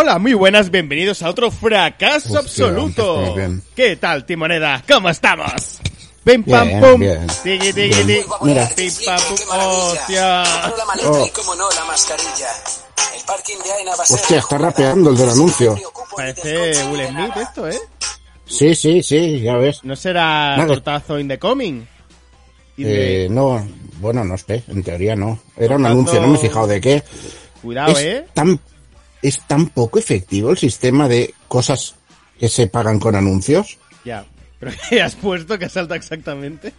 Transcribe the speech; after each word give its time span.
Hola, 0.00 0.20
muy 0.20 0.32
buenas, 0.32 0.70
bienvenidos 0.70 1.22
a 1.24 1.28
otro 1.28 1.50
fracaso 1.50 2.28
Hostia, 2.34 2.38
absoluto. 2.38 3.34
¿Qué 3.74 3.96
tal, 3.96 4.24
Timoneda? 4.24 4.80
¿Cómo 4.88 5.08
estamos? 5.10 5.80
Pim 6.22 6.44
pam 6.44 6.68
Bien, 6.68 6.80
pum. 6.80 7.00
bien. 7.00 7.26
Tiki 7.42 7.72
tiki 7.72 8.04
tiki. 8.04 8.24
Mira. 8.42 8.68
Pim 8.76 8.92
pam 9.04 9.20
pum. 9.28 9.36
Hostia. 9.58 10.44
La 10.44 10.84
maleta 10.86 11.10
Oh. 11.10 11.26
y 11.26 11.30
como 11.30 11.52
no 11.56 11.68
la 11.70 11.84
mascarilla. 11.84 12.46
El 13.16 13.24
parking 13.26 13.56
de 13.64 13.72
Aena 13.72 13.96
va 13.96 14.02
a 14.04 14.06
ser 14.06 14.20
Hostia, 14.20 14.38
está 14.38 14.58
rapeando 14.58 15.10
el 15.10 15.16
del 15.16 15.30
anuncio. 15.30 15.76
Parece 16.14 16.84
Will 16.92 17.08
Smith 17.08 17.36
esto, 17.36 17.68
¿eh? 17.68 17.78
Sí, 18.46 18.76
sí, 18.76 19.02
sí, 19.02 19.40
ya 19.40 19.56
ves. 19.56 19.82
¿No 19.82 19.96
será 19.96 20.56
Nada. 20.56 20.68
tortazo 20.68 21.18
in 21.18 21.26
the 21.26 21.40
coming? 21.40 21.74
In 22.76 22.84
the- 22.84 23.24
Eh, 23.24 23.28
no, 23.28 23.66
bueno, 24.00 24.22
no 24.24 24.38
sé, 24.38 24.62
en 24.68 24.84
teoría 24.84 25.16
no. 25.16 25.40
Era 25.56 25.74
un 25.74 25.86
anuncio, 25.86 26.20
no 26.20 26.28
me 26.28 26.36
he 26.36 26.40
fijado 26.40 26.68
de 26.68 26.80
qué. 26.80 27.02
Cuidado, 27.62 27.90
es, 27.92 27.98
¿eh? 27.98 28.26
tan, 28.32 28.60
es 29.22 29.40
tan 29.46 29.66
poco 29.68 29.98
efectivo 29.98 30.50
el 30.50 30.58
sistema 30.58 31.08
de 31.08 31.34
cosas 31.48 31.94
que 32.38 32.48
se 32.48 32.66
pagan 32.66 32.98
con 32.98 33.16
anuncios. 33.16 33.78
Ya. 34.04 34.24
¿Pero 34.58 34.72
qué 34.88 35.02
has 35.02 35.14
puesto 35.16 35.58
que 35.58 35.68
salta 35.68 35.96
exactamente? 35.96 36.72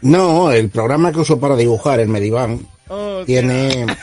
No, 0.00 0.52
el 0.52 0.70
programa 0.70 1.12
que 1.12 1.20
uso 1.20 1.40
para 1.40 1.56
dibujar, 1.56 2.00
el 2.00 2.08
Medivan, 2.08 2.66
Hostia. 2.88 3.24
tiene... 3.26 3.86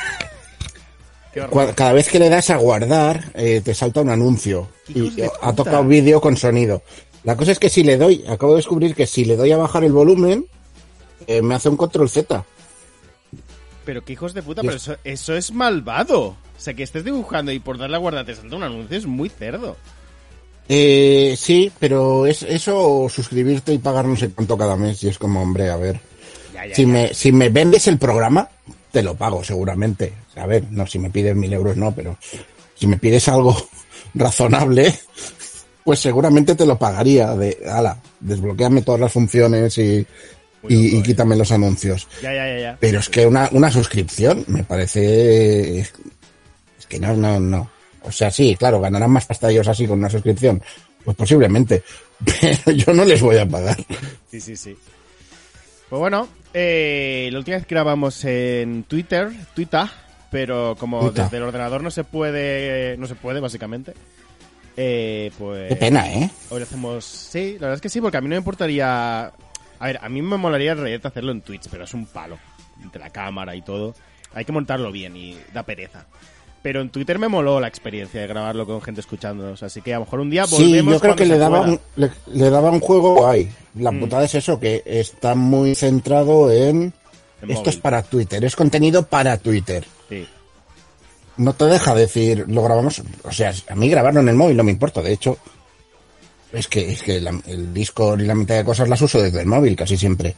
Cada 1.76 1.92
vez 1.92 2.08
que 2.08 2.18
le 2.18 2.30
das 2.30 2.50
a 2.50 2.56
guardar, 2.56 3.32
eh, 3.34 3.62
te 3.62 3.74
salta 3.74 4.00
un 4.00 4.10
anuncio. 4.10 4.70
Y 4.88 5.12
ha 5.42 5.52
tocado 5.52 5.84
vídeo 5.84 6.22
con 6.22 6.38
sonido. 6.38 6.82
La 7.26 7.36
cosa 7.36 7.52
es 7.52 7.60
que 7.60 7.68
si 7.68 7.84
le 7.84 7.98
doy, 7.98 8.24
acabo 8.26 8.54
de 8.54 8.60
descubrir 8.60 8.96
que 8.96 9.06
si 9.06 9.26
le 9.26 9.36
doy 9.36 9.52
a 9.52 9.58
bajar 9.58 9.84
el 9.84 9.92
volumen, 9.92 10.46
eh, 11.28 11.42
me 11.42 11.56
hace 11.56 11.68
un 11.68 11.76
control 11.76 12.10
Z. 12.10 12.46
Pero 13.86 14.04
qué 14.04 14.14
hijos 14.14 14.34
de 14.34 14.42
puta, 14.42 14.62
Dios. 14.62 14.74
pero 14.74 14.96
eso, 14.96 15.02
eso 15.04 15.36
es 15.36 15.52
malvado. 15.52 16.22
O 16.30 16.38
sea, 16.58 16.74
que 16.74 16.84
estés 16.84 17.04
dibujando 17.04 17.52
y 17.52 17.60
por 17.60 17.78
darle 17.78 17.96
a 17.96 18.00
guardar 18.00 18.26
te 18.26 18.36
salta 18.36 18.56
un 18.56 18.64
anuncio 18.64 18.98
es 18.98 19.06
muy 19.06 19.30
cerdo. 19.30 19.78
Eh, 20.68 21.36
sí, 21.38 21.72
pero 21.80 22.26
es 22.26 22.42
eso 22.42 23.08
suscribirte 23.10 23.72
y 23.74 23.78
pagar 23.78 24.06
no 24.06 24.16
sé 24.16 24.32
cuánto 24.32 24.58
cada 24.58 24.76
mes. 24.76 25.04
Y 25.04 25.10
es 25.10 25.18
como, 25.18 25.42
hombre, 25.42 25.70
a 25.70 25.76
ver. 25.78 26.00
Ya, 26.54 26.66
ya, 26.66 26.76
Si 26.76 26.82
ya. 26.84 26.88
me, 26.88 27.14
si 27.14 27.32
me 27.32 27.50
vendes 27.50 27.88
el 27.88 27.98
programa, 28.00 28.50
te 28.92 29.04
lo 29.04 29.16
pago 29.16 29.44
seguramente. 29.44 30.14
A 30.36 30.46
ver, 30.46 30.64
no, 30.72 30.88
si 30.88 30.98
me 31.00 31.10
pides 31.10 31.36
mil 31.36 31.54
euros 31.54 31.78
no, 31.78 31.94
pero 31.94 32.18
si 32.76 32.88
me 32.88 32.98
pides 32.98 33.28
algo 33.28 33.56
razonable, 34.16 34.94
pues 35.84 36.00
seguramente 36.00 36.56
te 36.56 36.66
lo 36.66 36.80
pagaría. 36.80 37.36
De, 37.36 37.60
ala, 37.70 38.02
desbloqueame 38.20 38.82
todas 38.82 39.02
las 39.02 39.14
funciones 39.14 39.78
y, 39.78 40.06
y, 40.70 40.98
y 40.98 41.04
quítame 41.04 41.36
los 41.36 41.52
anuncios. 41.52 42.08
Ya, 42.22 42.34
ya, 42.34 42.48
ya, 42.48 42.60
ya. 42.60 42.78
Pero 42.80 43.00
es 43.00 43.10
que 43.10 43.26
una, 43.26 43.50
una 43.52 43.72
suscripción 43.72 44.44
me 44.48 44.64
parece... 44.64 45.80
Es 45.80 45.94
que 46.88 47.00
no, 47.00 47.16
no, 47.16 47.40
no. 47.40 47.70
O 48.04 48.12
sea, 48.12 48.30
sí, 48.30 48.56
claro, 48.58 48.80
ganarán 48.80 49.12
más 49.12 49.26
pasta 49.26 49.50
ellos 49.50 49.68
así 49.68 49.88
con 49.88 50.00
una 50.00 50.10
suscripción. 50.10 50.62
Pues 51.04 51.18
posiblemente. 51.18 51.84
Pero 52.42 52.78
yo 52.78 52.94
no 52.94 53.06
les 53.06 53.22
voy 53.22 53.38
a 53.38 53.48
pagar. 53.48 53.78
Sí, 54.30 54.40
sí, 54.40 54.56
sí. 54.56 54.76
Pues 55.90 56.00
bueno, 56.00 56.28
eh, 56.54 57.30
la 57.32 57.38
última 57.38 57.58
vez 57.58 57.68
grabamos 57.68 58.24
en 58.26 58.84
Twitter, 58.84 59.30
Twitter, 59.54 59.86
pero 60.32 60.76
como 60.80 61.00
Twitter. 61.02 61.26
desde 61.26 61.38
el 61.38 61.44
ordenador 61.44 61.84
no 61.84 61.92
se 61.92 62.04
puede, 62.04 62.98
no 62.98 63.08
se 63.08 63.16
puede 63.16 63.40
básicamente. 63.40 63.94
Eh, 64.78 65.32
pues 65.38 65.70
Qué 65.70 65.76
pena, 65.76 66.12
¿eh? 66.12 66.30
hoy 66.50 66.60
lo 66.60 66.66
hacemos, 66.66 67.06
sí, 67.06 67.54
la 67.54 67.68
verdad 67.68 67.76
es 67.76 67.82
que 67.82 67.90
sí, 67.90 68.02
porque 68.02 68.18
a 68.18 68.22
mí 68.22 68.28
no 68.28 68.36
me 68.36 68.40
importaría, 68.40 69.32
a 69.80 69.86
ver, 69.88 70.00
a 70.02 70.10
mí 70.10 70.22
me 70.22 70.38
molaría 70.38 70.74
realidad 70.76 71.06
hacerlo 71.06 71.32
en 71.32 71.42
Twitch, 71.42 71.68
pero 71.70 71.84
es 71.84 71.94
un 71.94 72.06
palo, 72.06 72.38
entre 72.84 73.02
la 73.02 73.10
cámara 73.10 73.56
y 73.56 73.62
todo, 73.62 73.94
hay 74.34 74.46
que 74.46 74.52
montarlo 74.52 74.92
bien 74.92 75.16
y 75.16 75.38
da 75.54 75.64
pereza. 75.64 76.06
Pero 76.62 76.82
en 76.82 76.90
Twitter 76.90 77.20
me 77.20 77.28
moló 77.28 77.60
la 77.60 77.68
experiencia 77.68 78.20
de 78.22 78.28
grabarlo 78.28 78.66
con 78.66 78.82
gente 78.82 79.00
escuchándonos, 79.02 79.62
así 79.62 79.82
que 79.82 79.94
a 79.94 80.00
lo 80.00 80.06
mejor 80.06 80.20
un 80.22 80.30
día 80.32 80.48
Sí, 80.48 80.56
volvemos 80.56 80.94
yo 80.96 81.00
creo 81.00 81.16
que 81.16 81.26
le 81.28 81.38
daba, 81.38 81.62
un, 81.62 81.80
le, 81.96 82.10
le 82.34 82.50
daba 82.50 82.72
un 82.72 82.80
juego 82.80 83.14
guay. 83.16 83.50
La 83.76 83.92
Mm. 83.92 84.00
putada 84.00 84.24
es 84.26 84.34
eso, 84.36 84.60
que 84.60 84.82
está 84.86 85.36
muy 85.36 85.76
centrado 85.76 86.52
en... 86.52 86.92
En 87.42 87.52
Esto 87.52 87.70
es 87.70 87.78
para 87.78 88.02
Twitter, 88.02 88.44
es 88.44 88.56
contenido 88.56 89.06
para 89.06 89.38
Twitter. 89.38 89.86
Sí. 90.10 90.28
No 91.38 91.54
te 91.54 91.66
deja 91.66 91.94
decir, 91.94 92.46
lo 92.48 92.64
grabamos... 92.64 93.04
O 93.24 93.32
sea, 93.32 93.54
a 93.70 93.76
mí 93.76 93.88
grabarlo 93.90 94.22
en 94.22 94.30
el 94.30 94.36
móvil 94.36 94.58
no 94.58 94.64
me 94.64 94.72
importa, 94.72 95.02
de 95.02 95.14
hecho... 95.14 95.38
Es 96.56 96.68
que, 96.68 96.92
es 96.92 97.04
que 97.04 97.20
la- 97.22 97.40
el 97.48 97.74
Discord 97.74 98.22
y 98.22 98.26
la 98.26 98.36
mitad 98.36 98.56
de 98.56 98.64
cosas 98.66 98.88
las 98.90 99.02
uso 99.02 99.22
desde 99.22 99.42
el 99.42 99.46
móvil 99.48 99.76
casi 99.76 99.98
siempre. 99.98 100.36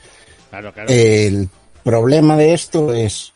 Claro, 0.50 0.74
claro. 0.74 0.90
El 0.90 1.50
problema 1.84 2.36
de 2.38 2.54
esto 2.54 2.94
es, 2.94 3.34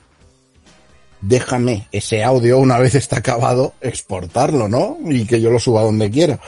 déjame 1.22 1.88
ese 1.92 2.24
audio 2.24 2.58
una 2.58 2.80
vez 2.80 2.96
está 2.96 3.18
acabado, 3.20 3.74
exportarlo, 3.82 4.68
¿no? 4.68 4.98
Y 5.06 5.26
que 5.26 5.40
yo 5.40 5.50
lo 5.52 5.60
suba 5.60 5.84
donde 5.84 6.10
quiera. 6.10 6.40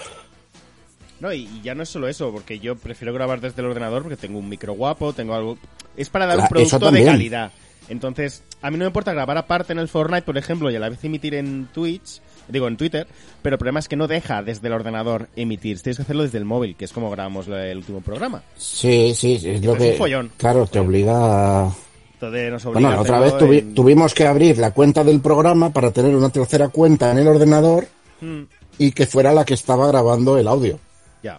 No, 1.19 1.31
y, 1.31 1.61
ya 1.61 1.73
no 1.73 1.83
es 1.83 1.89
solo 1.89 2.09
eso, 2.09 2.31
porque 2.31 2.59
yo 2.59 2.75
prefiero 2.75 3.13
grabar 3.13 3.39
desde 3.39 3.61
el 3.61 3.67
ordenador 3.67 4.01
porque 4.01 4.17
tengo 4.17 4.39
un 4.39 4.49
micro 4.49 4.73
guapo, 4.73 5.13
tengo 5.13 5.33
algo... 5.33 5.57
Es 5.95 6.09
para 6.09 6.25
dar 6.25 6.37
un 6.39 6.43
eso 6.43 6.49
producto 6.49 6.91
de 6.91 7.05
calidad. 7.05 7.51
Entonces, 7.87 8.43
a 8.61 8.69
mí 8.69 8.77
no 8.77 8.83
me 8.83 8.87
importa 8.87 9.13
grabar 9.13 9.37
aparte 9.37 9.71
en 9.71 9.79
el 9.79 9.87
Fortnite, 9.87 10.23
por 10.23 10.37
ejemplo, 10.37 10.69
y 10.69 10.75
a 10.75 10.79
la 10.79 10.89
vez 10.89 11.03
emitir 11.03 11.35
en 11.35 11.67
Twitch, 11.73 12.21
digo 12.47 12.67
en 12.67 12.77
Twitter, 12.77 13.07
pero 13.41 13.55
el 13.55 13.57
problema 13.57 13.79
es 13.79 13.87
que 13.87 13.95
no 13.95 14.07
deja 14.07 14.41
desde 14.43 14.67
el 14.67 14.73
ordenador 14.73 15.27
emitir, 15.35 15.79
tienes 15.81 15.97
que 15.97 16.03
hacerlo 16.03 16.23
desde 16.23 16.37
el 16.37 16.45
móvil, 16.45 16.75
que 16.75 16.85
es 16.85 16.93
como 16.93 17.09
grabamos 17.11 17.47
el 17.47 17.77
último 17.77 18.01
programa. 18.01 18.43
Sí, 18.57 19.13
sí, 19.15 19.39
es 19.43 19.63
lo 19.63 19.75
que... 19.75 19.91
un 19.91 19.97
follón. 19.97 20.31
Claro, 20.37 20.65
te 20.67 20.79
obliga 20.79 21.65
a... 21.65 21.73
Nos 22.21 22.65
obliga 22.65 22.87
Bueno, 22.89 23.01
otra 23.01 23.19
vez 23.19 23.33
hacerlo 23.33 23.53
tuvi- 23.53 23.59
en- 23.59 23.75
tuvimos 23.75 24.13
que 24.13 24.25
abrir 24.25 24.57
la 24.57 24.71
cuenta 24.71 25.03
del 25.03 25.19
programa 25.19 25.71
para 25.71 25.91
tener 25.91 26.15
una 26.15 26.29
tercera 26.29 26.69
cuenta 26.69 27.11
en 27.11 27.17
el 27.17 27.27
ordenador 27.27 27.87
Mm, 28.21 28.43
y 28.77 28.91
que 28.93 29.05
fuera 29.05 29.33
la 29.33 29.43
que 29.43 29.53
estaba 29.55 29.87
grabando 29.87 30.37
el 30.37 30.47
audio. 30.47 30.79
ya. 31.21 31.37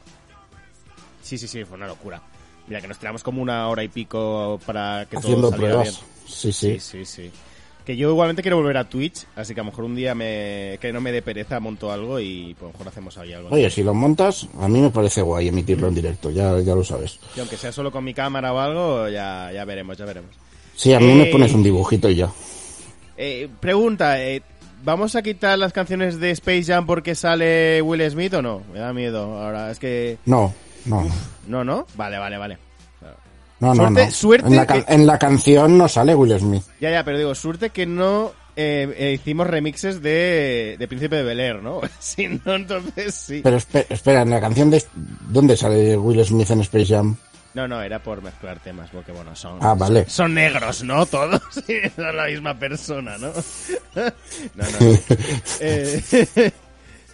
Sí, 1.23 1.39
sí, 1.39 1.49
sí, 1.49 1.65
fue 1.65 1.79
una 1.79 1.87
locura. 1.87 2.21
Mira, 2.69 2.83
que 2.83 2.89
nos 2.89 2.99
tiramos 2.99 3.23
como 3.23 3.41
una 3.41 3.69
hora 3.69 3.83
y 3.83 3.89
pico 3.89 4.61
para 4.67 5.07
que 5.09 5.17
haciendo 5.17 5.49
todo 5.49 5.51
saliera 5.53 5.75
pruebas. 5.77 6.01
bien. 6.01 6.29
Sí, 6.29 6.53
sí. 6.53 6.79
Sí, 6.79 6.81
sí, 6.81 7.05
sí. 7.07 7.31
Que 7.85 7.97
yo 7.99 8.09
igualmente 8.11 8.41
quiero 8.41 8.57
volver 8.57 8.79
a 8.79 8.89
Twitch, 8.89 9.25
así 9.37 9.53
que 9.55 9.61
a 9.61 9.63
lo 9.65 9.71
mejor 9.71 9.85
un 9.85 9.95
día 9.95 10.15
me, 10.15 10.79
que 10.81 10.91
no 10.91 11.03
me 11.03 11.13
dé 11.13 11.21
pereza, 11.21 11.61
monto 11.61 11.93
algo 11.93 12.19
y 12.19 12.57
pues, 12.59 12.63
a 12.63 12.67
lo 12.69 12.73
mejor 12.73 12.89
hacemos 12.89 13.19
ahí 13.19 13.33
algo. 13.35 13.51
Oye, 13.51 13.69
si 13.69 13.83
lo 13.83 13.93
montas, 13.93 14.49
a 14.59 14.69
mí 14.69 14.81
me 14.81 14.89
parece 14.91 15.21
guay 15.21 15.49
emitirlo 15.49 15.89
en 15.89 15.95
directo, 15.95 16.31
ya, 16.31 16.59
ya 16.61 16.75
lo 16.75 16.83
sabes. 16.83 17.19
Y 17.37 17.41
aunque 17.41 17.59
sea 17.59 17.73
solo 17.73 17.93
con 17.93 18.03
mi 18.03 18.15
cámara 18.15 18.55
o 18.55 18.59
algo, 18.59 19.09
ya, 19.11 19.51
ya 19.53 19.65
veremos, 19.67 19.99
ya 19.99 20.07
veremos. 20.07 20.31
Sí, 20.75 20.95
a 20.95 20.99
mí 21.01 21.11
Eh, 21.11 21.15
me 21.15 21.27
pones 21.27 21.53
un 21.53 21.63
dibujito 21.63 22.09
y 22.09 22.15
ya. 22.17 22.31
Eh, 23.19 23.49
pregunta, 23.61 24.19
eh, 24.23 24.41
¿vamos 24.83 25.15
a 25.15 25.23
quitar 25.23 25.59
las 25.59 25.75
canciones 25.75 26.19
de 26.19 26.31
Space 26.31 26.65
Jam 26.65 26.87
porque 26.87 27.15
sale 27.15 27.83
Will 27.83 28.11
Smith 28.11 28.33
o 28.35 28.41
no? 28.43 28.63
Me 28.73 28.79
da 28.81 28.93
miedo. 28.95 29.39
Ahora 29.41 29.71
es 29.71 29.79
que... 29.79 30.17
No, 30.25 30.55
no, 30.87 31.03
no. 31.05 31.11
No, 31.47 31.65
no. 31.65 31.87
Vale, 31.97 32.17
vale, 32.19 32.39
vale. 32.39 32.59
No, 33.61 33.69
no, 33.75 33.85
Suerte- 33.87 34.07
no. 34.07 34.11
suerte 34.11 34.47
en, 34.49 34.57
la 34.57 34.67
que- 34.67 34.85
en 34.89 35.07
la 35.07 35.19
canción 35.19 35.79
no 35.79 35.89
sale 35.89 36.15
Will 36.15 36.39
Smith. 36.39 36.65
Ya, 36.81 36.91
ya, 36.91 37.05
pero 37.05 37.19
digo, 37.19 37.35
suerte 37.35 37.71
que 37.71 37.87
no 37.87 38.33
eh, 38.57 38.93
eh, 38.97 39.13
hicimos 39.15 39.47
remixes 39.47 40.03
de, 40.03 40.77
de 40.79 40.89
Príncipe 40.89 41.17
de 41.17 41.23
Bel 41.23 41.41
Air, 41.41 41.63
¿no? 41.63 41.81
si 41.99 42.29
no, 42.29 42.55
entonces 42.55 43.15
sí. 43.15 43.41
Pero 43.43 43.57
espe- 43.57 43.87
espera, 43.89 44.23
en 44.23 44.31
la 44.31 44.41
canción 44.41 44.71
de... 44.71 44.83
¿Dónde 45.29 45.57
sale 45.57 45.97
Will 45.97 46.25
Smith 46.25 46.51
en 46.51 46.61
Space 46.61 46.87
Jam? 46.95 47.17
No, 47.55 47.69
no, 47.69 47.81
era 47.81 48.01
por 48.03 48.21
mezclar 48.21 48.59
temas, 48.59 48.91
porque 48.91 49.13
bueno, 49.13 49.35
son... 49.37 49.59
Ah, 49.61 49.75
vale. 49.75 50.05
Son 50.09 50.35
negros, 50.35 50.83
¿no? 50.83 51.07
Todos. 51.07 51.41
Son 51.97 52.17
la 52.17 52.27
misma 52.27 52.59
persona, 52.59 53.17
¿no? 53.17 53.29
no, 53.95 54.05
no. 54.57 54.81
no. 54.81 54.99
Eh, 55.61 56.53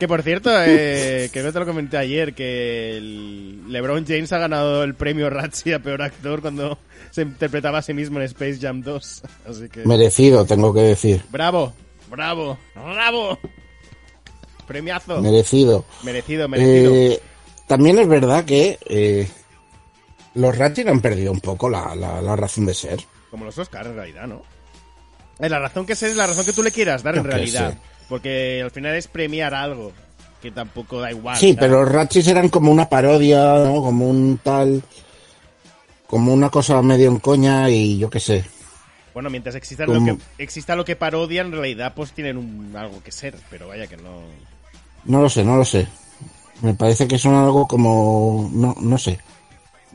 Que 0.00 0.08
por 0.08 0.22
cierto, 0.22 0.50
eh, 0.64 1.28
que 1.32 1.42
no 1.42 1.52
te 1.52 1.58
lo 1.60 1.66
comenté 1.66 1.96
ayer, 1.98 2.34
que 2.34 2.96
el 2.96 3.70
LeBron 3.70 4.04
James 4.06 4.32
ha 4.32 4.38
ganado 4.38 4.82
el 4.82 4.94
premio 4.94 5.30
Razzie 5.30 5.74
a 5.74 5.78
peor 5.78 6.00
actor 6.02 6.40
cuando 6.40 6.78
se 7.12 7.22
interpretaba 7.22 7.78
a 7.78 7.82
sí 7.82 7.92
mismo 7.94 8.18
en 8.18 8.24
Space 8.24 8.58
Jam 8.60 8.80
2. 8.80 9.22
Así 9.48 9.68
que. 9.68 9.84
Merecido, 9.84 10.44
tengo 10.46 10.72
que 10.74 10.80
decir. 10.80 11.22
Bravo, 11.30 11.72
bravo, 12.10 12.58
bravo. 12.74 13.38
Premiazo. 14.66 15.20
Merecido. 15.20 15.84
merecido, 16.02 16.48
merecido. 16.48 16.94
Eh, 16.94 17.20
también 17.66 17.98
es 17.98 18.08
verdad 18.08 18.44
que 18.44 18.78
eh, 18.86 19.28
los 20.34 20.56
Ratchet 20.56 20.88
han 20.88 21.00
perdido 21.00 21.32
un 21.32 21.40
poco 21.40 21.68
la, 21.68 21.94
la- 21.94 22.22
la 22.22 22.36
razón 22.36 22.66
de 22.66 22.74
ser. 22.74 23.00
Como 23.30 23.44
los 23.44 23.58
Oscars, 23.58 23.88
en 23.88 23.96
realidad, 23.96 24.26
¿no? 24.26 24.42
Eh, 25.40 25.48
La 25.48 25.58
razón 25.58 25.86
que 25.86 25.94
sé 25.96 26.08
es 26.08 26.16
la 26.16 26.26
razón 26.26 26.44
que 26.44 26.52
tú 26.52 26.62
le 26.62 26.70
quieras 26.70 27.02
dar 27.02 27.14
Yo 27.14 27.20
en 27.20 27.26
realidad. 27.26 27.72
sé. 27.72 27.78
Porque 28.10 28.60
al 28.62 28.72
final 28.72 28.96
es 28.96 29.06
premiar 29.06 29.54
algo 29.54 29.92
que 30.42 30.50
tampoco 30.50 31.00
da 31.00 31.12
igual. 31.12 31.36
Sí, 31.36 31.54
¿sabes? 31.54 31.60
pero 31.60 31.84
los 31.84 31.92
Ratchis 31.92 32.26
eran 32.26 32.48
como 32.48 32.72
una 32.72 32.88
parodia, 32.88 33.54
¿no? 33.64 33.80
Como 33.80 34.10
un 34.10 34.38
tal... 34.42 34.82
Como 36.08 36.34
una 36.34 36.50
cosa 36.50 36.82
medio 36.82 37.08
en 37.08 37.20
coña 37.20 37.70
y 37.70 37.96
yo 37.96 38.10
qué 38.10 38.18
sé. 38.18 38.44
Bueno, 39.14 39.30
mientras 39.30 39.54
exista 39.54 39.86
Como- 39.86 40.04
lo, 40.04 40.16
que, 40.16 40.22
exista 40.42 40.74
lo 40.74 40.84
que 40.84 40.96
parodia, 40.96 41.42
en 41.42 41.52
realidad 41.52 41.92
pues 41.94 42.10
tienen 42.12 42.36
un, 42.36 42.74
algo 42.76 43.00
que 43.00 43.12
ser. 43.12 43.36
Pero 43.48 43.68
vaya 43.68 43.86
que 43.86 43.96
no... 43.96 44.22
No 45.04 45.22
lo 45.22 45.30
sé, 45.30 45.44
no 45.44 45.56
lo 45.56 45.64
sé. 45.64 45.86
Me 46.62 46.74
parece 46.74 47.06
que 47.06 47.16
son 47.16 47.34
algo 47.36 47.68
como... 47.68 48.50
No, 48.52 48.74
no 48.80 48.98
sé. 48.98 49.20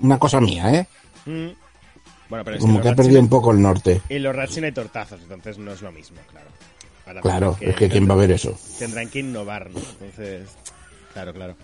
Una 0.02 0.18
cosa 0.18 0.40
mía, 0.40 0.74
¿eh? 0.74 0.88
Mm. 1.26 1.50
Bueno, 2.30 2.46
pero 2.46 2.56
es 2.56 2.62
Como 2.62 2.78
que, 2.78 2.84
que 2.84 2.90
ha 2.90 2.96
perdido 2.96 3.20
un 3.20 3.30
poco 3.30 3.52
el 3.52 3.62
norte. 3.62 4.02
En 4.08 4.24
los 4.24 4.34
Ratchet 4.34 4.64
hay 4.64 4.72
tortazos, 4.72 5.20
entonces 5.22 5.58
no 5.58 5.74
es 5.74 5.82
lo 5.82 5.92
mismo, 5.92 6.18
claro. 6.32 6.48
Claro, 7.22 7.58
es 7.62 7.76
que 7.76 7.90
¿quién 7.90 8.10
va 8.10 8.14
a 8.14 8.18
ver 8.18 8.32
eso? 8.32 8.58
Tendrán 8.80 9.10
que 9.10 9.20
innovar, 9.20 9.70
¿no? 9.70 9.80
Entonces, 9.80 10.50
claro, 11.14 11.34
claro. 11.34 11.56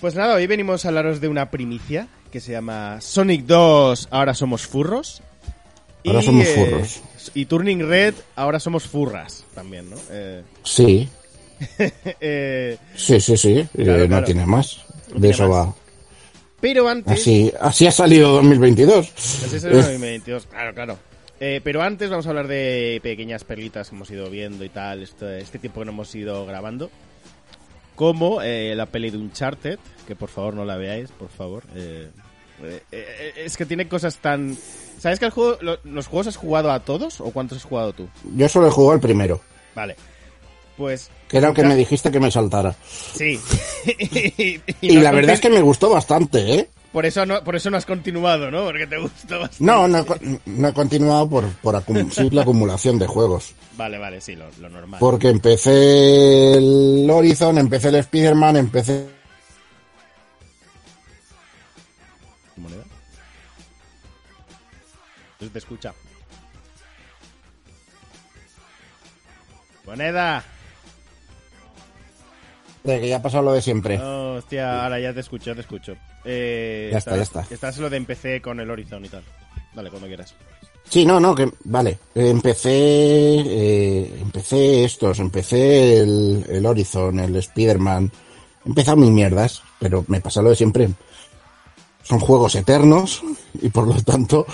Pues 0.00 0.14
nada, 0.14 0.34
hoy 0.34 0.46
venimos 0.46 0.84
a 0.84 0.88
hablaros 0.88 1.20
de 1.20 1.28
una 1.28 1.50
primicia 1.50 2.08
que 2.30 2.40
se 2.40 2.52
llama 2.52 3.00
Sonic 3.00 3.44
2, 3.46 4.08
ahora 4.10 4.34
somos 4.34 4.66
furros. 4.66 5.22
Ahora 6.04 6.22
somos 6.22 6.46
furros. 6.48 7.00
Y 7.34 7.46
Turning 7.46 7.88
Red, 7.88 8.14
ahora 8.36 8.60
somos 8.60 8.84
furras 8.84 9.44
también, 9.54 9.90
¿no? 9.90 9.96
Eh, 10.10 10.42
Sí, 10.62 11.08
eh, 12.20 12.78
sí, 12.94 13.20
sí, 13.20 13.36
sí. 13.36 13.58
Eh, 13.58 13.68
Claro, 13.74 13.98
no 14.02 14.06
claro. 14.08 14.24
tiene 14.26 14.46
más. 14.46 14.84
De 15.08 15.12
tiene 15.14 15.28
eso 15.30 15.48
más. 15.48 15.66
va. 15.68 15.74
pero 16.60 16.88
antes... 16.88 17.20
Así, 17.20 17.52
así 17.60 17.86
ha 17.86 17.92
salido 17.92 18.32
2022. 18.34 19.08
Pues 19.08 19.52
ese 19.52 19.66
era 19.66 19.76
el 19.78 19.82
2022, 19.82 20.46
claro, 20.46 20.74
claro. 20.74 20.98
Eh, 21.38 21.60
pero 21.62 21.82
antes 21.82 22.08
vamos 22.10 22.26
a 22.26 22.30
hablar 22.30 22.48
de 22.48 22.98
pequeñas 23.02 23.44
perlitas 23.44 23.90
que 23.90 23.94
hemos 23.96 24.10
ido 24.10 24.30
viendo 24.30 24.64
y 24.64 24.68
tal, 24.70 25.02
este, 25.02 25.38
este 25.40 25.58
tiempo 25.58 25.80
que 25.80 25.86
no 25.86 25.92
hemos 25.92 26.14
ido 26.14 26.46
grabando. 26.46 26.90
Como 27.94 28.42
eh, 28.42 28.74
la 28.76 28.86
peli 28.86 29.10
de 29.10 29.16
Uncharted, 29.18 29.78
que 30.06 30.14
por 30.16 30.28
favor 30.28 30.54
no 30.54 30.64
la 30.64 30.76
veáis, 30.76 31.10
por 31.10 31.28
favor. 31.28 31.62
Eh, 31.74 32.10
eh, 32.62 32.82
eh, 32.92 33.32
es 33.44 33.56
que 33.56 33.64
tiene 33.66 33.88
cosas 33.88 34.16
tan... 34.18 34.56
¿Sabes 34.98 35.18
que 35.18 35.26
el 35.26 35.30
juego, 35.30 35.58
lo- 35.60 35.78
los 35.84 36.06
juegos 36.06 36.26
has 36.26 36.36
jugado 36.36 36.70
a 36.72 36.80
todos 36.80 37.20
o 37.20 37.30
cuántos 37.30 37.58
has 37.58 37.64
jugado 37.64 37.92
tú? 37.92 38.08
Yo 38.34 38.48
solo 38.48 38.68
he 38.68 38.70
jugado 38.70 38.94
el 38.94 39.00
primero, 39.00 39.40
Vale. 39.74 39.96
Pues... 40.76 41.10
que 41.28 41.38
era 41.38 41.48
el 41.48 41.54
que 41.54 41.62
me 41.64 41.74
dijiste 41.74 42.10
que 42.10 42.20
me 42.20 42.30
saltara. 42.30 42.74
Sí. 43.14 43.40
y, 43.98 44.60
Y 44.82 44.96
la 45.00 45.10
verdad 45.10 45.34
es 45.34 45.40
que 45.40 45.48
me 45.50 45.62
gustó 45.62 45.88
bastante, 45.90 46.54
¿eh? 46.54 46.68
Por 46.96 47.04
eso, 47.04 47.26
no, 47.26 47.44
por 47.44 47.54
eso 47.54 47.68
no 47.68 47.76
has 47.76 47.84
continuado, 47.84 48.50
¿no? 48.50 48.64
Porque 48.64 48.86
te 48.86 48.96
gustó 48.96 49.38
bastante. 49.40 49.62
No, 49.62 49.86
no, 49.86 50.02
no 50.46 50.68
he 50.68 50.72
continuado 50.72 51.28
por, 51.28 51.46
por 51.56 51.74
acum- 51.74 52.10
simple 52.10 52.40
acumulación 52.40 52.98
de 52.98 53.06
juegos. 53.06 53.54
Vale, 53.76 53.98
vale, 53.98 54.18
sí, 54.22 54.34
lo, 54.34 54.46
lo 54.60 54.70
normal. 54.70 54.98
Porque 54.98 55.28
empecé 55.28 56.54
el 56.54 57.06
Horizon, 57.10 57.58
empecé 57.58 57.90
el 57.90 57.96
Spider-Man, 57.96 58.56
empecé... 58.56 59.10
moneda. 62.56 62.84
No 65.40 65.48
te 65.50 65.58
escucha. 65.58 65.92
Moneda. 69.84 70.42
De 72.86 73.00
que 73.00 73.08
ya 73.08 73.16
ha 73.16 73.22
pasado 73.22 73.42
lo 73.42 73.52
de 73.52 73.60
siempre. 73.60 73.98
Oh, 73.98 74.34
hostia, 74.36 74.84
ahora 74.84 75.00
ya 75.00 75.12
te 75.12 75.20
escucho, 75.20 75.46
ya 75.46 75.54
te 75.54 75.60
escucho. 75.62 75.96
Eh, 76.24 76.88
Ya 76.92 76.98
está, 76.98 77.16
ya 77.16 77.22
está. 77.22 77.46
Estás 77.50 77.78
lo 77.78 77.90
de 77.90 77.96
empecé 77.96 78.40
con 78.40 78.60
el 78.60 78.70
Horizon 78.70 79.04
y 79.04 79.08
tal. 79.08 79.22
Dale, 79.74 79.90
cuando 79.90 80.06
quieras. 80.06 80.34
Sí, 80.88 81.04
no, 81.04 81.18
no, 81.18 81.34
que 81.34 81.50
vale. 81.64 81.98
Empecé, 82.14 82.70
eh, 82.70 84.18
empecé 84.20 84.84
estos, 84.84 85.18
empecé 85.18 85.98
el, 85.98 86.44
el 86.48 86.64
Horizon, 86.64 87.18
el 87.18 87.36
Spider-Man. 87.36 88.10
He 88.64 88.68
empezado 88.68 88.96
mis 88.96 89.10
mierdas, 89.10 89.62
pero 89.80 90.04
me 90.08 90.20
pasa 90.20 90.42
lo 90.42 90.50
de 90.50 90.56
siempre. 90.56 90.88
Son 92.02 92.20
juegos 92.20 92.54
eternos 92.54 93.20
y 93.60 93.68
por 93.68 93.88
lo 93.88 94.00
tanto 94.02 94.46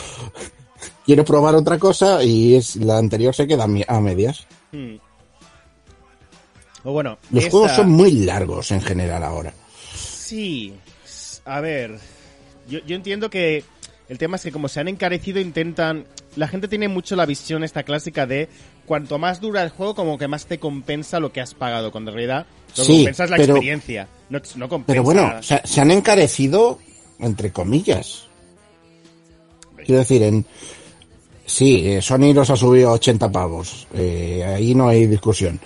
quiero 1.04 1.22
probar 1.24 1.54
otra 1.54 1.78
cosa 1.78 2.24
y 2.24 2.54
es 2.54 2.76
la 2.76 2.96
anterior 2.96 3.34
se 3.34 3.46
queda 3.46 3.64
a 3.64 4.00
medias. 4.00 4.46
Hmm. 4.72 4.96
O 6.84 6.92
bueno, 6.92 7.18
Los 7.30 7.44
esta- 7.44 7.50
juegos 7.50 7.72
son 7.72 7.90
muy 7.90 8.10
largos 8.12 8.70
en 8.72 8.80
general 8.80 9.22
ahora. 9.22 9.52
Sí. 9.94 10.74
A 11.44 11.60
ver, 11.60 11.98
yo, 12.68 12.78
yo 12.86 12.96
entiendo 12.96 13.30
que 13.30 13.64
el 14.08 14.18
tema 14.18 14.36
es 14.36 14.42
que 14.42 14.52
como 14.52 14.68
se 14.68 14.80
han 14.80 14.88
encarecido 14.88 15.40
intentan... 15.40 16.04
La 16.36 16.48
gente 16.48 16.66
tiene 16.66 16.88
mucho 16.88 17.14
la 17.14 17.26
visión 17.26 17.62
esta 17.62 17.82
clásica 17.82 18.26
de 18.26 18.48
cuanto 18.86 19.18
más 19.18 19.40
dura 19.40 19.62
el 19.62 19.68
juego, 19.68 19.94
como 19.94 20.16
que 20.18 20.28
más 20.28 20.46
te 20.46 20.58
compensa 20.58 21.20
lo 21.20 21.30
que 21.32 21.40
has 21.42 21.52
pagado, 21.54 21.92
cuando 21.92 22.10
en 22.10 22.16
realidad 22.16 22.46
lo 22.76 22.84
Sí, 22.84 22.96
compensa 22.98 23.24
es 23.24 23.30
la 23.30 23.36
pero- 23.36 23.54
experiencia. 23.54 24.08
No, 24.30 24.40
no 24.56 24.68
compensa... 24.68 24.86
Pero 24.92 25.02
bueno, 25.02 25.42
se, 25.42 25.60
se 25.64 25.80
han 25.80 25.90
encarecido 25.90 26.78
entre 27.18 27.52
comillas. 27.52 28.24
Quiero 29.84 29.98
decir, 30.00 30.22
en 30.22 30.46
sí, 31.44 31.82
eh, 31.86 32.00
Sony 32.02 32.32
los 32.32 32.48
ha 32.50 32.56
subido 32.56 32.90
a 32.90 32.92
80 32.92 33.30
pavos. 33.30 33.86
Eh, 33.94 34.42
ahí 34.46 34.74
no 34.74 34.88
hay 34.88 35.06
discusión. 35.06 35.60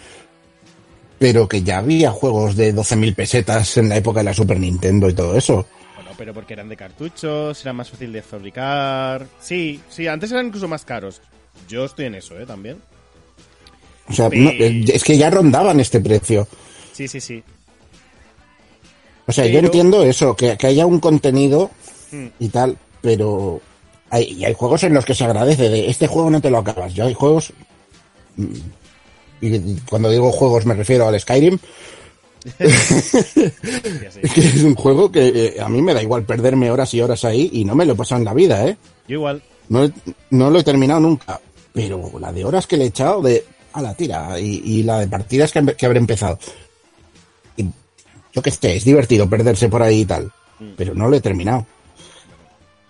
Pero 1.19 1.49
que 1.49 1.63
ya 1.63 1.79
había 1.79 2.11
juegos 2.11 2.57
de 2.57 2.75
12.000 2.75 3.15
pesetas 3.15 3.77
en 3.77 3.89
la 3.89 3.97
época 3.97 4.21
de 4.21 4.25
la 4.25 4.35
Super 4.35 4.61
Nintendo 4.61 5.09
y 5.09 5.15
todo 5.15 5.37
eso. 5.37 5.67
Bueno, 5.95 6.11
pero 6.17 6.35
porque 6.35 6.53
eran 6.53 6.69
de 6.69 6.77
cartuchos, 6.77 7.61
era 7.63 7.73
más 7.73 7.91
fácil 7.91 8.13
de 8.13 8.23
fabricar... 8.23 9.27
Sí, 9.41 9.81
sí, 9.89 10.07
antes 10.07 10.31
eran 10.33 10.47
incluso 10.47 10.69
más 10.69 10.85
caros. 10.85 11.23
Yo 11.69 11.87
estoy 11.87 12.07
en 12.07 12.17
eso, 12.17 12.39
¿eh? 12.39 12.45
También. 12.45 12.77
O 14.09 14.13
sea, 14.13 14.29
no, 14.29 14.51
eh, 14.51 14.85
es 14.89 15.03
que 15.03 15.17
ya 15.17 15.31
rondaban 15.31 15.81
este 15.81 16.01
precio. 16.01 16.47
Sí, 16.93 17.09
sí, 17.09 17.21
sí. 17.21 17.43
O 19.27 19.33
sea, 19.33 19.47
yo 19.47 19.59
entiendo 19.59 20.05
eso, 20.05 20.37
que, 20.37 20.57
que 20.57 20.67
haya 20.67 20.87
un 20.87 21.01
contenido 21.01 21.71
Hmm. 22.11 22.27
y 22.39 22.49
tal, 22.49 22.79
pero 23.01 23.61
hay, 24.11 24.25
y 24.25 24.45
hay 24.45 24.55
juegos 24.55 24.85
en 24.85 24.95
los 24.95 25.05
que 25.05 25.15
se 25.15 25.25
agradece 25.25 25.69
de 25.69 25.91
este 25.91 26.07
juego 26.07 26.31
no 26.31 26.41
te 26.41 26.51
lo 26.51 26.59
acabas. 26.59 26.95
Yo 26.95 27.05
hay 27.07 27.15
juegos 27.15 27.53
mm, 28.37 28.45
y 29.41 29.77
cuando 29.89 30.11
digo 30.11 30.33
juegos 30.33 30.67
me 30.67 30.75
refiero 30.75 31.07
al 31.07 31.19
Skyrim, 31.21 31.59
que 32.59 34.41
es 34.41 34.63
un 34.63 34.75
juego 34.75 35.11
que 35.11 35.29
eh, 35.29 35.61
a 35.61 35.69
mí 35.69 35.83
me 35.83 35.95
da 35.95 36.03
igual 36.03 36.25
perderme 36.25 36.71
horas 36.71 36.93
y 36.95 37.01
horas 37.01 37.25
ahí 37.25 37.51
y 37.53 37.65
no 37.65 37.75
me 37.75 37.85
lo 37.85 37.95
he 37.95 37.97
pasado 37.97 38.21
en 38.21 38.25
la 38.25 38.35
vida, 38.35 38.67
¿eh? 38.67 38.77
Yo 39.09 39.15
igual. 39.15 39.43
No, 39.69 39.91
no 40.31 40.51
lo 40.51 40.61
he 40.61 40.65
terminado 40.65 41.01
nunca, 41.01 41.41
pero 41.73 42.13
la 42.21 42.33
de 42.33 42.45
horas 42.45 42.67
que 42.67 42.77
le 42.77 42.85
he 42.85 42.89
echado 42.89 43.21
de 43.23 43.45
a 43.73 43.83
la 43.83 43.95
tira 43.95 44.39
y, 44.39 44.63
y 44.65 44.83
la 44.85 45.01
de 45.01 45.09
partidas 45.09 45.53
que, 45.53 45.75
que 45.75 45.87
habré 45.87 45.99
empezado. 45.99 46.39
Y 47.57 47.67
yo 48.33 48.43
que 48.43 48.51
sé, 48.51 48.77
es 48.77 48.85
divertido 48.85 49.29
perderse 49.29 49.69
por 49.69 49.83
ahí 49.83 50.03
y 50.03 50.05
tal, 50.07 50.31
pero 50.77 50.95
no 50.95 51.09
lo 51.09 51.17
he 51.17 51.21
terminado. 51.21 51.67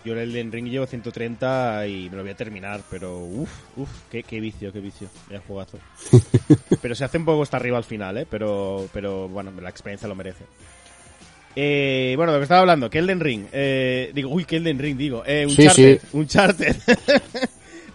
Yo 0.07 0.13
el 0.13 0.31
Elden 0.31 0.53
Ring 0.53 0.69
llevo 0.69 0.87
130 0.87 1.85
y 1.89 2.09
me 2.09 2.17
lo 2.17 2.23
voy 2.23 2.31
a 2.31 2.37
terminar, 2.37 2.81
pero 2.89 3.19
uff, 3.19 3.51
uff, 3.77 3.91
qué, 4.09 4.23
qué 4.23 4.39
vicio, 4.39 4.73
qué 4.73 4.79
vicio. 4.79 5.09
Vaya 5.27 5.43
jugazo. 5.49 5.79
pero 6.81 6.95
se 6.95 7.05
hace 7.05 7.19
un 7.19 7.25
poco 7.25 7.43
hasta 7.43 7.57
arriba 7.57 7.77
al 7.77 7.83
final, 7.83 8.17
¿eh? 8.19 8.27
Pero, 8.31 8.89
pero 8.93 9.29
bueno, 9.29 9.51
la 9.61 9.69
experiencia 9.69 10.07
lo 10.07 10.15
merece. 10.15 10.45
Eh, 11.57 12.13
bueno, 12.17 12.31
de 12.31 12.37
lo 12.37 12.41
que 12.41 12.45
estaba 12.45 12.61
hablando, 12.61 12.89
que 12.89 12.99
Elden 12.99 13.19
Ring. 13.19 13.47
Eh, 13.51 14.13
digo, 14.15 14.31
uy, 14.31 14.45
que 14.45 14.59
Elden 14.59 14.79
Ring, 14.79 14.97
digo. 14.97 15.25
Eh, 15.27 15.47
Sí, 15.49 15.63
Uncharted. 15.63 16.01
sí. 16.01 16.07
Uncharted. 16.13 16.77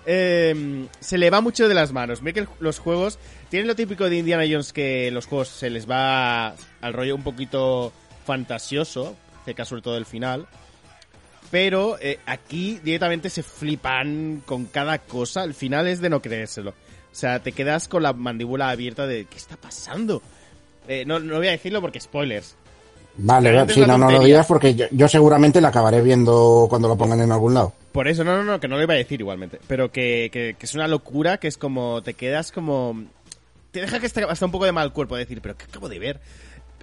Eh, 0.06 0.88
se 1.00 1.18
le 1.18 1.30
va 1.30 1.40
mucho 1.40 1.70
de 1.70 1.76
las 1.76 1.94
manos. 1.94 2.22
Ve 2.22 2.34
que 2.34 2.46
los 2.60 2.80
juegos 2.80 3.20
tienen 3.50 3.68
lo 3.68 3.76
típico 3.76 4.10
de 4.10 4.18
Indiana 4.18 4.44
Jones 4.50 4.74
que 4.74 5.12
los 5.12 5.28
juegos 5.28 5.48
se 5.48 5.70
les 5.70 5.90
va 5.90 6.48
al 6.82 6.94
rollo 6.94 7.16
un 7.16 7.24
poquito 7.24 7.94
fantasioso, 8.26 9.16
cerca 9.46 9.64
sobre 9.64 9.82
todo 9.82 9.94
del 9.94 10.06
final. 10.06 10.48
Pero 11.52 11.98
eh, 12.00 12.18
aquí 12.26 12.80
directamente 12.84 13.30
se 13.30 13.44
flipan 13.44 14.42
con 14.46 14.66
cada 14.66 14.98
cosa. 15.00 15.44
El 15.44 15.54
final 15.54 15.88
es 15.88 16.00
de 16.02 16.10
no 16.10 16.22
creérselo. 16.22 16.72
O 16.72 16.74
sea, 17.16 17.42
te 17.44 17.52
quedas 17.52 17.88
con 17.90 18.04
la 18.04 18.14
mandíbula 18.14 18.70
abierta 18.70 19.06
de 19.06 19.26
¿qué 19.26 19.38
está 19.38 19.58
pasando? 19.58 20.22
Eh, 20.88 21.04
no, 21.06 21.20
no 21.20 21.38
voy 21.38 21.48
a 21.48 21.52
decirlo 21.52 21.82
porque 21.82 22.00
spoilers. 22.00 22.56
Vale, 23.18 23.50
sí, 23.74 23.82
la 23.82 23.88
no, 23.88 23.98
no 23.98 24.10
lo 24.12 24.24
digas 24.24 24.46
porque 24.48 24.74
yo, 24.74 24.86
yo 24.92 25.08
seguramente 25.10 25.60
la 25.60 25.68
acabaré 25.68 26.02
viendo 26.02 26.68
cuando 26.70 26.88
lo 26.88 26.96
pongan 26.98 27.20
en 27.20 27.32
algún 27.34 27.54
lado. 27.54 27.74
Por 27.92 28.08
eso, 28.08 28.24
no, 28.24 28.38
no, 28.38 28.44
no, 28.46 28.60
que 28.62 28.70
no 28.70 28.78
lo 28.78 28.84
iba 28.84 28.94
a 28.94 28.98
decir 28.98 29.20
igualmente. 29.20 29.60
Pero 29.68 29.92
que, 29.92 30.30
que, 30.32 30.56
que 30.58 30.66
es 30.66 30.74
una 30.76 30.88
locura, 30.88 31.38
que 31.38 31.50
es 31.50 31.58
como, 31.58 32.02
te 32.02 32.14
quedas 32.14 32.54
como... 32.54 33.04
te 33.72 33.82
deja 33.82 34.00
que 34.00 34.06
esté 34.06 34.24
hasta 34.24 34.46
un 34.46 34.52
poco 34.54 34.64
de 34.64 34.72
mal 34.72 34.94
cuerpo 34.94 35.18
decir, 35.18 35.42
pero 35.42 35.58
¿qué 35.58 35.66
acabo 35.66 35.90
de 35.90 36.00
ver? 36.00 36.22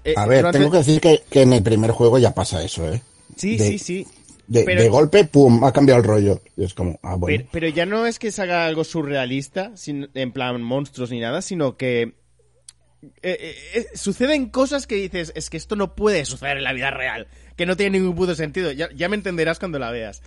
Eh, 0.04 0.12
A 0.18 0.26
ver, 0.26 0.40
durante- 0.40 0.58
tengo 0.58 0.70
que 0.70 0.76
decir 0.78 1.00
que, 1.00 1.22
que 1.30 1.40
en 1.42 1.54
el 1.54 1.62
primer 1.62 1.92
juego 1.92 2.18
ya 2.18 2.34
pasa 2.34 2.62
eso, 2.62 2.86
¿eh? 2.92 3.00
Sí, 3.36 3.56
de- 3.56 3.66
sí, 3.66 3.78
sí. 3.78 4.06
De, 4.48 4.64
Pero- 4.64 4.82
de 4.82 4.88
golpe, 4.88 5.24
pum, 5.24 5.62
ha 5.62 5.72
cambiado 5.72 6.00
el 6.00 6.06
rollo. 6.06 6.40
Y 6.56 6.64
es 6.64 6.74
como, 6.74 6.98
ah, 7.02 7.14
bueno. 7.16 7.36
Pero, 7.38 7.48
pero 7.52 7.68
ya 7.68 7.86
no 7.86 8.06
es 8.06 8.18
que 8.18 8.32
se 8.32 8.42
haga 8.42 8.66
algo 8.66 8.82
surrealista, 8.82 9.76
sin- 9.76 10.10
en 10.14 10.32
plan 10.32 10.60
monstruos 10.62 11.10
ni 11.10 11.20
nada, 11.20 11.42
sino 11.42 11.76
que 11.76 12.02
eh, 12.02 13.08
eh, 13.22 13.54
eh, 13.74 13.86
suceden 13.94 14.48
cosas 14.48 14.86
que 14.88 14.96
dices, 14.96 15.32
es 15.36 15.50
que 15.50 15.56
esto 15.56 15.76
no 15.76 15.94
puede 15.94 16.24
suceder 16.24 16.56
en 16.56 16.64
la 16.64 16.72
vida 16.72 16.90
real, 16.90 17.28
que 17.56 17.64
no 17.66 17.76
tiene 17.76 17.98
ningún 17.98 18.16
puto 18.16 18.34
sentido. 18.34 18.72
Ya, 18.72 18.88
ya 18.94 19.08
me 19.08 19.14
entenderás 19.16 19.58
cuando 19.58 19.78
la 19.78 19.90
veas. 19.92 20.22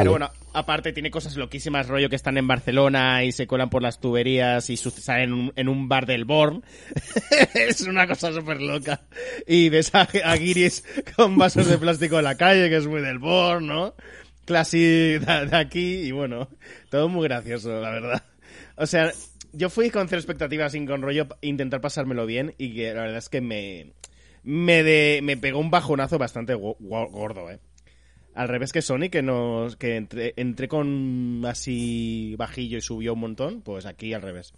Pero 0.00 0.10
bueno, 0.10 0.30
aparte 0.52 0.92
tiene 0.92 1.10
cosas 1.10 1.36
loquísimas, 1.36 1.88
rollo 1.88 2.10
que 2.10 2.16
están 2.16 2.36
en 2.36 2.46
Barcelona 2.46 3.24
y 3.24 3.32
se 3.32 3.46
cuelan 3.46 3.70
por 3.70 3.82
las 3.82 3.98
tuberías 3.98 4.68
y 4.68 4.76
salen 4.76 5.52
en 5.56 5.68
un, 5.68 5.88
bar 5.88 6.04
del 6.06 6.24
Born. 6.26 6.62
es 7.54 7.80
una 7.82 8.06
cosa 8.06 8.32
súper 8.32 8.60
loca. 8.60 9.00
Y 9.46 9.70
ves 9.70 9.94
a, 9.94 10.02
a 10.02 10.36
con 11.16 11.38
vasos 11.38 11.66
de 11.66 11.78
plástico 11.78 12.18
en 12.18 12.24
la 12.24 12.36
calle, 12.36 12.68
que 12.68 12.76
es 12.76 12.86
muy 12.86 13.00
del 13.00 13.18
Born, 13.18 13.66
¿no? 13.66 13.94
Classy 14.44 14.80
de, 14.80 15.18
de 15.18 15.56
aquí 15.56 15.96
y 16.02 16.10
bueno, 16.12 16.48
todo 16.90 17.08
muy 17.08 17.24
gracioso, 17.28 17.80
la 17.80 17.90
verdad. 17.90 18.22
O 18.76 18.86
sea, 18.86 19.12
yo 19.52 19.70
fui 19.70 19.90
con 19.90 20.08
cero 20.08 20.20
expectativas 20.20 20.72
sin 20.72 20.86
con 20.86 21.02
rollo 21.02 21.26
intentar 21.40 21.80
pasármelo 21.80 22.26
bien 22.26 22.54
y 22.58 22.74
que 22.74 22.92
la 22.92 23.02
verdad 23.02 23.18
es 23.18 23.28
que 23.28 23.40
me, 23.40 23.92
me, 24.42 24.82
de, 24.82 25.20
me 25.22 25.36
pegó 25.36 25.58
un 25.58 25.70
bajonazo 25.70 26.18
bastante 26.18 26.54
go- 26.54 26.76
go- 26.80 27.08
gordo, 27.08 27.50
¿eh? 27.50 27.60
Al 28.34 28.48
revés 28.48 28.72
que 28.72 28.80
Sony, 28.82 29.08
que 29.10 29.22
nos 29.22 29.76
que 29.76 29.96
entré, 29.96 30.34
entré 30.36 30.68
con 30.68 31.42
así 31.46 32.34
bajillo 32.36 32.78
y 32.78 32.80
subió 32.80 33.14
un 33.14 33.20
montón, 33.20 33.60
pues 33.62 33.86
aquí 33.86 34.14
al 34.14 34.22
revés. 34.22 34.52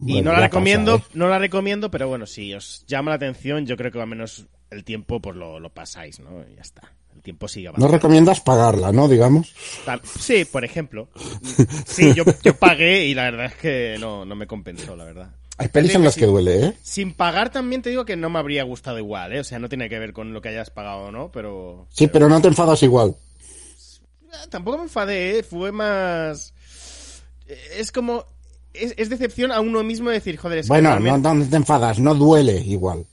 Y 0.00 0.12
Bueno, 0.14 0.30
no 0.30 0.36
la 0.36 0.44
recomiendo, 0.46 0.98
pasa, 0.98 1.08
¿eh? 1.10 1.12
no 1.14 1.28
la 1.28 1.38
recomiendo, 1.38 1.90
pero 1.90 2.08
bueno, 2.08 2.24
si 2.26 2.54
os 2.54 2.84
llama 2.86 3.10
la 3.10 3.16
atención, 3.16 3.66
yo 3.66 3.76
creo 3.76 3.90
que 3.90 4.00
al 4.00 4.06
menos 4.06 4.46
el 4.70 4.84
tiempo 4.84 5.20
pues 5.20 5.36
lo, 5.36 5.58
lo 5.58 5.70
pasáis, 5.70 6.20
¿no? 6.20 6.40
Y 6.50 6.54
ya 6.54 6.62
está. 6.62 6.92
El 7.14 7.22
tiempo 7.22 7.48
sigue 7.48 7.64
No 7.64 7.70
avanzando. 7.70 7.96
recomiendas 7.96 8.40
pagarla, 8.40 8.92
¿no? 8.92 9.08
Digamos. 9.08 9.52
Sí, 10.20 10.44
por 10.44 10.64
ejemplo. 10.64 11.08
Sí, 11.86 12.14
yo, 12.14 12.22
yo 12.44 12.54
pagué 12.54 13.06
y 13.06 13.14
la 13.14 13.24
verdad 13.24 13.46
es 13.46 13.54
que 13.56 13.96
no, 13.98 14.24
no 14.24 14.36
me 14.36 14.46
compensó, 14.46 14.94
la 14.94 15.04
verdad. 15.04 15.34
Hay 15.58 15.68
pelis 15.68 15.94
en 15.94 16.04
las 16.04 16.14
que 16.16 16.26
duele, 16.26 16.66
¿eh? 16.66 16.74
Sin 16.82 17.12
pagar 17.12 17.50
también 17.50 17.82
te 17.82 17.90
digo 17.90 18.04
que 18.04 18.16
no 18.16 18.30
me 18.30 18.38
habría 18.38 18.62
gustado 18.62 18.98
igual, 18.98 19.32
¿eh? 19.32 19.40
O 19.40 19.44
sea, 19.44 19.58
no 19.58 19.68
tiene 19.68 19.88
que 19.88 19.98
ver 19.98 20.12
con 20.12 20.32
lo 20.32 20.40
que 20.40 20.50
hayas 20.50 20.70
pagado 20.70 21.06
o 21.06 21.10
no, 21.10 21.30
pero... 21.32 21.86
Sí, 21.90 22.06
pero 22.06 22.28
no 22.28 22.40
te 22.40 22.48
enfadas 22.48 22.82
igual. 22.84 23.16
Ah, 24.32 24.46
Tampoco 24.50 24.78
me 24.78 24.84
enfadé, 24.84 25.38
¿eh? 25.38 25.42
Fue 25.42 25.72
más... 25.72 26.54
Es 27.76 27.90
como... 27.92 28.24
Es, 28.72 28.94
es 28.96 29.08
decepción 29.10 29.50
a 29.50 29.60
uno 29.60 29.82
mismo 29.82 30.10
decir, 30.10 30.36
joder, 30.36 30.58
es 30.58 30.66
que 30.66 30.68
Bueno, 30.68 30.90
realmente- 30.90 31.28
no, 31.28 31.34
no 31.34 31.48
te 31.48 31.56
enfadas, 31.56 31.98
no 31.98 32.14
duele 32.14 32.58
igual. 32.60 33.04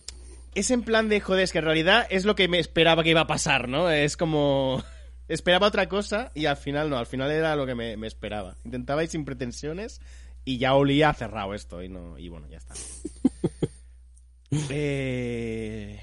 Es 0.53 0.69
en 0.69 0.83
plan 0.83 1.09
de, 1.09 1.19
joder, 1.21 1.43
es 1.43 1.51
que 1.51 1.57
en 1.59 1.65
realidad 1.65 2.05
es 2.09 2.25
lo 2.25 2.35
que 2.35 2.47
me 2.47 2.59
esperaba 2.59 3.03
que 3.03 3.09
iba 3.09 3.21
a 3.21 3.27
pasar, 3.27 3.67
¿no? 3.69 3.89
Es 3.89 4.17
como... 4.17 4.83
Esperaba 5.27 5.65
otra 5.65 5.89
cosa 5.89 6.31
y 6.35 6.45
al 6.45 6.57
final 6.57 6.91
no, 6.91 6.99
al 6.99 7.07
final 7.07 7.31
era 7.31 7.55
lo 7.55 7.65
que 7.65 7.73
me, 7.73 7.97
me 7.97 8.05
esperaba. 8.05 8.55
Intentaba 8.63 9.01
ir 9.03 9.09
sin 9.09 9.25
pretensiones 9.25 9.99
y 10.45 10.57
ya 10.59 10.75
olía 10.75 11.13
cerrado 11.13 11.53
esto 11.53 11.81
y 11.83 11.89
no 11.89 12.17
y 12.17 12.29
bueno, 12.29 12.47
ya 12.49 12.57
está. 12.57 12.73
Eh, 14.69 15.99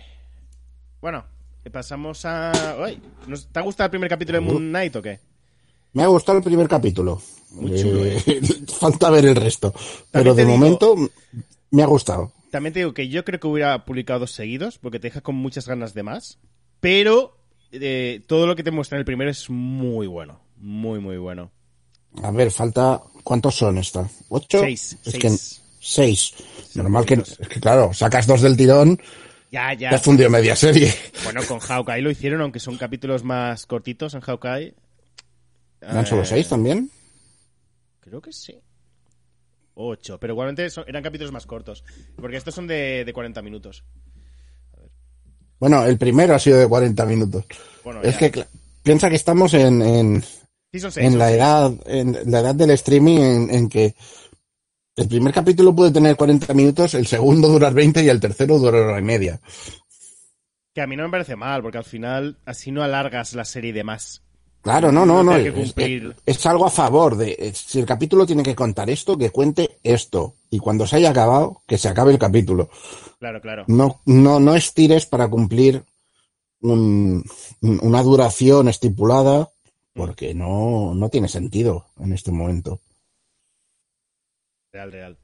Bueno, 1.00 1.24
pasamos 1.72 2.24
a... 2.24 2.52
Uy, 2.84 3.00
¿nos- 3.26 3.46
¿Te 3.48 3.58
ha 3.58 3.62
gustado 3.62 3.86
el 3.86 3.90
primer 3.90 4.10
capítulo 4.10 4.38
de 4.40 4.44
Moon 4.44 4.68
Knight 4.68 4.94
o 4.96 5.02
qué? 5.02 5.20
Me 5.94 6.02
ha 6.02 6.06
gustado 6.08 6.38
el 6.38 6.44
primer 6.44 6.68
capítulo. 6.68 7.20
Muy 7.52 7.80
chulo, 7.80 8.04
Eh, 8.04 8.20
falta 8.78 9.10
ver 9.10 9.24
el 9.26 9.36
resto. 9.36 9.72
Pero 10.10 10.34
de 10.34 10.44
digo- 10.44 10.56
momento 10.56 10.94
me 11.70 11.82
ha 11.82 11.86
gustado. 11.86 12.32
También 12.50 12.72
te 12.74 12.80
digo 12.80 12.92
que 12.94 13.08
yo 13.08 13.24
creo 13.24 13.40
que 13.40 13.46
hubiera 13.46 13.84
publicado 13.84 14.20
dos 14.20 14.32
seguidos 14.32 14.78
porque 14.78 14.98
te 15.00 15.08
deja 15.08 15.22
con 15.22 15.34
muchas 15.36 15.66
ganas 15.66 15.94
de 15.94 16.02
más. 16.02 16.38
Pero 16.80 17.38
eh, 17.72 18.22
todo 18.26 18.46
lo 18.46 18.54
que 18.56 18.62
te 18.62 18.70
muestra 18.70 18.96
en 18.96 19.00
el 19.00 19.06
primero 19.06 19.30
es 19.30 19.48
muy 19.48 20.06
bueno. 20.06 20.40
Muy, 20.56 21.00
muy 21.00 21.16
bueno. 21.16 21.50
A 22.22 22.30
ver, 22.30 22.50
falta. 22.50 23.02
¿Cuántos 23.22 23.54
son 23.56 23.78
esta? 23.78 24.08
¿Ocho? 24.28 24.60
Seis, 24.60 24.96
Es 25.04 25.12
seis. 25.12 25.18
que 25.22 25.30
seis. 25.80 26.34
Normal 26.74 27.04
que. 27.06 27.14
Es 27.14 27.48
que 27.48 27.60
claro, 27.60 27.92
sacas 27.92 28.26
dos 28.26 28.40
del 28.42 28.56
tirón, 28.56 29.00
Ya, 29.50 29.70
te 29.70 29.76
ya. 29.78 29.90
has 29.90 30.02
fundido 30.02 30.28
media 30.30 30.56
serie. 30.56 30.92
Bueno, 31.24 31.40
con 31.46 31.58
Hawkeye 31.60 32.00
lo 32.02 32.10
hicieron, 32.10 32.40
aunque 32.40 32.58
son 32.60 32.76
capítulos 32.78 33.22
más 33.24 33.66
cortitos 33.66 34.14
en 34.14 34.20
Hawkeye. 34.20 34.74
¿Eran 35.80 36.06
solo 36.06 36.22
Eh, 36.22 36.26
seis 36.26 36.48
también? 36.48 36.90
Creo 38.00 38.20
que 38.20 38.32
sí. 38.32 38.54
Ocho, 39.74 40.18
pero 40.18 40.34
igualmente 40.34 40.68
son- 40.70 40.84
eran 40.86 41.02
capítulos 41.02 41.32
más 41.32 41.46
cortos. 41.46 41.82
Porque 42.16 42.36
estos 42.36 42.54
son 42.54 42.66
de, 42.66 43.04
de 43.04 43.12
40 43.12 43.40
minutos. 43.42 43.84
Bueno, 45.58 45.84
el 45.84 45.96
primero 45.96 46.34
ha 46.34 46.38
sido 46.38 46.58
de 46.58 46.66
40 46.68 47.06
minutos. 47.06 47.44
Bueno, 47.84 48.02
es 48.02 48.18
ya. 48.18 48.30
que 48.30 48.44
piensa 48.82 49.08
que 49.08 49.16
estamos 49.16 49.54
en, 49.54 49.80
en, 49.80 50.24
En 50.96 51.18
la 51.18 51.30
edad, 51.30 51.70
en 51.84 52.18
la 52.30 52.40
edad 52.40 52.54
del 52.54 52.70
streaming 52.70 53.18
en, 53.18 53.50
en 53.54 53.68
que 53.68 53.94
el 54.96 55.06
primer 55.06 55.34
capítulo 55.34 55.74
puede 55.74 55.90
tener 55.90 56.16
40 56.16 56.54
minutos, 56.54 56.94
el 56.94 57.06
segundo 57.06 57.48
durar 57.48 57.74
20 57.74 58.02
y 58.02 58.08
el 58.08 58.20
tercero 58.20 58.58
durar 58.58 58.80
hora 58.82 58.98
y 58.98 59.02
media. 59.02 59.38
Que 60.74 60.80
a 60.80 60.86
mí 60.86 60.96
no 60.96 61.02
me 61.04 61.10
parece 61.10 61.36
mal, 61.36 61.60
porque 61.60 61.76
al 61.76 61.84
final 61.84 62.38
así 62.46 62.70
no 62.72 62.82
alargas 62.82 63.34
la 63.34 63.44
serie 63.44 63.74
de 63.74 63.84
más. 63.84 64.22
Claro, 64.62 64.90
no, 64.92 65.04
no, 65.04 65.22
No 65.22 65.36
es, 65.36 65.52
cumplir. 65.52 66.14
es- 66.24 66.38
es 66.38 66.46
algo 66.46 66.64
a 66.64 66.70
favor 66.70 67.16
de 67.16 67.52
si 67.54 67.80
el 67.80 67.84
capítulo 67.84 68.24
tiene 68.24 68.42
que 68.42 68.54
contar 68.54 68.88
esto, 68.88 69.18
que 69.18 69.28
cuente 69.30 69.76
esto. 69.82 70.36
Y 70.50 70.58
cuando 70.58 70.86
se 70.86 70.96
haya 70.96 71.10
acabado, 71.10 71.60
que 71.66 71.76
se 71.76 71.88
acabe 71.88 72.12
el 72.12 72.18
capítulo. 72.18 72.70
Claro, 73.18 73.42
claro. 73.42 73.64
No, 73.66 74.00
no, 74.06 74.40
no 74.40 74.54
estires 74.54 75.04
para 75.04 75.28
cumplir 75.28 75.82
un- 76.60 77.22
un- 77.60 77.80
una 77.82 78.02
duración 78.02 78.68
estipulada, 78.68 79.50
porque 79.94 80.34
no, 80.34 80.94
no 80.94 81.08
tiene 81.08 81.28
sentido 81.28 81.86
en 81.98 82.12
este 82.12 82.32
momento. 82.32 82.80
Real, 84.72 84.92
real. 84.92 85.18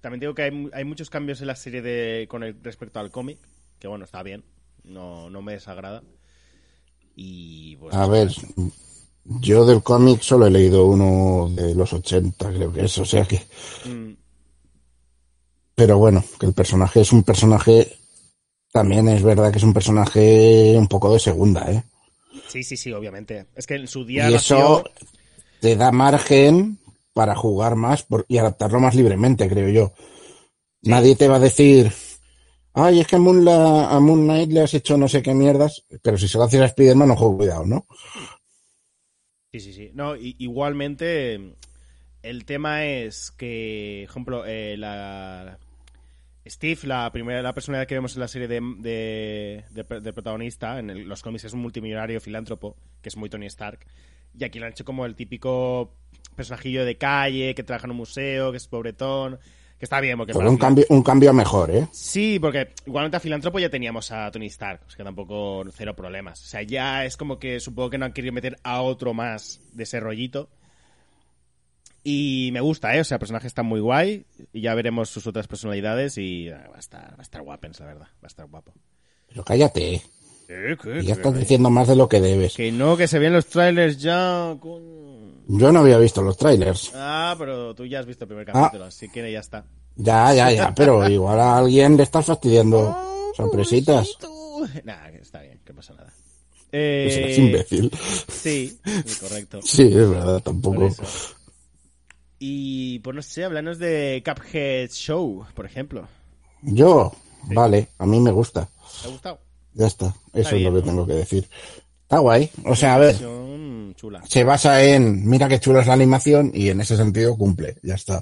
También 0.00 0.20
digo 0.20 0.34
que 0.34 0.42
hay, 0.42 0.70
hay 0.72 0.84
muchos 0.84 1.10
cambios 1.10 1.40
en 1.40 1.46
la 1.48 1.56
serie 1.56 1.82
de 1.82 2.26
con 2.28 2.42
el, 2.42 2.56
respecto 2.62 2.98
al 2.98 3.10
cómic, 3.10 3.38
que 3.78 3.88
bueno, 3.88 4.04
está 4.04 4.22
bien, 4.22 4.44
no, 4.84 5.30
no 5.30 5.42
me 5.42 5.52
desagrada. 5.52 6.02
Y 7.14 7.76
pues, 7.76 7.94
A 7.94 8.06
ver, 8.06 8.30
yo 9.24 9.64
del 9.64 9.82
cómic 9.82 10.20
solo 10.20 10.46
he 10.46 10.50
leído 10.50 10.86
uno 10.86 11.48
de 11.50 11.74
los 11.74 11.92
80, 11.92 12.52
creo 12.52 12.72
que 12.72 12.84
es, 12.84 12.98
o 12.98 13.04
sea 13.04 13.24
que... 13.24 13.40
mm, 13.84 14.12
Pero 15.74 15.98
bueno, 15.98 16.22
que 16.38 16.46
el 16.46 16.52
personaje 16.52 17.00
es 17.00 17.12
un 17.12 17.22
personaje... 17.22 17.96
También 18.72 19.08
es 19.08 19.22
verdad 19.22 19.50
que 19.50 19.58
es 19.58 19.64
un 19.64 19.72
personaje 19.72 20.74
un 20.76 20.86
poco 20.86 21.12
de 21.12 21.18
segunda, 21.18 21.70
¿eh? 21.72 21.82
Sí, 22.46 22.62
sí, 22.62 22.76
sí, 22.76 22.92
obviamente. 22.92 23.46
Es 23.54 23.66
que 23.66 23.74
en 23.74 23.88
su 23.88 24.04
día 24.04 24.30
Y 24.30 24.34
eso 24.34 24.84
te 25.60 25.76
da 25.76 25.92
margen 25.92 26.78
para 27.12 27.34
jugar 27.34 27.76
más 27.76 28.02
por- 28.02 28.26
y 28.28 28.38
adaptarlo 28.38 28.80
más 28.80 28.94
libremente, 28.94 29.48
creo 29.48 29.68
yo. 29.70 29.92
Nadie 30.82 31.16
te 31.16 31.28
va 31.28 31.36
a 31.36 31.40
decir, 31.40 31.92
ay, 32.74 33.00
es 33.00 33.06
que 33.06 33.16
a 33.16 33.18
Moon, 33.18 33.44
la- 33.44 33.90
a 33.90 34.00
Moon 34.00 34.24
Knight 34.24 34.52
le 34.52 34.62
has 34.62 34.74
hecho 34.74 34.96
no 34.96 35.08
sé 35.08 35.22
qué 35.22 35.34
mierdas, 35.34 35.84
pero 36.02 36.18
si 36.18 36.28
se 36.28 36.38
lo 36.38 36.44
haces 36.44 36.60
a 36.60 36.66
Spider-Man, 36.66 37.12
ojo, 37.12 37.36
cuidado, 37.36 37.66
¿no? 37.66 37.86
Sí, 39.52 39.60
sí, 39.60 39.72
sí. 39.72 39.90
No, 39.94 40.16
igualmente, 40.16 41.54
el 42.22 42.44
tema 42.44 42.86
es 42.86 43.30
que, 43.32 44.04
por 44.06 44.10
ejemplo, 44.12 44.46
eh, 44.46 44.76
la 44.78 45.58
Steve, 46.48 46.80
la 46.84 47.10
primera 47.12 47.42
la 47.42 47.52
personalidad 47.54 47.86
que 47.88 47.94
vemos 47.94 48.14
en 48.14 48.20
la 48.20 48.28
serie 48.28 48.48
de, 48.48 48.60
de, 48.78 49.64
de- 49.70 50.00
de 50.00 50.12
protagonista, 50.12 50.78
en 50.78 50.90
el- 50.90 51.08
los 51.08 51.22
cómics 51.22 51.44
es 51.44 51.52
un 51.52 51.60
multimillonario 51.60 52.20
filántropo, 52.20 52.76
que 53.02 53.08
es 53.08 53.16
muy 53.16 53.28
Tony 53.28 53.46
Stark, 53.46 53.80
y 54.38 54.44
aquí 54.44 54.58
lo 54.58 54.66
han 54.66 54.72
hecho 54.72 54.84
como 54.84 55.06
el 55.06 55.14
típico 55.14 55.92
personajillo 56.34 56.84
de 56.84 56.96
calle, 56.96 57.54
que 57.54 57.62
trabaja 57.62 57.86
en 57.86 57.92
un 57.92 57.96
museo, 57.98 58.50
que 58.50 58.58
es 58.58 58.68
pobretón, 58.68 59.38
que 59.78 59.84
está 59.84 60.00
bien, 60.00 60.16
porque... 60.18 60.32
Pero 60.32 60.50
un 60.50 60.56
cambio, 60.56 60.84
un 60.88 61.02
cambio 61.02 61.32
mejor, 61.32 61.70
¿eh? 61.70 61.86
Sí, 61.92 62.38
porque 62.38 62.70
igualmente 62.86 63.16
a 63.16 63.20
Filántropo 63.20 63.58
ya 63.58 63.68
teníamos 63.70 64.10
a 64.12 64.30
Tony 64.30 64.46
Stark, 64.46 64.80
o 64.86 64.90
sea 64.90 64.96
que 64.98 65.04
tampoco 65.04 65.64
cero 65.72 65.94
problemas. 65.96 66.42
O 66.42 66.46
sea, 66.46 66.62
ya 66.62 67.04
es 67.04 67.16
como 67.16 67.38
que 67.38 67.60
supongo 67.60 67.90
que 67.90 67.98
no 67.98 68.04
han 68.06 68.12
querido 68.12 68.32
meter 68.32 68.56
a 68.62 68.80
otro 68.82 69.12
más 69.14 69.60
de 69.72 69.82
ese 69.82 70.00
rollito. 70.00 70.48
Y 72.08 72.50
me 72.52 72.60
gusta, 72.60 72.94
¿eh? 72.94 73.00
O 73.00 73.04
sea, 73.04 73.16
el 73.16 73.18
personaje 73.18 73.48
está 73.48 73.64
muy 73.64 73.80
guay 73.80 74.24
y 74.52 74.60
ya 74.60 74.74
veremos 74.76 75.08
sus 75.10 75.26
otras 75.26 75.48
personalidades 75.48 76.16
y 76.18 76.46
eh, 76.46 76.52
va 76.52 76.76
a 76.76 76.78
estar, 76.78 77.10
va 77.12 77.16
a 77.18 77.22
estar 77.22 77.42
guapens, 77.42 77.80
la 77.80 77.86
verdad. 77.86 78.06
Va 78.06 78.24
a 78.24 78.26
estar 78.28 78.46
guapo. 78.46 78.72
Pero 79.28 79.42
cállate, 79.44 80.02
¿Qué, 80.46 80.76
qué, 80.80 80.88
que 80.92 81.02
ya 81.02 81.14
qué? 81.14 81.20
estás 81.20 81.34
diciendo 81.36 81.68
más 81.68 81.88
de 81.88 81.96
lo 81.96 82.08
que 82.08 82.20
debes. 82.20 82.54
Que 82.54 82.70
no, 82.70 82.96
que 82.96 83.08
se 83.08 83.18
ven 83.18 83.32
los 83.32 83.46
trailers 83.46 83.98
ya. 83.98 84.56
Yo 85.48 85.72
no 85.72 85.80
había 85.80 85.98
visto 85.98 86.22
los 86.22 86.36
trailers. 86.36 86.92
Ah, 86.94 87.34
pero 87.36 87.74
tú 87.74 87.84
ya 87.86 87.98
has 87.98 88.06
visto 88.06 88.22
el 88.24 88.28
primer 88.28 88.48
Ah. 88.50 88.52
capítulo, 88.52 88.84
así 88.84 89.08
que 89.08 89.32
ya 89.32 89.40
está. 89.40 89.64
Ya, 89.96 90.32
ya, 90.32 90.52
ya, 90.52 90.72
pero 90.76 91.08
igual 91.08 91.40
a 91.40 91.58
alguien 91.58 91.96
le 91.96 92.04
estás 92.04 92.24
fastidiando 92.26 92.78
Oh, 92.96 93.32
sorpresitas. 93.34 94.16
Nah, 94.84 95.08
está 95.20 95.40
bien, 95.40 95.60
que 95.64 95.74
pasa 95.74 95.92
nada. 95.94 96.12
Serás 96.70 96.72
Eh, 96.72 97.34
imbécil. 97.38 97.90
sí, 98.28 98.78
correcto. 99.20 99.60
Sí, 99.62 99.82
es 99.88 100.08
verdad, 100.10 100.40
tampoco. 100.40 100.88
Y 102.38 102.98
pues 103.00 103.16
no 103.16 103.22
sé, 103.22 103.44
háblanos 103.44 103.78
de 103.78 104.22
Cuphead 104.24 104.90
Show, 104.90 105.46
por 105.54 105.66
ejemplo. 105.66 106.06
Yo, 106.62 107.12
vale, 107.44 107.88
a 107.98 108.06
mí 108.06 108.20
me 108.20 108.30
gusta. 108.30 108.68
¿Te 109.02 109.08
ha 109.08 109.10
gustado? 109.10 109.40
Ya 109.74 109.86
está, 109.86 110.14
eso 110.32 110.56
bien, 110.56 110.68
es 110.68 110.72
lo 110.72 110.80
que 110.80 110.86
¿no? 110.86 110.92
tengo 110.92 111.06
que 111.06 111.12
decir. 111.14 111.48
Está 112.02 112.18
guay. 112.18 112.50
O 112.64 112.74
sea, 112.74 112.94
a 112.94 112.98
ver, 112.98 113.16
chula. 113.96 114.22
se 114.26 114.44
basa 114.44 114.82
en, 114.82 115.28
mira 115.28 115.48
qué 115.48 115.60
chula 115.60 115.80
es 115.80 115.86
la 115.86 115.94
animación 115.94 116.50
y 116.54 116.68
en 116.68 116.80
ese 116.80 116.96
sentido 116.96 117.36
cumple, 117.36 117.76
ya 117.82 117.94
está. 117.94 118.20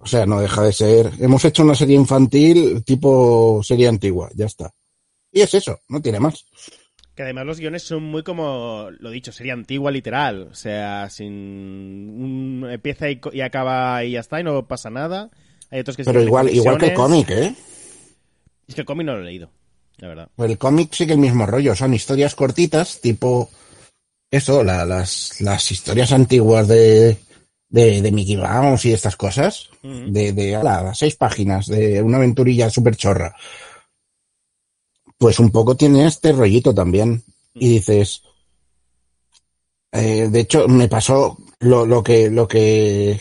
O 0.00 0.06
sea, 0.06 0.26
no 0.26 0.40
deja 0.40 0.62
de 0.62 0.72
ser. 0.72 1.12
Hemos 1.18 1.44
hecho 1.44 1.62
una 1.62 1.74
serie 1.74 1.96
infantil 1.96 2.82
tipo 2.84 3.60
serie 3.62 3.88
antigua, 3.88 4.30
ya 4.34 4.46
está. 4.46 4.70
Y 5.30 5.40
es 5.40 5.52
eso, 5.54 5.80
no 5.88 6.00
tiene 6.00 6.20
más. 6.20 6.44
Que 7.18 7.24
además 7.24 7.46
los 7.46 7.58
guiones 7.58 7.82
son 7.82 8.04
muy 8.04 8.22
como, 8.22 8.90
lo 9.00 9.10
dicho, 9.10 9.32
sería 9.32 9.52
antigua 9.52 9.90
literal. 9.90 10.46
O 10.52 10.54
sea, 10.54 11.10
sin 11.10 11.32
un 11.32 12.68
empieza 12.70 13.10
y, 13.10 13.20
y 13.32 13.40
acaba 13.40 14.04
y 14.04 14.12
ya 14.12 14.20
está 14.20 14.38
y 14.38 14.44
no 14.44 14.68
pasa 14.68 14.88
nada. 14.88 15.28
Hay 15.72 15.80
otros 15.80 15.96
que 15.96 16.04
Pero 16.04 16.22
igual, 16.22 16.48
igual 16.48 16.78
que 16.78 16.86
el 16.86 16.94
cómic, 16.94 17.28
¿eh? 17.30 17.56
Es 18.68 18.76
que 18.76 18.82
el 18.82 18.86
cómic 18.86 19.04
no 19.04 19.16
lo 19.16 19.22
he 19.22 19.24
leído, 19.24 19.50
la 19.96 20.06
verdad. 20.06 20.28
Pues 20.36 20.48
el 20.48 20.58
cómic 20.58 20.92
sigue 20.94 21.14
el 21.14 21.18
mismo 21.18 21.44
rollo, 21.44 21.74
son 21.74 21.92
historias 21.92 22.36
cortitas, 22.36 23.00
tipo 23.00 23.50
eso, 24.30 24.62
la- 24.62 24.84
las, 24.86 25.40
las 25.40 25.72
historias 25.72 26.12
antiguas 26.12 26.68
de, 26.68 27.16
de, 27.68 28.00
de 28.00 28.12
Mickey 28.12 28.36
Mouse 28.36 28.84
y 28.84 28.92
estas 28.92 29.16
cosas, 29.16 29.70
de, 29.82 30.32
de 30.32 30.54
ala, 30.54 30.94
seis 30.94 31.16
páginas, 31.16 31.66
de 31.66 32.00
una 32.00 32.18
aventurilla 32.18 32.70
súper 32.70 32.94
chorra. 32.94 33.34
Pues 35.18 35.38
un 35.40 35.50
poco 35.50 35.76
tiene 35.76 36.06
este 36.06 36.32
rollito 36.32 36.74
también. 36.74 37.22
Y 37.54 37.68
dices, 37.70 38.22
eh, 39.92 40.28
de 40.30 40.40
hecho, 40.40 40.68
me 40.68 40.88
pasó 40.88 41.36
lo, 41.60 41.84
lo 41.86 42.02
que, 42.02 42.30
lo 42.30 42.46
que, 42.46 43.20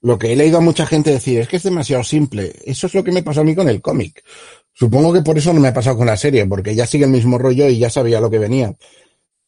lo 0.00 0.18
que 0.18 0.32
he 0.32 0.36
leído 0.36 0.58
a 0.58 0.62
mucha 0.62 0.86
gente 0.86 1.10
decir, 1.10 1.40
es 1.40 1.48
que 1.48 1.56
es 1.56 1.62
demasiado 1.62 2.02
simple. 2.02 2.54
Eso 2.64 2.86
es 2.86 2.94
lo 2.94 3.04
que 3.04 3.12
me 3.12 3.22
pasó 3.22 3.42
a 3.42 3.44
mí 3.44 3.54
con 3.54 3.68
el 3.68 3.80
cómic. 3.80 4.24
Supongo 4.72 5.12
que 5.12 5.22
por 5.22 5.36
eso 5.36 5.52
no 5.52 5.60
me 5.60 5.68
ha 5.68 5.74
pasado 5.74 5.98
con 5.98 6.06
la 6.06 6.16
serie, 6.16 6.46
porque 6.46 6.74
ya 6.74 6.86
sigue 6.86 7.04
el 7.04 7.10
mismo 7.10 7.38
rollo 7.38 7.68
y 7.68 7.78
ya 7.78 7.90
sabía 7.90 8.20
lo 8.20 8.30
que 8.30 8.38
venía. 8.38 8.74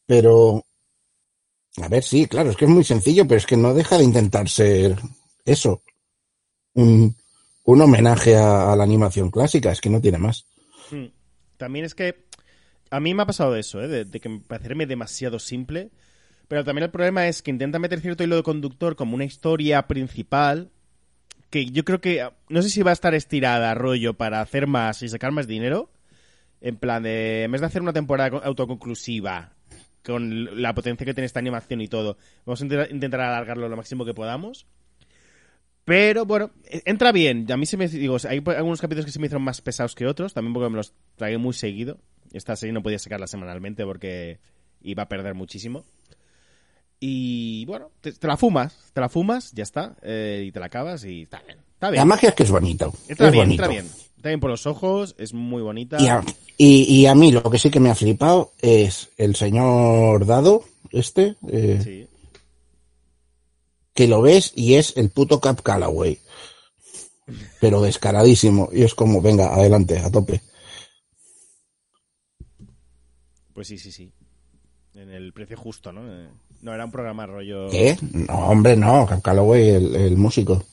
Pero, 0.05 0.63
a 1.81 1.87
ver, 1.87 2.03
sí, 2.03 2.27
claro, 2.27 2.51
es 2.51 2.57
que 2.57 2.65
es 2.65 2.71
muy 2.71 2.83
sencillo, 2.83 3.27
pero 3.27 3.39
es 3.39 3.45
que 3.45 3.57
no 3.57 3.73
deja 3.73 3.97
de 3.97 4.03
intentar 4.03 4.47
ser 4.47 4.95
eso. 5.43 5.81
Un, 6.75 7.15
un 7.65 7.81
homenaje 7.81 8.35
a, 8.35 8.71
a 8.71 8.75
la 8.75 8.83
animación 8.83 9.31
clásica, 9.31 9.71
es 9.71 9.81
que 9.81 9.89
no 9.89 10.01
tiene 10.01 10.17
más. 10.17 10.45
Mm. 10.91 11.05
También 11.57 11.85
es 11.85 11.95
que 11.95 12.25
a 12.89 12.99
mí 12.99 13.13
me 13.13 13.23
ha 13.23 13.25
pasado 13.25 13.55
eso, 13.55 13.81
¿eh? 13.81 13.87
de, 13.87 14.19
que 14.19 14.29
me 14.29 14.39
parecerme 14.39 14.85
demasiado 14.85 15.39
simple. 15.39 15.89
Pero 16.47 16.63
también 16.63 16.83
el 16.83 16.91
problema 16.91 17.27
es 17.27 17.41
que 17.41 17.51
intenta 17.51 17.79
meter 17.79 18.01
cierto 18.01 18.23
hilo 18.23 18.35
de 18.35 18.43
conductor 18.43 18.95
como 18.95 19.15
una 19.15 19.25
historia 19.25 19.87
principal 19.87 20.69
que 21.49 21.67
yo 21.67 21.83
creo 21.85 22.01
que 22.01 22.27
no 22.49 22.61
sé 22.61 22.69
si 22.69 22.81
va 22.81 22.89
a 22.91 22.93
estar 22.93 23.13
estirada 23.13 23.73
rollo 23.75 24.15
para 24.15 24.41
hacer 24.41 24.67
más 24.67 25.01
y 25.03 25.09
sacar 25.09 25.31
más 25.31 25.47
dinero. 25.47 25.89
En 26.61 26.77
plan 26.77 27.03
de, 27.03 27.43
en 27.43 27.51
vez 27.51 27.61
de 27.61 27.67
hacer 27.67 27.81
una 27.81 27.93
temporada 27.93 28.31
co- 28.31 28.41
autoconclusiva 28.43 29.53
con 30.03 30.61
la 30.61 30.73
potencia 30.73 31.05
que 31.05 31.13
tiene 31.13 31.25
esta 31.25 31.39
animación 31.39 31.81
y 31.81 31.87
todo, 31.87 32.17
vamos 32.45 32.61
a 32.61 32.65
intentar 32.89 33.21
alargarlo 33.21 33.69
lo 33.69 33.77
máximo 33.77 34.05
que 34.05 34.13
podamos. 34.13 34.65
Pero 35.85 36.25
bueno, 36.25 36.51
e- 36.65 36.81
entra 36.85 37.11
bien. 37.11 37.51
A 37.51 37.57
mí 37.57 37.65
se 37.65 37.77
me 37.77 37.87
digo, 37.87 38.17
hay 38.29 38.41
algunos 38.55 38.79
capítulos 38.81 39.05
que 39.05 39.11
se 39.11 39.19
me 39.19 39.27
hicieron 39.27 39.43
más 39.43 39.61
pesados 39.61 39.95
que 39.95 40.05
otros, 40.07 40.33
también 40.33 40.53
porque 40.53 40.69
me 40.69 40.77
los 40.77 40.93
tragué 41.15 41.37
muy 41.37 41.53
seguido. 41.53 41.97
Esta 42.31 42.55
serie 42.55 42.73
no 42.73 42.81
podía 42.81 42.99
sacarla 42.99 43.27
semanalmente 43.27 43.83
porque 43.85 44.39
iba 44.81 45.03
a 45.03 45.09
perder 45.09 45.33
muchísimo. 45.35 45.83
Y 46.99 47.65
bueno, 47.65 47.91
te, 48.01 48.13
te 48.13 48.27
la 48.27 48.37
fumas, 48.37 48.91
te 48.93 49.01
la 49.01 49.09
fumas, 49.09 49.51
ya 49.51 49.63
está, 49.63 49.95
eh, 50.03 50.45
y 50.47 50.51
te 50.51 50.59
la 50.59 50.67
acabas 50.67 51.03
y 51.03 51.23
está 51.23 51.41
bien. 51.45 51.57
Está 51.73 51.87
La 51.87 51.91
bien. 51.91 52.07
magia 52.07 52.29
es 52.29 52.35
que 52.35 52.43
es 52.43 52.51
bonito. 52.51 52.93
Está 53.09 53.25
es 53.27 53.31
bien, 53.33 53.43
bonito. 53.45 53.63
está 53.63 53.71
bien. 53.73 53.85
Está 54.15 54.29
bien 54.29 54.39
por 54.39 54.49
los 54.49 54.65
ojos, 54.67 55.15
es 55.17 55.33
muy 55.33 55.61
bonita. 55.61 55.97
Y 55.99 56.07
a, 56.07 56.23
y, 56.57 56.83
y 57.01 57.05
a 57.07 57.13
mí 57.15 57.33
lo 57.33 57.43
que 57.43 57.59
sí 57.59 57.69
que 57.69 57.81
me 57.81 57.89
ha 57.89 57.95
flipado 57.95 58.53
es 58.61 59.09
el 59.17 59.35
señor 59.35 60.25
Dado, 60.25 60.63
este, 60.91 61.35
eh, 61.49 61.81
Sí. 61.83 62.07
Que 63.93 64.07
lo 64.07 64.21
ves 64.21 64.51
y 64.55 64.75
es 64.75 64.95
el 64.97 65.09
puto 65.09 65.39
Cap 65.39 65.61
Calloway. 65.61 66.19
Pero 67.61 67.81
descaradísimo. 67.81 68.69
Y 68.71 68.83
es 68.83 68.95
como, 68.95 69.21
venga, 69.21 69.53
adelante, 69.53 69.99
a 69.99 70.11
tope. 70.11 70.41
Pues 73.53 73.67
sí, 73.67 73.77
sí, 73.77 73.91
sí. 73.91 74.11
En 74.95 75.09
el 75.09 75.33
precio 75.33 75.57
justo, 75.57 75.91
¿no? 75.91 76.01
Eh, 76.07 76.29
No, 76.61 76.73
era 76.73 76.85
un 76.85 76.91
programa 76.91 77.25
rollo... 77.25 77.69
¿Qué? 77.69 77.97
No, 78.11 78.33
hombre, 78.49 78.75
no, 78.75 79.05
Cap 79.07 79.21
Calloway, 79.21 79.69
el, 79.69 79.95
el 79.95 80.17
músico. 80.17 80.63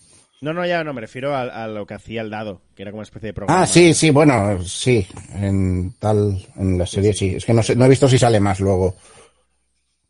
No, 0.43 0.55
no, 0.55 0.65
ya 0.67 0.83
no, 0.85 0.95
me 0.95 1.03
refiero 1.03 1.35
a, 1.35 1.43
a 1.43 1.69
lo 1.69 1.87
que 1.87 1.95
hacía 1.95 2.23
el 2.23 2.31
dado, 2.31 2.63
que 2.75 2.83
era 2.83 2.91
como 2.91 3.01
una 3.01 3.05
especie 3.05 3.29
de 3.29 3.35
programa. 3.35 3.63
Ah, 3.63 3.67
sí, 3.67 3.93
sí, 3.93 4.09
bueno, 4.11 4.63
sí, 4.65 5.07
en 5.35 5.95
tal, 5.99 6.47
en 6.57 6.79
la 6.79 6.87
serie 6.87 7.13
sí. 7.13 7.35
Es 7.35 7.45
que 7.45 7.53
no 7.53 7.63
sé, 7.63 7.77
no 7.77 7.85
he 7.85 7.89
visto 7.91 8.09
si 8.09 8.19
sale 8.19 8.41
más 8.41 8.59
luego. 8.61 8.97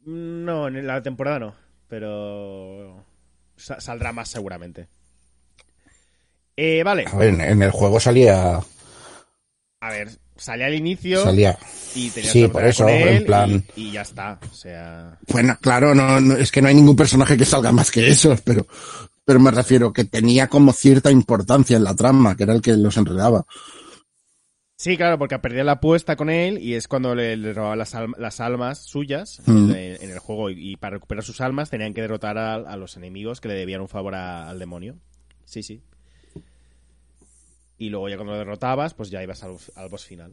No, 0.05 0.69
en 0.69 0.87
la 0.87 1.03
temporada 1.03 1.39
no, 1.41 1.55
pero 1.91 3.05
sa- 3.57 3.81
saldrá 3.81 4.13
más 4.13 4.29
seguramente. 4.31 4.89
Eh, 6.57 6.83
vale, 6.83 7.05
A 7.07 7.17
ver, 7.17 7.29
en, 7.35 7.41
en 7.41 7.63
el 7.63 7.71
juego 7.71 7.99
salía, 8.01 8.61
a 9.81 9.91
ver, 9.91 10.11
salía 10.37 10.67
al 10.67 10.75
inicio 10.75 11.23
salía. 11.25 11.59
y 11.95 12.11
tenías 12.11 12.33
Sí, 12.33 12.49
por 12.49 12.65
eso, 12.65 12.89
en 12.89 13.25
plan- 13.25 13.65
y, 13.77 13.89
y 13.89 13.93
ya 13.93 14.03
está, 14.03 14.39
o 14.51 14.55
sea... 14.55 15.19
Bueno, 15.29 15.57
claro, 15.61 15.95
no, 15.95 16.21
no, 16.21 16.37
es 16.37 16.51
que 16.53 16.61
no 16.63 16.69
hay 16.69 16.75
ningún 16.75 16.97
personaje 16.97 17.37
que 17.37 17.45
salga 17.47 17.73
más 17.73 17.91
que 17.91 18.09
esos, 18.09 18.41
pero, 18.43 18.67
pero 19.25 19.41
me 19.41 19.51
refiero 19.51 19.93
que 19.93 20.05
tenía 20.05 20.49
como 20.49 20.73
cierta 20.73 21.11
importancia 21.11 21.77
en 21.79 21.85
la 21.85 21.95
trama, 21.97 22.37
que 22.37 22.43
era 22.43 22.53
el 22.55 22.61
que 22.63 22.77
los 22.77 22.97
enredaba. 22.99 23.47
Sí, 24.83 24.97
claro, 24.97 25.19
porque 25.19 25.39
perdía 25.39 25.63
la 25.63 25.73
apuesta 25.73 26.17
con 26.17 26.31
él 26.31 26.57
y 26.57 26.73
es 26.73 26.89
cuando 26.89 27.15
le, 27.15 27.37
le 27.37 27.53
robaban 27.53 27.77
las, 27.79 27.95
las 28.17 28.41
almas 28.41 28.79
suyas 28.79 29.43
Mm. 29.45 29.73
en, 29.73 30.03
en 30.03 30.11
el 30.11 30.19
juego 30.21 30.49
y, 30.49 30.71
y 30.71 30.77
para 30.77 30.95
recuperar 30.95 31.23
sus 31.23 31.43
almas 31.43 31.69
tenían 31.69 31.93
que 31.93 32.01
derrotar 32.01 32.39
a, 32.39 32.55
a 32.55 32.77
los 32.79 32.97
enemigos 32.97 33.43
que 33.43 33.49
le 33.49 33.55
debían 33.55 33.83
un 33.83 33.89
favor 33.91 34.15
a- 34.15 34.49
al 34.49 34.59
demonio. 34.59 34.97
Sí, 35.45 35.63
sí. 35.63 35.83
Y 37.77 37.91
luego 37.91 38.09
ya 38.09 38.17
cuando 38.17 38.33
lo 38.33 38.39
derrotabas, 38.39 38.95
pues 38.95 39.11
ya 39.11 39.23
ibas 39.23 39.43
al, 39.43 39.57
al 39.77 39.91
boss 39.91 40.07
final. 40.07 40.33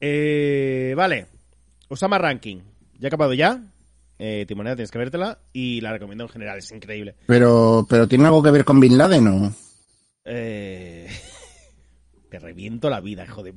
Eh, 0.00 0.94
vale. 0.96 1.26
Osama 1.88 2.16
Ranking. 2.16 2.60
Ya 2.98 3.06
ha 3.06 3.08
acabado 3.08 3.34
ya. 3.34 3.62
Eh, 4.18 4.46
Timoneda, 4.48 4.74
tienes 4.76 4.90
que 4.90 4.98
vértela 4.98 5.38
y 5.52 5.82
la 5.82 5.92
recomiendo 5.92 6.24
en 6.24 6.30
general, 6.30 6.56
es 6.58 6.72
increíble. 6.72 7.14
Pero, 7.26 7.86
pero 7.90 8.08
¿tiene 8.08 8.24
algo 8.24 8.42
que 8.42 8.50
ver 8.52 8.64
con 8.64 8.80
Bin 8.80 8.96
Laden 8.96 9.26
o? 9.28 9.52
Eh... 10.24 11.08
Te 12.30 12.38
reviento 12.38 12.90
la 12.90 13.00
vida, 13.00 13.24
hijo 13.24 13.42
de... 13.42 13.54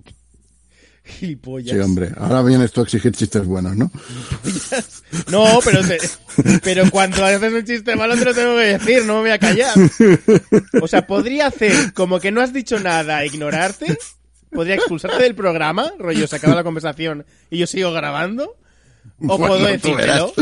Gilipollas. 1.04 1.76
Sí, 1.76 1.80
hombre, 1.82 2.12
ahora 2.16 2.44
vienes 2.44 2.72
tú 2.72 2.82
a 2.82 2.84
exigir 2.84 3.12
chistes 3.14 3.44
buenos, 3.46 3.76
¿no? 3.76 3.92
No, 5.32 5.60
pero, 5.66 5.82
te- 5.82 5.98
pero 6.64 6.90
cuando 6.92 7.26
haces 7.26 7.52
un 7.52 7.66
chiste 7.66 7.96
malo 7.96 8.16
te 8.16 8.26
lo 8.26 8.34
tengo 8.36 8.56
que 8.56 8.78
decir, 8.78 9.06
no 9.06 9.16
me 9.16 9.22
voy 9.22 9.30
a 9.32 9.40
callar. 9.40 9.74
O 10.80 10.88
sea, 10.88 11.08
podría 11.08 11.48
hacer 11.48 11.94
como 11.94 12.20
que 12.20 12.32
no 12.32 12.40
has 12.42 12.54
dicho 12.54 12.80
nada, 12.80 13.24
e 13.24 13.28
ignorarte, 13.28 13.98
podría 14.52 14.76
expulsarte 14.76 15.24
del 15.24 15.34
programa, 15.34 15.92
rollo, 15.98 16.28
se 16.28 16.36
acaba 16.36 16.54
la 16.54 16.64
conversación 16.64 17.26
y 17.50 17.58
yo 17.58 17.66
sigo 17.66 17.92
grabando, 17.92 18.56
o 19.28 19.38
Bueno, 19.40 19.48
puedo 19.48 19.66
decírtelo. 19.66 20.34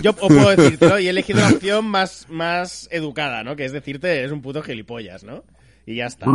Yo 0.00 0.10
o 0.12 0.28
puedo 0.28 0.54
decírtelo 0.54 1.00
y 1.00 1.06
he 1.08 1.10
elegido 1.10 1.40
la 1.40 1.48
opción 1.48 1.84
más, 1.86 2.26
más 2.28 2.88
educada, 2.92 3.42
¿no? 3.42 3.56
Que 3.56 3.64
es 3.64 3.72
decirte, 3.72 4.24
es 4.24 4.30
un 4.30 4.42
puto 4.42 4.62
gilipollas, 4.62 5.24
¿no? 5.24 5.42
Y 5.86 5.96
ya 5.96 6.06
está. 6.06 6.26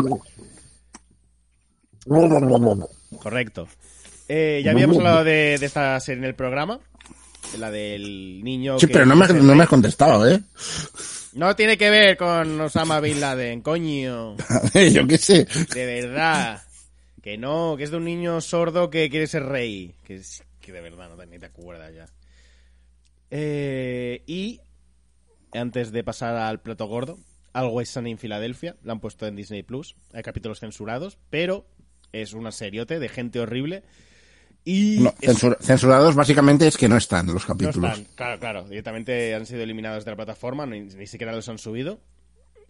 Correcto. 3.21 3.67
Eh, 4.27 4.61
ya 4.63 4.71
habíamos 4.71 4.97
hablado 4.97 5.23
de, 5.23 5.57
de 5.59 5.65
esta 5.65 5.99
serie 5.99 6.19
en 6.19 6.25
el 6.25 6.35
programa. 6.35 6.79
La 7.57 7.69
del 7.69 8.43
niño. 8.43 8.79
Sí, 8.79 8.87
que 8.87 8.93
pero 8.93 9.05
no 9.05 9.15
me, 9.15 9.27
no 9.27 9.55
me 9.55 9.63
has 9.63 9.69
contestado, 9.69 10.27
¿eh? 10.29 10.41
No 11.33 11.55
tiene 11.55 11.77
que 11.77 11.89
ver 11.89 12.15
con 12.17 12.59
Osama 12.61 12.99
Bin 12.99 13.19
Laden, 13.19 13.61
coño. 13.61 14.35
Yo 14.91 15.07
qué 15.07 15.17
sé. 15.17 15.45
De 15.73 15.85
verdad. 15.85 16.61
Que 17.21 17.37
no, 17.37 17.75
que 17.77 17.83
es 17.83 17.91
de 17.91 17.97
un 17.97 18.05
niño 18.05 18.39
sordo 18.41 18.89
que 18.89 19.09
quiere 19.09 19.27
ser 19.27 19.43
rey. 19.45 19.93
Que, 20.05 20.15
es- 20.15 20.43
que 20.61 20.71
de 20.71 20.81
verdad 20.81 21.09
no 21.09 21.15
te, 21.17 21.25
ni 21.27 21.37
te 21.39 21.45
acuerdas 21.45 21.93
ya. 21.93 22.05
Eh, 23.31 24.23
y 24.27 24.61
antes 25.53 25.91
de 25.91 26.03
pasar 26.03 26.35
al 26.35 26.61
plato 26.61 26.85
gordo, 26.87 27.19
Always 27.53 27.89
Sunny 27.89 28.11
en 28.11 28.17
Filadelfia, 28.17 28.75
la 28.83 28.93
han 28.93 28.99
puesto 28.99 29.25
en 29.27 29.35
Disney 29.35 29.63
Plus. 29.63 29.95
Hay 30.13 30.23
capítulos 30.23 30.59
censurados, 30.59 31.17
pero 31.29 31.65
es 32.13 32.34
una 32.34 32.52
seriote 32.54 32.99
de 32.99 33.10
gente 33.10 33.39
horrible. 33.41 33.84
Y 34.63 34.97
No, 35.02 35.13
es- 35.19 35.30
censura- 35.32 35.58
censurados 35.60 36.15
básicamente 36.15 36.65
es 36.67 36.78
que 36.78 36.88
no 36.88 36.95
están 36.95 37.26
los 37.28 37.41
no 37.43 37.47
capítulos. 37.56 37.91
están, 37.99 38.15
claro, 38.15 38.39
claro. 38.39 38.63
Directamente 38.69 39.36
han 39.36 39.45
sido 39.45 39.62
eliminados 39.62 40.06
de 40.06 40.12
la 40.12 40.15
plataforma, 40.15 40.65
ni, 40.65 40.82
ni 40.82 41.06
siquiera 41.08 41.34
los 41.34 41.49
han 41.49 41.58
subido. 41.58 41.99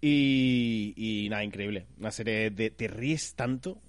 Y, 0.01 0.93
y 0.97 1.29
nada, 1.29 1.43
increíble. 1.43 1.85
Una 1.99 2.11
serie 2.11 2.49
de. 2.49 2.71
Te 2.71 2.87
ríes 2.87 3.35
tanto. 3.35 3.79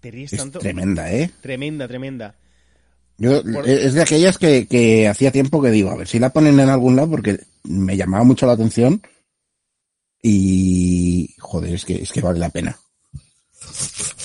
Te 0.00 0.10
ríes 0.10 0.32
es 0.32 0.38
tanto. 0.38 0.58
tremenda, 0.60 1.12
¿eh? 1.12 1.30
Tremenda, 1.42 1.88
tremenda. 1.88 2.36
Yo, 3.18 3.42
Por- 3.42 3.68
Es 3.68 3.94
de 3.94 4.02
aquellas 4.02 4.38
que, 4.38 4.66
que 4.66 5.06
hacía 5.08 5.30
tiempo 5.32 5.60
que 5.62 5.70
digo, 5.70 5.90
a 5.90 5.96
ver 5.96 6.06
si 6.08 6.18
la 6.18 6.30
ponen 6.32 6.58
en 6.60 6.68
algún 6.68 6.96
lado 6.96 7.10
porque 7.10 7.40
me 7.64 7.96
llamaba 7.96 8.24
mucho 8.24 8.46
la 8.46 8.52
atención 8.54 9.00
Y, 10.22 11.34
joder, 11.38 11.74
es 11.74 11.84
que, 11.84 11.96
es 11.96 12.10
que 12.12 12.20
vale 12.20 12.38
la 12.38 12.48
pena. 12.50 12.76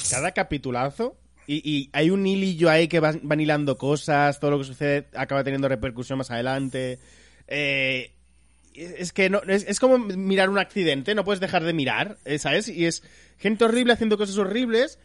Cada 0.09 0.31
capitulazo. 0.31 1.17
Y, 1.51 1.89
hay 1.93 2.11
un 2.11 2.27
hilillo 2.27 2.69
ahí 2.69 2.87
que 2.87 2.99
van, 2.99 3.21
hilando 3.39 3.75
cosas, 3.75 4.39
todo 4.39 4.51
lo 4.51 4.59
que 4.59 4.65
sucede 4.65 5.07
acaba 5.15 5.43
teniendo 5.43 5.67
repercusión 5.67 6.19
más 6.19 6.29
adelante. 6.29 6.99
Eh, 7.47 8.11
es 8.75 9.11
que 9.13 9.31
no, 9.31 9.41
es, 9.47 9.79
como 9.79 9.97
mirar 9.97 10.49
un 10.49 10.59
accidente, 10.59 11.15
no 11.15 11.23
puedes 11.23 11.39
dejar 11.39 11.63
de 11.63 11.73
mirar, 11.73 12.19
eh, 12.25 12.37
¿sabes? 12.37 12.67
Y 12.67 12.85
es 12.85 13.01
gente 13.39 13.65
horrible 13.65 13.93
haciendo 13.93 14.15
cosas 14.15 14.37
horribles 14.37 14.99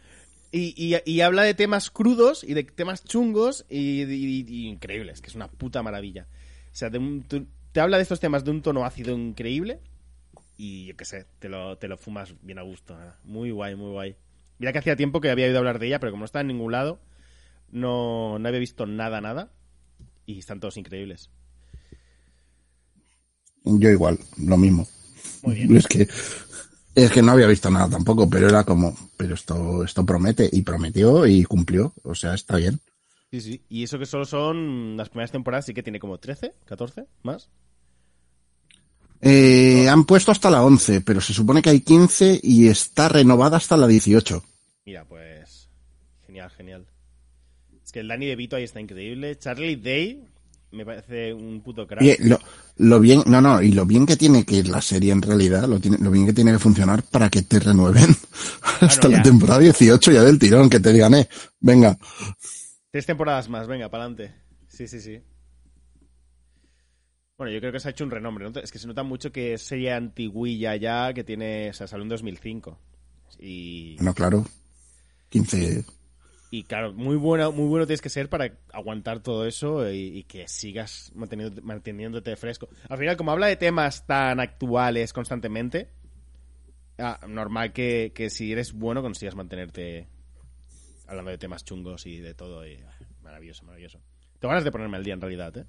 y, 0.52 1.20
habla 1.22 1.44
de 1.44 1.54
temas 1.54 1.90
crudos 1.90 2.44
y 2.44 2.52
de 2.52 2.64
temas 2.64 3.04
chungos 3.04 3.64
y, 3.70 4.68
increíbles, 4.68 5.22
que 5.22 5.28
es 5.28 5.34
una 5.34 5.48
puta 5.48 5.82
maravilla. 5.82 6.26
O 6.72 6.76
sea, 6.76 6.90
de 6.90 6.98
un- 6.98 7.24
te 7.72 7.80
habla 7.80 7.96
de 7.96 8.02
estos 8.02 8.20
temas 8.20 8.44
de 8.44 8.50
un 8.50 8.60
tono 8.60 8.84
ácido 8.84 9.16
increíble 9.16 9.80
y 10.56 10.86
yo 10.86 10.96
qué 10.96 11.04
sé, 11.04 11.26
te 11.38 11.48
lo, 11.48 11.76
te 11.78 11.88
lo 11.88 11.96
fumas 11.96 12.34
bien 12.42 12.58
a 12.58 12.62
gusto. 12.62 12.96
Muy 13.24 13.50
guay, 13.50 13.74
muy 13.74 13.90
guay. 13.92 14.16
Mira 14.58 14.72
que 14.72 14.78
hacía 14.78 14.96
tiempo 14.96 15.20
que 15.20 15.30
había 15.30 15.46
oído 15.46 15.58
hablar 15.58 15.78
de 15.78 15.86
ella, 15.88 16.00
pero 16.00 16.12
como 16.12 16.22
no 16.22 16.26
estaba 16.26 16.42
en 16.42 16.48
ningún 16.48 16.72
lado, 16.72 17.00
no, 17.70 18.38
no 18.38 18.48
había 18.48 18.60
visto 18.60 18.86
nada, 18.86 19.20
nada. 19.20 19.50
Y 20.26 20.38
están 20.38 20.60
todos 20.60 20.76
increíbles. 20.76 21.30
Yo 23.64 23.90
igual, 23.90 24.18
lo 24.38 24.56
mismo. 24.56 24.86
Muy 25.42 25.54
bien. 25.54 25.76
Es 25.76 25.86
que, 25.86 26.06
es 26.94 27.10
que 27.10 27.22
no 27.22 27.32
había 27.32 27.46
visto 27.46 27.70
nada 27.70 27.88
tampoco, 27.88 28.28
pero 28.28 28.48
era 28.48 28.64
como, 28.64 28.96
pero 29.16 29.34
esto, 29.34 29.84
esto 29.84 30.04
promete, 30.04 30.48
y 30.50 30.62
prometió 30.62 31.26
y 31.26 31.44
cumplió, 31.44 31.94
o 32.02 32.14
sea, 32.14 32.34
está 32.34 32.56
bien. 32.56 32.80
Sí, 33.30 33.40
sí. 33.40 33.64
Y 33.68 33.82
eso 33.82 33.98
que 33.98 34.06
solo 34.06 34.24
son 34.24 34.96
las 34.96 35.08
primeras 35.08 35.32
temporadas, 35.32 35.66
sí 35.66 35.74
que 35.74 35.82
tiene 35.82 35.98
como 35.98 36.18
13, 36.18 36.54
14 36.66 37.06
más. 37.22 37.50
Eh, 39.20 39.88
han 39.88 40.04
puesto 40.04 40.30
hasta 40.30 40.50
la 40.50 40.62
11, 40.62 41.00
pero 41.00 41.20
se 41.20 41.32
supone 41.32 41.62
que 41.62 41.70
hay 41.70 41.80
15 41.80 42.40
y 42.42 42.68
está 42.68 43.08
renovada 43.08 43.56
hasta 43.56 43.76
la 43.76 43.86
18. 43.86 44.42
Mira, 44.84 45.04
pues. 45.04 45.68
Genial, 46.26 46.50
genial. 46.50 46.86
Es 47.82 47.92
que 47.92 48.00
el 48.00 48.08
Danny 48.08 48.26
DeVito 48.26 48.56
ahí 48.56 48.64
está 48.64 48.80
increíble. 48.80 49.38
Charlie 49.38 49.76
Day 49.76 50.24
me 50.74 50.84
parece 50.84 51.32
un 51.32 51.60
puto 51.60 51.86
crack. 51.86 52.18
Lo, 52.20 52.38
lo 52.78 53.00
bien, 53.00 53.22
no, 53.26 53.40
no, 53.40 53.62
y 53.62 53.70
lo 53.70 53.86
bien 53.86 54.04
que 54.04 54.16
tiene 54.16 54.44
que 54.44 54.56
ir 54.56 54.68
la 54.68 54.82
serie 54.82 55.12
en 55.12 55.22
realidad, 55.22 55.66
lo, 55.68 55.78
tiene, 55.78 55.98
lo 55.98 56.10
bien 56.10 56.26
que 56.26 56.32
tiene 56.32 56.52
que 56.52 56.58
funcionar 56.58 57.02
para 57.04 57.30
que 57.30 57.42
te 57.42 57.60
renueven 57.60 58.14
hasta 58.80 59.08
ya. 59.08 59.18
la 59.18 59.22
temporada 59.22 59.60
18 59.60 60.12
ya 60.12 60.22
del 60.22 60.38
tirón, 60.38 60.68
que 60.68 60.80
te 60.80 60.92
digan, 60.92 61.14
eh, 61.14 61.28
venga. 61.60 61.96
Tres 62.90 63.06
temporadas 63.06 63.48
más, 63.48 63.66
venga, 63.66 63.88
para 63.88 64.04
adelante. 64.04 64.34
Sí, 64.68 64.88
sí, 64.88 65.00
sí. 65.00 65.20
Bueno, 67.36 67.52
yo 67.52 67.58
creo 67.60 67.72
que 67.72 67.80
se 67.80 67.88
ha 67.88 67.90
hecho 67.90 68.04
un 68.04 68.10
renombre. 68.10 68.48
¿no? 68.48 68.60
Es 68.60 68.70
que 68.70 68.78
se 68.78 68.86
nota 68.86 69.02
mucho 69.02 69.32
que 69.32 69.54
es 69.54 69.62
serie 69.62 69.92
antiguilla 69.92 70.76
ya, 70.76 71.12
que 71.12 71.24
tiene. 71.24 71.70
O 71.70 71.72
sea, 71.72 71.86
salió 71.86 72.02
en 72.04 72.08
2005. 72.08 72.78
Y, 73.40 73.96
Bueno, 73.96 74.14
claro, 74.14 74.44
15, 75.30 75.84
y 76.52 76.62
claro, 76.62 76.92
muy 76.92 77.16
bueno, 77.16 77.50
muy 77.50 77.66
bueno 77.66 77.84
tienes 77.84 78.00
que 78.00 78.08
ser 78.10 78.28
para 78.28 78.56
aguantar 78.72 79.18
todo 79.20 79.44
eso 79.44 79.90
y, 79.90 80.18
y 80.18 80.22
que 80.22 80.46
sigas 80.46 81.10
manteniendo- 81.16 81.60
manteniéndote 81.62 82.36
fresco. 82.36 82.68
Al 82.88 82.96
final, 82.98 83.16
como 83.16 83.32
habla 83.32 83.48
de 83.48 83.56
temas 83.56 84.06
tan 84.06 84.38
actuales 84.38 85.12
constantemente, 85.12 85.88
ah, 86.98 87.18
normal 87.26 87.72
que, 87.72 88.12
que 88.14 88.30
si 88.30 88.52
eres 88.52 88.72
bueno 88.72 89.02
consigas 89.02 89.34
mantenerte 89.34 90.06
hablando 91.08 91.32
de 91.32 91.38
temas 91.38 91.64
chungos 91.64 92.06
y 92.06 92.20
de 92.20 92.34
todo. 92.34 92.64
Y, 92.64 92.74
ah, 92.76 92.94
maravilloso, 93.24 93.64
maravilloso. 93.64 93.98
Tengo 94.38 94.50
ganas 94.50 94.62
de 94.64 94.70
ponerme 94.70 94.96
al 94.98 95.02
día 95.04 95.14
en 95.14 95.20
realidad, 95.20 95.56
¿eh? 95.58 95.64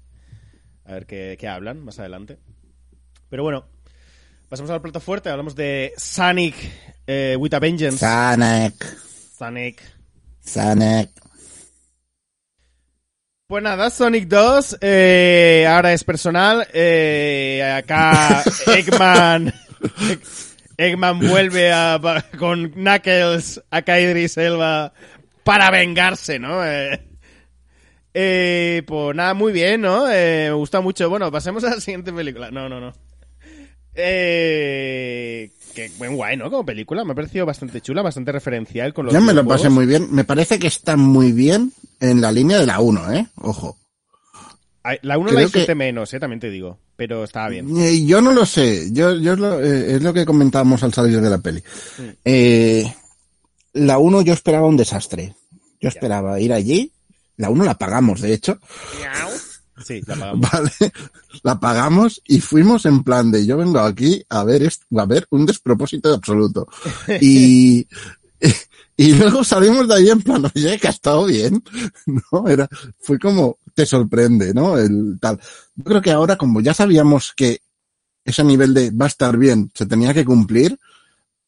A 0.86 0.92
ver 0.92 1.06
qué, 1.06 1.36
qué 1.38 1.48
hablan 1.48 1.84
más 1.84 1.98
adelante. 1.98 2.38
Pero 3.28 3.42
bueno, 3.42 3.66
pasamos 4.48 4.70
al 4.70 4.80
plato 4.80 5.00
fuerte. 5.00 5.28
Hablamos 5.28 5.56
de 5.56 5.92
Sonic 5.96 6.54
eh, 7.06 7.36
with 7.38 7.54
a 7.54 7.58
Vengeance. 7.58 7.98
Sonic, 7.98 8.84
Sonic. 9.36 9.82
Sonic. 10.40 11.10
Pues 13.48 13.62
nada, 13.62 13.90
Sonic 13.90 14.26
2 14.26 14.78
eh, 14.80 15.66
ahora 15.68 15.92
es 15.92 16.02
personal. 16.02 16.66
Eh, 16.72 17.62
acá 17.76 18.42
Eggman 18.76 19.54
Eggman 20.76 21.20
vuelve 21.20 21.72
a, 21.72 22.00
con 22.38 22.70
Knuckles 22.70 23.62
a 23.70 23.80
Idris 24.00 24.36
Elba 24.36 24.92
para 25.44 25.70
vengarse, 25.70 26.38
¿no? 26.38 26.64
Eh, 26.66 27.00
eh, 28.18 28.82
pues 28.86 29.14
nada, 29.14 29.34
muy 29.34 29.52
bien, 29.52 29.82
¿no? 29.82 30.10
Eh, 30.10 30.46
me 30.48 30.54
gusta 30.54 30.80
mucho. 30.80 31.10
Bueno, 31.10 31.30
pasemos 31.30 31.62
a 31.64 31.74
la 31.74 31.80
siguiente 31.80 32.12
película. 32.14 32.50
No, 32.50 32.66
no, 32.66 32.80
no. 32.80 32.94
Eh, 33.94 35.50
que 35.74 35.90
buen 35.98 36.16
guay, 36.16 36.36
¿no? 36.36 36.50
Como 36.50 36.64
película. 36.64 37.04
Me 37.04 37.12
ha 37.12 37.14
parecido 37.14 37.44
bastante 37.44 37.80
chula, 37.82 38.00
bastante 38.02 38.32
referencial 38.32 38.94
con 38.94 39.06
los 39.06 39.14
Yo 39.14 39.20
me 39.20 39.34
lo 39.34 39.46
pasé 39.46 39.68
muy 39.68 39.84
bien, 39.86 40.08
me 40.10 40.24
parece 40.24 40.58
que 40.58 40.66
está 40.66 40.96
muy 40.96 41.32
bien 41.32 41.72
en 42.00 42.20
la 42.22 42.32
línea 42.32 42.58
de 42.58 42.66
la 42.66 42.80
1, 42.80 43.12
eh, 43.12 43.26
ojo. 43.42 43.76
La 45.02 45.18
1 45.18 45.32
la 45.32 45.40
disfruté 45.40 45.66
que- 45.66 45.74
menos, 45.74 46.14
eh, 46.14 46.20
también 46.20 46.40
te 46.40 46.48
digo. 46.48 46.78
Pero 46.96 47.24
estaba 47.24 47.48
bien. 47.50 47.68
Eh, 47.76 48.06
yo 48.06 48.22
no 48.22 48.32
lo 48.32 48.46
sé, 48.46 48.90
yo, 48.92 49.14
yo 49.16 49.34
es 49.34 49.38
lo, 49.38 49.60
eh, 49.62 49.96
es 49.96 50.02
lo 50.02 50.14
que 50.14 50.24
comentábamos 50.24 50.82
al 50.82 50.94
salir 50.94 51.20
de 51.20 51.28
la 51.28 51.38
peli. 51.38 51.62
Eh, 52.24 52.90
la 53.74 53.98
1 53.98 54.22
yo 54.22 54.32
esperaba 54.32 54.66
un 54.66 54.78
desastre. 54.78 55.34
Yo 55.80 55.90
esperaba 55.90 56.40
ir 56.40 56.54
allí, 56.54 56.92
la 57.36 57.50
1 57.50 57.64
la 57.64 57.78
pagamos, 57.78 58.20
de 58.20 58.32
hecho, 58.32 58.58
Sí, 59.84 60.00
la 60.06 60.14
pagamos. 60.18 60.50
¿vale? 60.50 60.92
La 61.42 61.60
pagamos 61.60 62.22
y 62.26 62.40
fuimos 62.40 62.86
en 62.86 63.02
plan 63.02 63.30
de 63.30 63.46
yo 63.46 63.56
vengo 63.56 63.80
aquí 63.80 64.24
a 64.28 64.44
ver 64.44 64.62
esto, 64.62 64.86
a 64.98 65.06
ver 65.06 65.26
un 65.30 65.46
despropósito 65.46 66.12
absoluto. 66.12 66.66
Y, 67.20 67.86
y 68.96 69.12
luego 69.12 69.44
salimos 69.44 69.88
de 69.88 69.94
ahí 69.94 70.10
en 70.10 70.22
plan, 70.22 70.44
oye, 70.44 70.78
que 70.78 70.86
ha 70.88 70.90
estado 70.90 71.26
bien, 71.26 71.62
¿no? 72.06 72.48
Era, 72.48 72.68
fue 72.98 73.18
como, 73.18 73.58
te 73.74 73.86
sorprende, 73.86 74.54
¿no? 74.54 74.78
El 74.78 75.18
tal. 75.20 75.38
Yo 75.74 75.84
creo 75.84 76.02
que 76.02 76.12
ahora, 76.12 76.36
como 76.36 76.60
ya 76.60 76.74
sabíamos 76.74 77.32
que 77.36 77.60
ese 78.24 78.42
nivel 78.42 78.74
de 78.74 78.90
va 78.90 79.04
a 79.04 79.08
estar 79.08 79.36
bien 79.36 79.70
se 79.74 79.86
tenía 79.86 80.12
que 80.12 80.24
cumplir, 80.24 80.78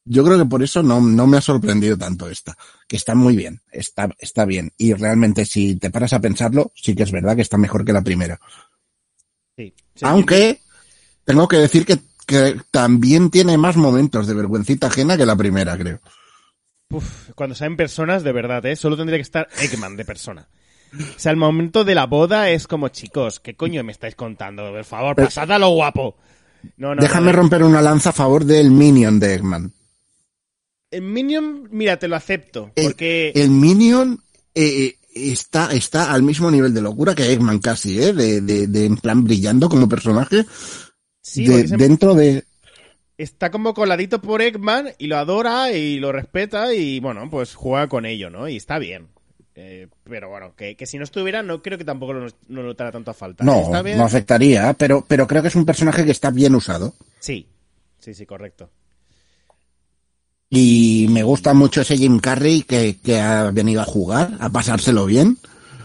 yo 0.08 0.24
creo 0.24 0.38
que 0.38 0.44
por 0.46 0.62
eso 0.62 0.82
no, 0.82 1.00
no 1.00 1.26
me 1.26 1.36
ha 1.36 1.40
sorprendido 1.40 1.96
tanto 1.96 2.28
esta, 2.28 2.56
que 2.86 2.96
está 2.96 3.14
muy 3.14 3.36
bien, 3.36 3.60
está, 3.70 4.08
está 4.18 4.44
bien. 4.44 4.72
Y 4.76 4.94
realmente 4.94 5.44
si 5.44 5.76
te 5.76 5.90
paras 5.90 6.12
a 6.12 6.20
pensarlo, 6.20 6.72
sí 6.74 6.94
que 6.94 7.02
es 7.02 7.12
verdad 7.12 7.36
que 7.36 7.42
está 7.42 7.58
mejor 7.58 7.84
que 7.84 7.92
la 7.92 8.02
primera. 8.02 8.40
Sí. 9.56 9.74
Sí, 9.94 10.04
Aunque 10.04 10.60
tengo 11.24 11.48
que 11.48 11.56
decir 11.58 11.84
que, 11.84 11.98
que 12.26 12.56
también 12.70 13.30
tiene 13.30 13.58
más 13.58 13.76
momentos 13.76 14.26
de 14.26 14.34
vergüencita 14.34 14.86
ajena 14.86 15.16
que 15.16 15.26
la 15.26 15.36
primera, 15.36 15.76
creo. 15.76 16.00
Uf, 16.90 17.30
cuando 17.34 17.54
salen 17.54 17.76
personas, 17.76 18.22
de 18.22 18.32
verdad, 18.32 18.64
¿eh? 18.66 18.76
Solo 18.76 18.96
tendría 18.96 19.18
que 19.18 19.22
estar 19.22 19.48
Eggman 19.60 19.96
de 19.96 20.04
persona. 20.04 20.48
O 20.94 21.18
sea, 21.18 21.32
el 21.32 21.36
momento 21.36 21.84
de 21.84 21.94
la 21.94 22.06
boda 22.06 22.48
es 22.48 22.66
como, 22.66 22.88
chicos, 22.88 23.40
¿qué 23.40 23.54
coño 23.54 23.84
me 23.84 23.92
estáis 23.92 24.14
contando? 24.14 24.70
Por 24.72 24.84
favor, 24.84 25.16
pasad 25.16 25.52
a 25.52 25.58
lo 25.58 25.68
guapo. 25.70 26.16
No, 26.78 26.94
no, 26.94 27.02
Déjame 27.02 27.32
no. 27.32 27.38
romper 27.38 27.62
una 27.62 27.82
lanza 27.82 28.10
a 28.10 28.14
favor 28.14 28.44
del 28.44 28.70
Minion 28.70 29.20
de 29.20 29.34
Eggman. 29.34 29.72
En 30.90 31.12
Minion, 31.12 31.68
mira, 31.70 31.98
te 31.98 32.08
lo 32.08 32.16
acepto. 32.16 32.70
El- 32.74 32.86
Porque... 32.86 33.32
El 33.34 33.50
Minion 33.50 34.20
eh, 34.54 34.94
está, 35.14 35.72
está 35.72 36.12
al 36.12 36.22
mismo 36.22 36.50
nivel 36.50 36.72
de 36.72 36.80
locura 36.80 37.14
que 37.14 37.30
Eggman 37.32 37.58
casi, 37.58 38.02
¿eh? 38.02 38.12
De, 38.12 38.40
de, 38.40 38.66
de 38.66 38.86
en 38.86 38.96
plan 38.96 39.24
brillando 39.24 39.68
como 39.68 39.88
personaje. 39.88 40.44
sí, 41.20 41.46
de- 41.46 41.64
dentro 41.64 42.14
de... 42.14 42.44
está 43.18 43.50
como 43.50 43.74
coladito 43.74 44.20
por 44.22 44.40
Eggman 44.40 44.90
y 44.98 45.06
lo 45.08 45.18
adora 45.18 45.72
y 45.72 45.98
lo 45.98 46.12
respeta 46.12 46.72
y, 46.74 47.00
bueno, 47.00 47.28
pues 47.30 47.54
juega 47.54 47.88
con 47.88 48.06
ello, 48.06 48.30
¿no? 48.30 48.48
Y 48.48 48.56
está 48.56 48.78
bien. 48.78 49.08
Eh, 49.60 49.88
pero 50.04 50.28
bueno, 50.28 50.54
que, 50.56 50.76
que 50.76 50.86
si 50.86 50.98
no 50.98 51.04
estuviera, 51.04 51.42
no 51.42 51.60
creo 51.62 51.76
que 51.76 51.84
tampoco 51.84 52.12
lo, 52.12 52.20
no 52.26 52.30
lo 52.48 52.62
notara 52.62 52.92
tanto 52.92 53.10
a 53.10 53.14
falta. 53.14 53.42
No, 53.44 53.60
¿Está 53.62 53.82
bien? 53.82 53.98
no 53.98 54.04
afectaría, 54.04 54.72
pero, 54.74 55.04
pero 55.06 55.26
creo 55.26 55.42
que 55.42 55.48
es 55.48 55.56
un 55.56 55.66
personaje 55.66 56.04
que 56.04 56.12
está 56.12 56.30
bien 56.30 56.54
usado. 56.54 56.94
Sí, 57.18 57.48
sí, 57.98 58.14
sí, 58.14 58.24
correcto. 58.24 58.70
Y 60.50 61.06
me 61.10 61.22
gusta 61.22 61.52
mucho 61.54 61.82
ese 61.82 61.96
Jim 61.98 62.18
Carrey 62.20 62.62
que, 62.62 62.98
que 63.02 63.20
ha 63.20 63.50
venido 63.50 63.82
a 63.82 63.84
jugar, 63.84 64.36
a 64.40 64.48
pasárselo 64.48 65.04
bien. 65.06 65.38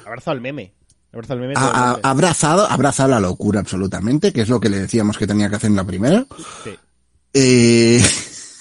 Abrazo 0.05 0.31
al 0.31 0.39
meme. 0.41 0.71
Abrazo 1.11 1.33
al 1.33 1.39
meme. 1.39 1.53
Ha, 1.57 1.99
abrazado, 2.01 2.65
abrazado 2.69 3.09
la 3.09 3.19
locura 3.19 3.59
absolutamente, 3.59 4.31
que 4.31 4.41
es 4.41 4.49
lo 4.49 4.59
que 4.59 4.69
le 4.69 4.79
decíamos 4.79 5.17
que 5.17 5.27
tenía 5.27 5.49
que 5.49 5.57
hacer 5.57 5.69
en 5.69 5.75
la 5.75 5.83
primera. 5.83 6.25
Sí, 6.63 6.69
Eh, 7.33 8.01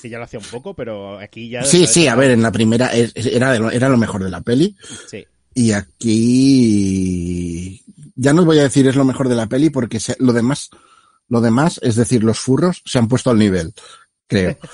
que 0.03 0.11
ya 0.11 0.19
lo 0.19 0.25
hacía 0.25 0.41
un 0.41 0.45
poco, 0.47 0.75
pero 0.75 1.19
aquí 1.21 1.49
ya... 1.49 1.65
sí, 1.65 1.87
sí, 1.87 2.09
a 2.09 2.17
ver, 2.17 2.33
en 2.33 2.43
la 2.43 2.51
primera 2.51 2.91
era, 2.93 3.57
lo, 3.59 3.71
era 3.71 3.89
lo 3.89 3.97
mejor 3.97 4.25
de 4.25 4.31
la 4.31 4.41
peli. 4.41 4.77
Sí. 5.09 5.25
Y 5.55 5.71
aquí 5.73 7.81
ya 8.17 8.33
no 8.33 8.45
voy 8.45 8.59
a 8.59 8.63
decir 8.65 8.87
es 8.89 8.97
lo 8.97 9.05
mejor 9.05 9.29
de 9.29 9.37
la 9.37 9.47
peli 9.47 9.71
porque 9.71 10.01
se- 10.01 10.17
lo 10.19 10.33
demás, 10.33 10.71
lo 11.29 11.41
demás, 11.41 11.79
es 11.83 11.95
decir, 11.97 12.25
los 12.25 12.39
furros 12.41 12.83
se 12.85 12.99
han 12.99 13.07
puesto 13.09 13.31
al 13.31 13.39
nivel, 13.39 13.73
creo. 14.27 14.59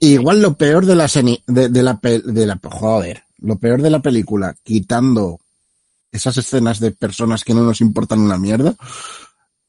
Igual 0.00 0.42
lo 0.42 0.56
peor 0.56 0.86
de 0.86 0.94
la 0.94 1.08
seni- 1.08 1.42
de, 1.46 1.68
de 1.68 1.82
la 1.82 1.98
de 2.02 2.46
la 2.46 2.60
joder, 2.62 3.24
lo 3.38 3.56
peor 3.58 3.82
de 3.82 3.90
la 3.90 4.00
película, 4.00 4.54
quitando 4.62 5.40
esas 6.12 6.36
escenas 6.36 6.80
de 6.80 6.92
personas 6.92 7.44
que 7.44 7.54
no 7.54 7.62
nos 7.62 7.80
importan 7.80 8.20
una 8.20 8.38
mierda, 8.38 8.74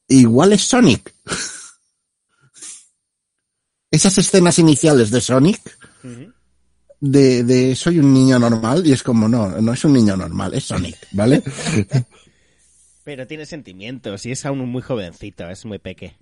igual 0.08 0.54
es 0.54 0.64
Sonic. 0.64 1.14
esas 3.92 4.18
escenas 4.18 4.60
iniciales 4.60 5.10
de 5.12 5.22
Sonic, 5.22 5.62
de, 7.02 7.44
de 7.44 7.76
soy 7.76 8.00
un 8.00 8.14
niño 8.14 8.38
normal, 8.40 8.86
y 8.86 8.92
es 8.92 9.04
como, 9.04 9.28
no, 9.28 9.50
no 9.62 9.74
es 9.74 9.84
un 9.84 9.94
niño 9.94 10.16
normal, 10.16 10.54
es 10.54 10.66
Sonic, 10.66 10.96
¿vale? 11.12 11.42
Pero 13.04 13.26
tiene 13.26 13.46
sentimientos 13.48 14.26
y 14.28 14.32
es 14.32 14.46
aún 14.46 14.60
muy 14.70 14.82
jovencito, 14.84 15.50
es 15.50 15.66
muy 15.66 15.80
peque. 15.80 16.16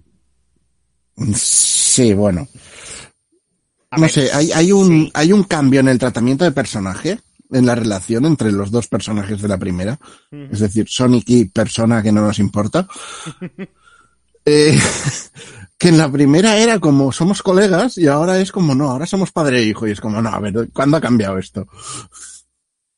sí, 1.36 2.14
bueno. 2.14 2.48
A 3.92 3.98
No 3.98 4.02
ver, 4.02 4.12
sé, 4.12 4.32
hay, 4.34 4.52
hay 4.52 4.72
un, 4.72 5.08
sí. 5.08 5.12
hay 5.14 5.32
un 5.32 5.44
cambio 5.44 5.80
en 5.80 5.88
el 5.88 6.00
tratamiento 6.00 6.44
de 6.44 6.52
personaje, 6.52 7.20
en 7.52 7.66
la 7.66 7.76
relación 7.76 8.26
entre 8.26 8.52
los 8.52 8.72
dos 8.72 8.88
personajes 8.88 9.42
de 9.42 9.48
la 9.48 9.58
primera. 9.58 10.00
Es 10.50 10.60
decir, 10.60 10.88
Sonic 10.90 11.24
y 11.30 11.46
persona 11.46 12.04
que 12.04 12.12
no 12.12 12.22
nos 12.22 12.40
importa. 12.40 12.88
Eh, 14.50 14.80
que 15.78 15.90
en 15.90 15.98
la 15.98 16.10
primera 16.10 16.56
era 16.56 16.80
como 16.80 17.12
somos 17.12 17.44
colegas 17.44 17.98
y 17.98 18.08
ahora 18.08 18.40
es 18.40 18.50
como 18.54 18.74
no, 18.74 18.90
ahora 18.90 19.06
somos 19.06 19.34
padre 19.34 19.60
e 19.60 19.64
hijo 19.64 19.86
y 19.86 19.92
es 19.92 20.00
como 20.00 20.22
no, 20.22 20.30
a 20.30 20.40
ver, 20.40 20.70
¿cuándo 20.72 20.96
ha 20.96 21.02
cambiado 21.02 21.38
esto? 21.38 21.68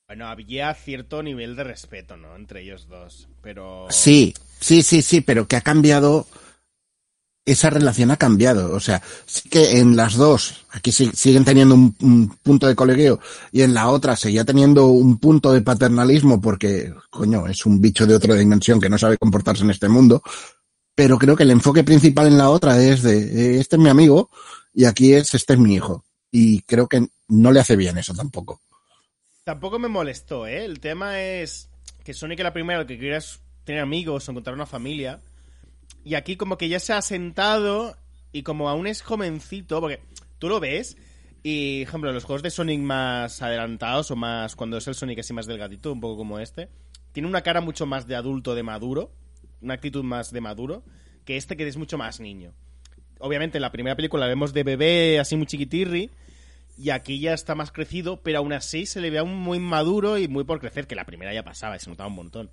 Bueno, 0.08 0.28
había 0.28 0.74
cierto 0.74 1.22
nivel 1.22 1.56
de 1.56 1.64
respeto, 1.64 2.18
¿no? 2.18 2.36
Entre 2.36 2.62
ellos 2.62 2.88
dos, 2.88 3.30
pero... 3.42 3.88
Sí, 3.90 4.34
sí, 4.60 4.82
sí, 4.82 5.02
sí, 5.02 5.22
pero 5.22 5.48
que 5.48 5.56
ha 5.56 5.62
cambiado, 5.62 6.28
esa 7.52 7.70
relación 7.70 8.12
ha 8.12 8.18
cambiado. 8.18 8.74
O 8.74 8.80
sea, 8.80 9.02
sí 9.26 9.50
que 9.50 9.80
en 9.80 9.96
las 9.96 10.16
dos, 10.16 10.66
aquí 10.72 10.92
siguen 10.92 11.46
teniendo 11.46 11.76
un, 11.76 11.96
un 12.02 12.30
punto 12.42 12.68
de 12.68 12.76
colegueo 12.76 13.20
y 13.52 13.62
en 13.62 13.74
la 13.74 13.90
otra 13.90 14.16
seguía 14.16 14.46
teniendo 14.46 14.88
un 14.88 15.18
punto 15.18 15.52
de 15.52 15.62
paternalismo 15.62 16.40
porque, 16.42 16.94
coño, 17.10 17.48
es 17.48 17.66
un 17.66 17.80
bicho 17.82 18.06
de 18.06 18.16
otra 18.16 18.36
dimensión 18.36 18.80
que 18.80 18.90
no 18.90 18.98
sabe 18.98 19.18
comportarse 19.18 19.64
en 19.64 19.72
este 19.72 19.90
mundo. 19.90 20.22
Pero 20.96 21.18
creo 21.18 21.36
que 21.36 21.44
el 21.44 21.52
enfoque 21.52 21.84
principal 21.84 22.28
en 22.28 22.38
la 22.38 22.50
otra 22.50 22.82
es 22.82 23.04
de, 23.04 23.18
eh, 23.18 23.60
este 23.60 23.78
es 23.78 23.82
mi 23.82 23.90
amigo 23.90 24.30
y 24.74 24.86
aquí 24.86 25.14
es, 25.14 25.34
este 25.34 25.54
es 25.54 25.60
mi 25.60 25.76
hijo. 25.76 26.04
Y 26.32 26.62
creo 26.64 26.88
que 26.88 27.08
no 27.30 27.52
le 27.52 27.60
hace 27.60 27.76
bien 27.76 27.98
eso 27.98 28.14
tampoco. 28.14 28.62
Tampoco 29.44 29.80
me 29.80 29.88
molestó, 29.88 30.46
¿eh? 30.46 30.66
El 30.66 30.80
tema 30.80 31.22
es 31.22 31.70
que 32.04 32.14
Sonic 32.14 32.40
la 32.42 32.54
primera 32.54 32.86
que 32.86 33.00
quería 33.00 33.18
es 33.18 33.40
tener 33.64 33.82
amigos 33.82 34.28
o 34.28 34.32
encontrar 34.32 34.56
una 34.56 34.66
familia. 34.66 35.22
Y 36.04 36.16
aquí 36.16 36.36
como 36.38 36.58
que 36.58 36.70
ya 36.70 36.80
se 36.80 36.94
ha 36.94 37.02
sentado 37.02 37.98
y 38.32 38.44
como 38.44 38.70
aún 38.70 38.88
es 38.88 39.02
jovencito, 39.02 39.82
porque 39.82 40.02
tú 40.38 40.50
lo 40.50 40.60
ves 40.60 40.98
y, 41.44 41.84
por 41.84 41.90
ejemplo, 41.90 42.14
los 42.14 42.24
juegos 42.24 42.44
de 42.44 42.52
Sonic 42.52 42.80
más 42.80 43.42
adelantados 43.42 44.12
o 44.12 44.16
más 44.16 44.56
cuando 44.56 44.78
es 44.78 44.88
el 44.88 44.96
Sonic 44.96 45.20
así 45.20 45.34
más 45.34 45.46
delgadito, 45.46 45.92
un 45.92 46.02
poco 46.02 46.18
como 46.18 46.40
este, 46.40 46.70
tiene 47.12 47.28
una 47.28 47.42
cara 47.42 47.62
mucho 47.62 47.86
más 47.86 48.08
de 48.08 48.16
adulto, 48.16 48.56
de 48.56 48.64
maduro, 48.64 49.12
una 49.62 49.76
actitud 49.76 50.04
más 50.04 50.32
de 50.32 50.42
maduro, 50.42 50.84
que 51.26 51.38
este 51.38 51.58
que 51.58 51.68
es 51.68 51.78
mucho 51.78 51.98
más 51.98 52.20
niño. 52.20 52.54
Obviamente 53.20 53.58
en 53.58 53.62
la 53.64 53.72
primera 53.72 53.96
película 53.96 54.22
la 54.26 54.30
vemos 54.30 54.54
de 54.54 54.64
bebé 54.64 55.20
así 55.20 55.36
muy 55.36 55.48
chiquitirri, 55.48 56.12
y 56.78 56.92
aquí 56.92 57.20
ya 57.20 57.34
está 57.34 57.56
más 57.56 57.72
crecido, 57.72 58.22
pero 58.22 58.38
aún 58.38 58.54
así 58.54 58.86
se 58.86 59.02
le 59.02 59.10
ve 59.10 59.18
aún 59.18 59.36
muy 59.36 59.60
maduro 59.60 60.18
y 60.18 60.30
muy 60.30 60.46
por 60.46 60.60
crecer, 60.60 60.88
que 60.88 60.96
la 60.96 61.06
primera 61.06 61.34
ya 61.34 61.44
pasaba 61.44 61.76
y 61.76 61.80
se 61.80 61.90
notaba 61.90 62.08
un 62.08 62.16
montón. 62.16 62.52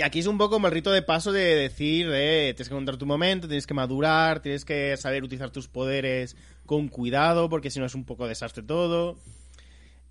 Y 0.00 0.02
aquí 0.02 0.20
es 0.20 0.26
un 0.26 0.38
poco 0.38 0.52
como 0.52 0.66
el 0.66 0.72
rito 0.72 0.90
de 0.92 1.02
paso 1.02 1.30
de 1.30 1.56
decir, 1.56 2.08
eh, 2.10 2.54
tienes 2.56 2.68
que 2.70 2.74
encontrar 2.74 2.96
tu 2.96 3.04
momento, 3.04 3.46
tienes 3.48 3.66
que 3.66 3.74
madurar, 3.74 4.40
tienes 4.40 4.64
que 4.64 4.96
saber 4.96 5.22
utilizar 5.22 5.50
tus 5.50 5.68
poderes 5.68 6.38
con 6.64 6.88
cuidado, 6.88 7.50
porque 7.50 7.68
si 7.68 7.80
no 7.80 7.84
es 7.84 7.94
un 7.94 8.06
poco 8.06 8.26
desastre 8.26 8.62
todo. 8.62 9.18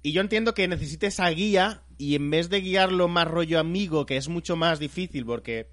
Y 0.03 0.11
yo 0.11 0.21
entiendo 0.21 0.53
que 0.53 0.67
necesite 0.67 1.07
esa 1.07 1.27
guía 1.31 1.81
y 1.97 2.13
en 2.13 2.29
vez 2.29 2.49
de 2.51 2.61
guiarlo 2.61 3.07
más 3.07 3.27
rollo 3.27 3.57
amigo, 3.59 4.05
que 4.05 4.17
es 4.17 4.27
mucho 4.29 4.55
más 4.55 4.77
difícil, 4.77 5.25
porque 5.25 5.69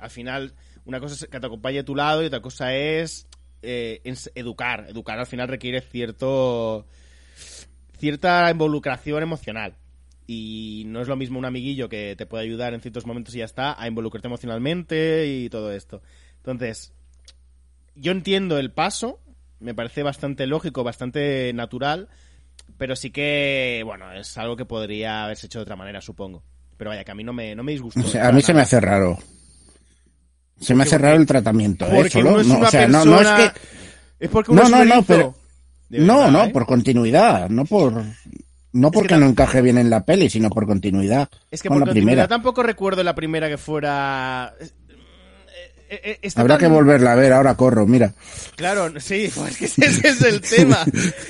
al 0.00 0.10
final 0.10 0.52
una 0.84 0.98
cosa 0.98 1.14
es 1.14 1.30
que 1.30 1.38
te 1.38 1.46
acompañe 1.46 1.78
a 1.78 1.84
tu 1.84 1.94
lado 1.94 2.24
y 2.24 2.26
otra 2.26 2.42
cosa 2.42 2.74
es 2.74 3.28
eh, 3.62 4.00
ens- 4.02 4.32
educar. 4.34 4.86
Educar 4.88 5.16
al 5.16 5.26
final 5.28 5.46
requiere 5.46 5.80
cierto 5.80 6.86
cierta 7.98 8.50
involucración 8.50 9.22
emocional. 9.22 9.76
Y 10.32 10.84
no 10.86 11.00
es 11.02 11.08
lo 11.08 11.16
mismo 11.16 11.40
un 11.40 11.44
amiguillo 11.44 11.88
que 11.88 12.14
te 12.16 12.24
puede 12.24 12.44
ayudar 12.44 12.72
en 12.72 12.80
ciertos 12.80 13.04
momentos 13.04 13.34
y 13.34 13.38
ya 13.38 13.44
está, 13.46 13.74
a 13.82 13.88
involucrarte 13.88 14.28
emocionalmente 14.28 15.26
y 15.26 15.48
todo 15.50 15.72
esto. 15.72 16.02
Entonces, 16.36 16.92
yo 17.96 18.12
entiendo 18.12 18.56
el 18.56 18.70
paso, 18.70 19.18
me 19.58 19.74
parece 19.74 20.04
bastante 20.04 20.46
lógico, 20.46 20.84
bastante 20.84 21.52
natural, 21.52 22.08
pero 22.78 22.94
sí 22.94 23.10
que, 23.10 23.82
bueno, 23.84 24.12
es 24.12 24.38
algo 24.38 24.54
que 24.54 24.64
podría 24.66 25.24
haberse 25.24 25.46
hecho 25.46 25.58
de 25.58 25.64
otra 25.64 25.74
manera, 25.74 26.00
supongo. 26.00 26.44
Pero 26.76 26.90
vaya, 26.90 27.02
que 27.02 27.10
a 27.10 27.16
mí 27.16 27.24
no 27.24 27.32
me, 27.32 27.56
no 27.56 27.64
me 27.64 27.72
disgustó. 27.72 27.98
O 27.98 28.04
sea, 28.04 28.20
para 28.20 28.28
a 28.28 28.32
mí 28.32 28.40
se 28.40 28.54
me 28.54 28.60
hace 28.60 28.78
raro. 28.80 29.18
Se 30.60 30.76
me 30.76 30.84
hace 30.84 30.96
raro 30.96 31.16
el 31.16 31.26
tratamiento, 31.26 31.86
¿eh? 31.86 31.90
Porque 31.96 32.10
Solo- 32.10 32.30
uno 32.30 32.40
es 32.40 32.46
no, 32.46 32.58
una 32.58 32.68
o 32.68 32.70
sea, 32.70 32.86
no, 32.86 33.04
no 33.04 33.20
es 33.20 33.28
que... 33.28 33.60
Es 34.20 34.30
porque 34.30 34.52
uno 34.52 34.60
No, 34.62 34.66
es 34.68 34.72
no, 34.86 34.94
no, 34.94 35.02
pero- 35.02 35.34
no, 35.88 36.30
no, 36.30 36.44
¿eh? 36.44 36.50
por 36.50 36.66
continuidad, 36.66 37.48
no 37.50 37.64
por... 37.64 38.04
No 38.72 38.90
porque 38.90 39.16
no 39.16 39.26
encaje 39.26 39.62
bien 39.62 39.78
en 39.78 39.90
la 39.90 40.04
peli, 40.04 40.30
sino 40.30 40.48
por 40.50 40.66
continuidad. 40.66 41.28
Es 41.50 41.60
que 41.62 41.68
con 41.68 41.78
por 41.78 41.88
la 41.88 41.92
continuidad 41.92 42.06
primera. 42.12 42.28
tampoco 42.28 42.62
recuerdo 42.62 43.02
la 43.02 43.14
primera 43.14 43.48
que 43.48 43.58
fuera... 43.58 44.54
eh, 44.60 44.68
eh, 45.90 46.00
eh, 46.04 46.18
está 46.22 46.40
Habrá 46.42 46.54
tan- 46.56 46.68
que 46.68 46.74
volverla 46.74 47.12
a 47.12 47.16
ver, 47.16 47.32
ahora 47.32 47.56
corro, 47.56 47.86
mira. 47.86 48.14
Claro, 48.56 48.92
sí, 49.00 49.28
pues 49.34 49.56
que 49.56 49.64
ese 49.64 50.08
es 50.08 50.22
el 50.22 50.40
tema. 50.40 50.84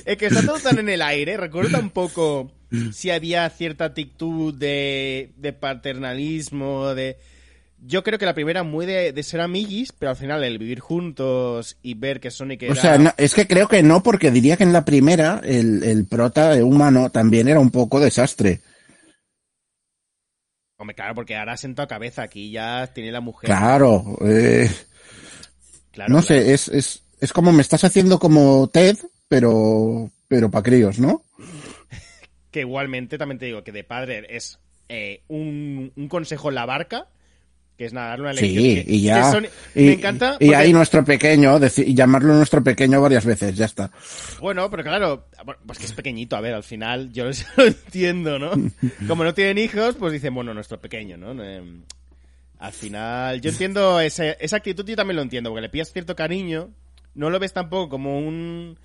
Es 0.04 0.16
que 0.18 0.26
está 0.26 0.42
todo 0.44 0.58
tan 0.58 0.78
en 0.78 0.90
el 0.90 1.00
aire. 1.02 1.36
Recuerdo 1.38 1.70
tampoco 1.70 2.52
si 2.92 3.10
había 3.10 3.48
cierta 3.50 3.86
actitud 3.86 4.54
de, 4.54 5.32
de 5.36 5.52
paternalismo, 5.54 6.94
de... 6.94 7.18
Yo 7.82 8.02
creo 8.02 8.18
que 8.18 8.26
la 8.26 8.34
primera 8.34 8.62
muy 8.62 8.84
de, 8.86 9.12
de 9.12 9.22
ser 9.22 9.40
amiguis, 9.40 9.92
pero 9.92 10.10
al 10.10 10.16
final 10.16 10.44
el 10.44 10.58
vivir 10.58 10.80
juntos 10.80 11.78
y 11.82 11.94
ver 11.94 12.20
que 12.20 12.30
Sonic 12.30 12.62
era... 12.62 12.72
O 12.72 12.76
sea, 12.76 12.98
no- 12.98 13.12
es 13.16 13.34
que 13.34 13.46
creo 13.46 13.68
que 13.68 13.82
no, 13.82 14.02
porque 14.02 14.30
diría 14.30 14.56
que 14.56 14.64
en 14.64 14.72
la 14.72 14.84
primera 14.84 15.40
el, 15.44 15.82
el 15.82 16.06
prota 16.06 16.54
humano 16.62 17.10
también 17.10 17.48
era 17.48 17.58
un 17.60 17.70
poco 17.70 17.98
desastre. 18.00 18.60
Hombre, 20.76 20.94
claro, 20.94 21.14
porque 21.14 21.36
ahora 21.36 21.56
sentado 21.56 21.88
cabeza 21.88 22.22
aquí 22.22 22.50
ya 22.50 22.86
tiene 22.94 23.12
la 23.12 23.20
mujer. 23.20 23.46
Claro, 23.48 24.16
eh, 24.24 24.70
Claro, 25.92 26.14
no 26.14 26.22
claro. 26.22 26.22
sé, 26.22 26.52
es, 26.54 26.68
es, 26.68 27.02
es 27.20 27.32
como 27.32 27.52
me 27.52 27.62
estás 27.62 27.84
haciendo 27.84 28.18
como 28.18 28.68
Ted, 28.68 28.96
pero, 29.28 30.10
pero 30.28 30.50
para 30.50 30.62
críos, 30.62 30.98
¿no? 30.98 31.24
Que 32.50 32.60
igualmente 32.60 33.16
también 33.16 33.38
te 33.38 33.46
digo 33.46 33.62
que 33.62 33.70
de 33.72 33.84
padre 33.84 34.26
es 34.28 34.58
eh, 34.88 35.22
un, 35.28 35.92
un 35.94 36.08
consejo 36.08 36.48
en 36.48 36.56
la 36.56 36.66
barca, 36.66 37.06
que 37.80 37.86
es 37.86 37.94
nada, 37.94 38.14
una 38.16 38.34
lección. 38.34 38.50
Sí, 38.62 38.84
que- 38.84 38.92
y 38.94 39.00
ya. 39.00 39.22
que 39.22 39.30
son- 39.32 39.46
y, 39.74 39.84
me 39.86 39.92
encanta. 39.94 40.36
Y 40.38 40.44
porque- 40.48 40.56
ahí 40.56 40.70
nuestro 40.70 41.02
pequeño, 41.02 41.58
y 41.78 41.94
llamarlo 41.94 42.34
nuestro 42.34 42.62
pequeño 42.62 43.00
varias 43.00 43.24
veces, 43.24 43.56
ya 43.56 43.64
está. 43.64 43.90
Bueno, 44.38 44.68
pero 44.70 44.82
claro, 44.82 45.28
pues 45.64 45.78
que 45.78 45.86
es 45.86 45.92
pequeñito, 45.92 46.36
a 46.36 46.42
ver, 46.42 46.52
al 46.52 46.62
final 46.62 47.10
yo 47.10 47.24
lo 47.56 47.64
entiendo, 47.64 48.38
¿no? 48.38 48.50
Como 49.08 49.24
no 49.24 49.32
tienen 49.32 49.56
hijos, 49.56 49.94
pues 49.98 50.12
dicen, 50.12 50.34
bueno, 50.34 50.52
nuestro 50.52 50.78
pequeño, 50.78 51.16
¿no? 51.16 51.42
Eh, 51.42 51.62
al 52.58 52.72
final, 52.74 53.40
yo 53.40 53.48
entiendo 53.48 53.98
ese- 53.98 54.36
esa 54.40 54.56
actitud, 54.58 54.84
yo 54.84 54.94
también 54.94 55.16
lo 55.16 55.22
entiendo, 55.22 55.48
porque 55.48 55.62
le 55.62 55.70
pillas 55.70 55.90
cierto 55.90 56.14
cariño, 56.14 56.68
no 57.14 57.30
lo 57.30 57.38
ves 57.38 57.54
tampoco 57.54 57.88
como 57.88 58.18
un... 58.18 58.78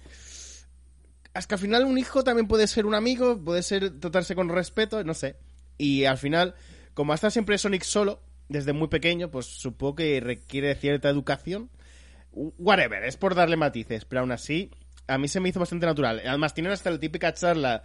Es 1.33 1.47
que 1.47 1.55
al 1.55 1.59
final 1.59 1.83
un 1.83 1.97
hijo 1.97 2.23
también 2.23 2.47
puede 2.47 2.65
ser 2.67 2.85
un 2.85 2.95
amigo, 2.95 3.37
puede 3.43 3.61
ser 3.61 3.99
tratarse 3.99 4.35
con 4.35 4.47
respeto, 4.47 5.03
no 5.03 5.13
sé. 5.13 5.35
Y 5.77 6.05
al 6.05 6.17
final, 6.17 6.55
como 6.93 7.11
ha 7.11 7.15
estado 7.15 7.31
siempre 7.31 7.57
Sonic 7.57 7.83
solo, 7.83 8.21
desde 8.49 8.73
muy 8.73 8.87
pequeño, 8.87 9.29
pues 9.29 9.45
supongo 9.45 9.95
que 9.95 10.19
requiere 10.19 10.75
cierta 10.75 11.09
educación. 11.09 11.69
Whatever, 12.31 13.03
es 13.03 13.17
por 13.17 13.33
darle 13.33 13.55
matices, 13.55 14.05
pero 14.05 14.21
aún 14.21 14.31
así, 14.31 14.69
a 15.07 15.17
mí 15.17 15.27
se 15.27 15.39
me 15.39 15.49
hizo 15.49 15.59
bastante 15.59 15.85
natural. 15.85 16.21
Además, 16.25 16.53
tienen 16.53 16.73
hasta 16.73 16.91
la 16.91 16.99
típica 16.99 17.33
charla 17.33 17.83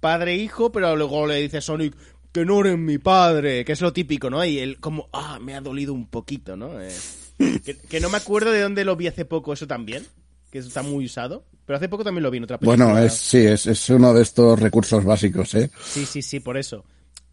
padre-hijo, 0.00 0.72
pero 0.72 0.96
luego 0.96 1.26
le 1.26 1.36
dice 1.36 1.60
Sonic 1.60 1.96
que 2.32 2.44
no 2.44 2.60
eres 2.60 2.78
mi 2.78 2.98
padre, 2.98 3.64
que 3.64 3.72
es 3.72 3.80
lo 3.80 3.92
típico, 3.92 4.30
¿no? 4.30 4.44
Y 4.44 4.58
él 4.58 4.80
como, 4.80 5.08
ah, 5.12 5.38
me 5.40 5.54
ha 5.54 5.60
dolido 5.60 5.92
un 5.92 6.08
poquito, 6.08 6.56
¿no? 6.56 6.80
Eh, 6.80 6.90
que, 7.64 7.76
que 7.76 8.00
no 8.00 8.08
me 8.08 8.16
acuerdo 8.16 8.50
de 8.50 8.62
dónde 8.62 8.84
lo 8.84 8.96
vi 8.96 9.06
hace 9.06 9.24
poco 9.24 9.52
eso 9.52 9.66
también, 9.66 10.04
que 10.50 10.58
eso 10.58 10.68
está 10.68 10.82
muy 10.82 11.04
usado, 11.04 11.44
pero 11.66 11.76
hace 11.76 11.88
poco 11.88 12.04
también 12.04 12.22
lo 12.22 12.30
vi 12.30 12.38
en 12.38 12.44
otra 12.44 12.58
película. 12.58 12.84
Bueno, 12.86 12.98
es, 12.98 13.12
sí, 13.12 13.38
es, 13.38 13.66
es 13.66 13.90
uno 13.90 14.12
de 14.14 14.22
estos 14.22 14.58
recursos 14.58 15.04
básicos, 15.04 15.54
¿eh? 15.54 15.70
Sí, 15.84 16.06
sí, 16.06 16.22
sí, 16.22 16.40
por 16.40 16.56
eso. 16.56 16.84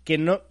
Que 0.03 0.17
no. 0.17 0.41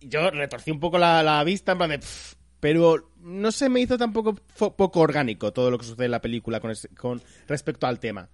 Yo 0.00 0.30
retorcí 0.30 0.70
un 0.70 0.80
poco 0.80 0.98
la, 0.98 1.22
la 1.22 1.42
vista 1.44 1.72
en 1.72 1.78
plan 1.78 1.90
de. 1.90 1.98
"Pff", 1.98 2.34
pero 2.60 3.10
no 3.22 3.52
se 3.52 3.68
me 3.68 3.80
hizo 3.80 3.98
tampoco 3.98 4.34
poco 4.34 5.00
orgánico 5.00 5.52
todo 5.52 5.70
lo 5.70 5.78
que 5.78 5.84
sucede 5.86 6.06
en 6.06 6.10
la 6.12 6.20
película 6.22 6.60
con, 6.60 6.70
ese- 6.70 6.88
con 6.88 7.20
respecto 7.48 7.86
al 7.86 7.98
tema. 7.98 8.28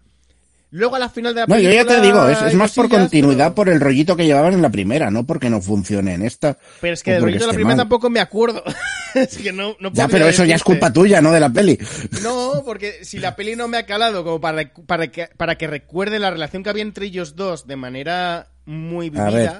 Luego 0.74 0.96
a 0.96 0.98
la 0.98 1.10
final 1.10 1.34
de 1.34 1.40
la 1.42 1.46
No, 1.46 1.58
yo 1.58 1.68
película. 1.68 1.94
ya 1.94 2.00
te 2.00 2.06
digo, 2.06 2.28
es, 2.30 2.40
es 2.40 2.54
más 2.54 2.72
por 2.72 2.88
continuidad, 2.88 3.48
pero- 3.48 3.54
por 3.56 3.68
el 3.68 3.78
rollito 3.78 4.16
que 4.16 4.24
llevaban 4.24 4.54
en 4.54 4.62
la 4.62 4.70
primera, 4.70 5.10
no 5.10 5.26
porque 5.26 5.50
no 5.50 5.60
funcione 5.60 6.14
en 6.14 6.22
esta. 6.22 6.56
Pero 6.80 6.94
es 6.94 7.02
que 7.02 7.12
del 7.12 7.22
rollo 7.24 7.38
de 7.40 7.46
la 7.46 7.52
primera 7.52 7.76
mal. 7.76 7.76
tampoco 7.76 8.08
me 8.08 8.20
acuerdo. 8.20 8.62
es 9.14 9.36
que 9.36 9.52
no, 9.52 9.76
no 9.80 9.92
Ya, 9.92 10.08
pero 10.08 10.26
eso 10.26 10.44
ya 10.46 10.54
es 10.56 10.62
culpa 10.64 10.90
tuya, 10.90 11.20
no 11.20 11.30
de 11.30 11.40
la 11.40 11.50
peli. 11.50 11.78
No, 12.22 12.62
porque 12.64 13.04
si 13.04 13.18
la 13.18 13.36
peli 13.36 13.54
no 13.54 13.68
me 13.68 13.76
ha 13.76 13.84
calado 13.84 14.24
como 14.24 14.40
para, 14.40 14.72
para, 14.86 15.08
que, 15.08 15.28
para 15.36 15.56
que 15.58 15.66
recuerde 15.66 16.18
la 16.18 16.30
relación 16.30 16.62
que 16.62 16.70
había 16.70 16.82
entre 16.84 17.04
ellos 17.04 17.36
dos 17.36 17.66
de 17.66 17.76
manera 17.76 18.48
muy 18.64 19.10
vivida. 19.10 19.26
A 19.26 19.30
ver, 19.30 19.52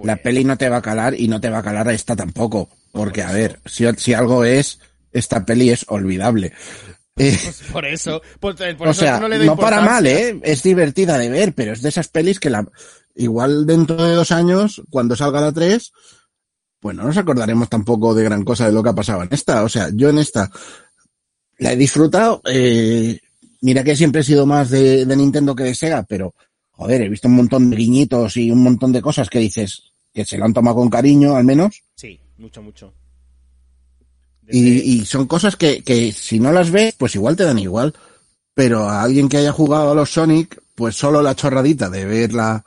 pues- 0.00 0.06
La 0.06 0.16
peli 0.16 0.44
no 0.44 0.56
te 0.58 0.68
va 0.68 0.78
a 0.78 0.82
calar 0.82 1.18
y 1.18 1.28
no 1.28 1.40
te 1.40 1.50
va 1.50 1.58
a 1.58 1.62
calar 1.62 1.88
a 1.88 1.92
esta 1.92 2.16
tampoco. 2.16 2.68
Porque, 2.92 3.22
a 3.22 3.32
ver, 3.32 3.60
si, 3.66 3.84
si 3.96 4.14
algo 4.14 4.44
es, 4.44 4.80
esta 5.12 5.44
peli 5.44 5.70
es 5.70 5.84
olvidable. 5.88 6.52
Eh, 7.16 7.38
Pues 7.42 7.62
por 7.70 7.84
eso, 7.84 8.22
por, 8.40 8.56
por 8.76 8.88
o 8.88 8.90
eso 8.92 9.00
sea, 9.00 9.20
no 9.20 9.28
le 9.28 9.38
doy 9.38 9.46
no 9.46 9.56
para 9.56 9.80
mal. 9.82 10.06
¿eh? 10.06 10.40
Es 10.42 10.62
divertida 10.62 11.18
de 11.18 11.28
ver, 11.28 11.52
pero 11.54 11.72
es 11.72 11.82
de 11.82 11.90
esas 11.90 12.08
pelis 12.08 12.40
que 12.40 12.48
la, 12.50 12.66
igual 13.14 13.66
dentro 13.66 14.02
de 14.02 14.14
dos 14.14 14.30
años, 14.30 14.80
cuando 14.90 15.14
salga 15.16 15.40
la 15.40 15.52
3, 15.52 15.92
pues 16.80 16.96
no 16.96 17.04
nos 17.04 17.16
acordaremos 17.18 17.68
tampoco 17.68 18.14
de 18.14 18.24
gran 18.24 18.42
cosa 18.42 18.66
de 18.66 18.72
lo 18.72 18.82
que 18.82 18.88
ha 18.88 18.94
pasado 18.94 19.22
en 19.22 19.28
esta. 19.32 19.62
O 19.64 19.68
sea, 19.68 19.90
yo 19.92 20.08
en 20.08 20.18
esta 20.18 20.50
la 21.58 21.72
he 21.72 21.76
disfrutado, 21.76 22.40
eh, 22.46 23.18
mira 23.60 23.84
que 23.84 23.94
siempre 23.96 24.22
he 24.22 24.24
sido 24.24 24.46
más 24.46 24.70
de, 24.70 25.04
de 25.04 25.16
Nintendo 25.16 25.54
que 25.54 25.64
de 25.64 25.74
Sega, 25.74 26.04
pero 26.08 26.34
joder, 26.70 27.02
he 27.02 27.08
visto 27.10 27.28
un 27.28 27.34
montón 27.36 27.68
de 27.68 27.76
guiñitos 27.76 28.38
y 28.38 28.50
un 28.50 28.62
montón 28.62 28.92
de 28.92 29.02
cosas 29.02 29.28
que 29.28 29.40
dices 29.40 29.89
que 30.12 30.24
se 30.24 30.38
lo 30.38 30.44
han 30.44 30.52
tomado 30.54 30.76
con 30.76 30.90
cariño, 30.90 31.36
al 31.36 31.44
menos. 31.44 31.82
Sí, 31.94 32.18
mucho, 32.38 32.62
mucho. 32.62 32.92
Desde- 34.42 34.58
Y, 34.58 35.00
y 35.00 35.06
son 35.06 35.26
cosas 35.26 35.56
que, 35.56 35.82
que 35.82 36.12
si 36.12 36.40
no 36.40 36.52
las 36.52 36.70
ves, 36.70 36.94
pues 36.98 37.14
igual 37.14 37.36
te 37.36 37.44
dan 37.44 37.58
igual. 37.58 37.94
Pero 38.54 38.88
a 38.88 39.02
alguien 39.02 39.28
que 39.28 39.36
haya 39.38 39.52
jugado 39.52 39.92
a 39.92 39.94
los 39.94 40.10
Sonic, 40.10 40.60
pues 40.74 40.96
solo 40.96 41.22
la 41.22 41.34
chorradita 41.36 41.88
de 41.88 42.04
ver 42.04 42.32
la, 42.32 42.64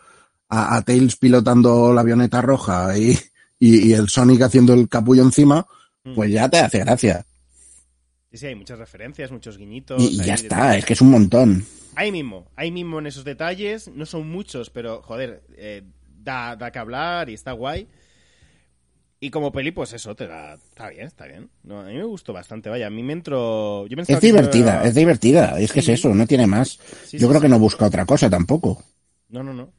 a, 0.49 0.75
a 0.75 0.81
Tails 0.81 1.17
pilotando 1.17 1.91
la 1.93 2.01
avioneta 2.01 2.41
roja 2.41 2.97
y, 2.97 3.17
y, 3.59 3.89
y 3.89 3.93
el 3.93 4.07
Sonic 4.09 4.41
haciendo 4.43 4.73
el 4.73 4.87
capullo 4.89 5.23
encima, 5.23 5.65
Mm. 6.05 6.15
pues 6.15 6.31
ya 6.33 6.49
te 6.49 6.59
hace 6.59 6.79
gracia. 6.79 7.25
Sí, 8.29 8.37
sí, 8.37 8.47
hay 8.47 8.55
muchas 8.55 8.77
referencias, 8.77 9.31
muchos 9.31 9.57
guiñitos. 9.57 10.01
Y, 10.03 10.17
ya 10.17 10.33
está, 10.33 10.75
es 10.75 10.83
que 10.83 10.91
es 10.93 10.99
un 11.01 11.11
montón. 11.11 11.65
Ahí 11.95 12.11
mismo, 12.11 12.51
ahí 12.57 12.71
mismo 12.71 12.99
en 12.99 13.07
esos 13.07 13.23
detalles, 13.23 13.87
no 13.87 14.05
son 14.05 14.29
muchos, 14.29 14.69
pero 14.69 15.01
joder, 15.01 15.43
eh, 15.55 15.83
da, 16.23 16.55
da 16.55 16.71
que 16.71 16.79
hablar 16.79 17.29
y 17.29 17.33
está 17.33 17.51
guay. 17.51 17.87
Y 19.19 19.29
como 19.29 19.53
peli, 19.53 19.71
pues 19.71 19.93
eso, 19.93 20.15
te 20.15 20.27
da, 20.27 20.55
está 20.55 20.89
bien, 20.89 21.07
está 21.07 21.25
bien. 21.25 21.49
No, 21.63 21.79
a 21.79 21.85
mí 21.85 21.93
me 21.93 22.03
gustó 22.03 22.33
bastante, 22.33 22.69
vaya, 22.69 22.87
a 22.87 22.89
mí 22.89 23.03
me 23.03 23.13
entró... 23.13 23.87
Yo 23.87 23.95
Es 24.05 24.19
divertida, 24.19 24.79
era- 24.81 24.83
es 24.85 24.95
divertida, 24.95 25.59
es 25.59 25.71
que 25.71 25.79
es 25.79 25.87
eso, 25.87 26.13
no 26.13 26.27
tiene 26.27 26.45
más. 26.45 26.77
Sí, 27.05 27.17
Yo 27.17 27.27
sí, 27.27 27.29
creo 27.29 27.39
que 27.39 27.47
no 27.47 27.57
busca 27.57 27.85
otra 27.85 28.05
cosa 28.05 28.29
tampoco. 28.29 28.83
No, 29.29 29.41
no, 29.41 29.53
no. 29.53 29.71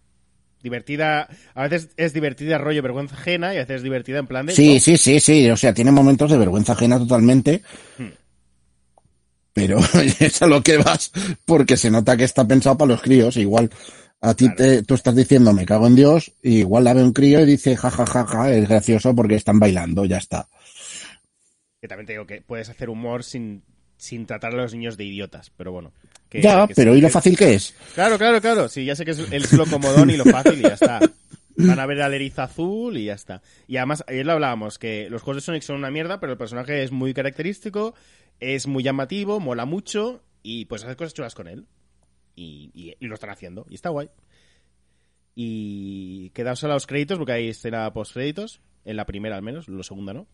Divertida, 0.62 1.28
a 1.54 1.68
veces 1.68 1.90
es 1.98 2.14
divertida 2.14 2.56
rollo 2.56 2.80
vergüenza 2.80 3.16
ajena 3.16 3.52
y 3.52 3.58
a 3.58 3.60
veces 3.60 3.76
es 3.76 3.82
divertida 3.82 4.18
en 4.18 4.26
plan 4.26 4.46
de... 4.46 4.54
Sí, 4.54 4.80
sí, 4.80 4.96
sí, 4.96 5.20
sí, 5.20 5.50
o 5.50 5.58
sea, 5.58 5.74
tiene 5.74 5.92
momentos 5.92 6.30
de 6.30 6.38
vergüenza 6.38 6.72
ajena 6.72 6.98
totalmente. 6.98 7.60
Hmm. 7.98 8.08
Pero 9.52 9.78
es 10.20 10.40
a 10.40 10.46
lo 10.46 10.62
que 10.62 10.78
vas, 10.78 11.12
porque 11.44 11.76
se 11.76 11.90
nota 11.90 12.16
que 12.16 12.24
está 12.24 12.46
pensado 12.48 12.78
para 12.78 12.92
los 12.92 13.02
críos. 13.02 13.36
Igual 13.36 13.70
a 14.28 14.34
ti 14.34 14.46
Claro. 14.46 14.56
te, 14.56 14.82
tú 14.82 14.94
estás 14.94 15.14
diciendo 15.14 15.52
me 15.52 15.66
cago 15.66 15.86
en 15.86 15.94
Dios, 15.96 16.32
y 16.42 16.58
igual 16.58 16.84
la 16.84 16.94
ve 16.94 17.02
un 17.02 17.12
crío 17.12 17.40
y 17.40 17.46
dice 17.46 17.76
ja, 17.76 17.90
ja, 17.90 18.06
ja, 18.06 18.24
ja, 18.26 18.50
es 18.52 18.68
gracioso 18.68 19.14
porque 19.14 19.34
están 19.36 19.58
bailando, 19.60 20.04
ya 20.04 20.18
está. 20.18 20.48
Que 21.80 21.88
también 21.88 22.06
te 22.06 22.12
digo 22.14 22.26
que 22.26 22.40
puedes 22.40 22.68
hacer 22.70 22.88
humor 22.88 23.24
sin, 23.24 23.62
sin 23.96 24.26
tratar 24.26 24.52
a 24.54 24.56
los 24.56 24.72
niños 24.74 24.96
de 24.96 25.04
idiotas, 25.04 25.50
pero 25.56 25.72
bueno. 25.72 25.92
que- 26.28 26.40
ya, 26.42 26.66
que 26.66 26.74
pero 26.74 26.92
sí, 26.92 26.98
¿y 26.98 27.02
lo 27.02 27.10
fácil 27.10 27.36
que 27.36 27.54
es? 27.54 27.74
Claro, 27.94 28.18
claro, 28.18 28.40
claro. 28.40 28.68
Sí, 28.68 28.84
ya 28.84 28.96
sé 28.96 29.04
que 29.04 29.10
es, 29.12 29.18
es 29.30 29.52
lo 29.52 29.66
comodón 29.66 30.10
y 30.10 30.16
lo 30.16 30.24
fácil 30.24 30.58
y 30.58 30.62
ya 30.62 30.74
está. 30.74 31.00
Van 31.56 31.78
a 31.78 31.86
ver 31.86 32.02
al 32.02 32.12
erizo 32.14 32.42
azul 32.42 32.96
y 32.96 33.04
ya 33.04 33.14
está. 33.14 33.40
Y 33.68 33.76
además, 33.76 34.02
ayer 34.08 34.26
lo 34.26 34.32
hablábamos, 34.32 34.78
que 34.78 35.08
los 35.10 35.22
juegos 35.22 35.42
de 35.42 35.46
Sonic 35.46 35.62
son 35.62 35.76
una 35.76 35.90
mierda, 35.90 36.18
pero 36.18 36.32
el 36.32 36.38
personaje 36.38 36.82
es 36.82 36.90
muy 36.90 37.14
característico, 37.14 37.94
es 38.40 38.66
muy 38.66 38.82
llamativo, 38.82 39.38
mola 39.38 39.64
mucho 39.64 40.22
y 40.42 40.64
pues 40.64 40.82
hacer 40.82 40.96
cosas 40.96 41.14
chulas 41.14 41.34
con 41.36 41.46
él. 41.46 41.66
Y, 42.36 42.70
y- 42.74 42.94
y 42.98 43.06
lo 43.06 43.14
están 43.14 43.30
haciendo. 43.30 43.66
Y 43.68 43.74
está 43.74 43.88
guay. 43.90 44.08
Y 45.34 46.30
quedaos 46.30 46.62
a 46.64 46.68
los 46.68 46.86
créditos, 46.86 47.18
porque 47.18 47.32
hay 47.32 47.48
escena 47.48 47.92
post 47.92 48.12
créditos. 48.14 48.60
En 48.84 48.96
la 48.96 49.06
primera 49.06 49.36
al 49.36 49.42
menos, 49.42 49.68
la 49.68 49.82
segunda 49.82 50.12
no. 50.12 50.26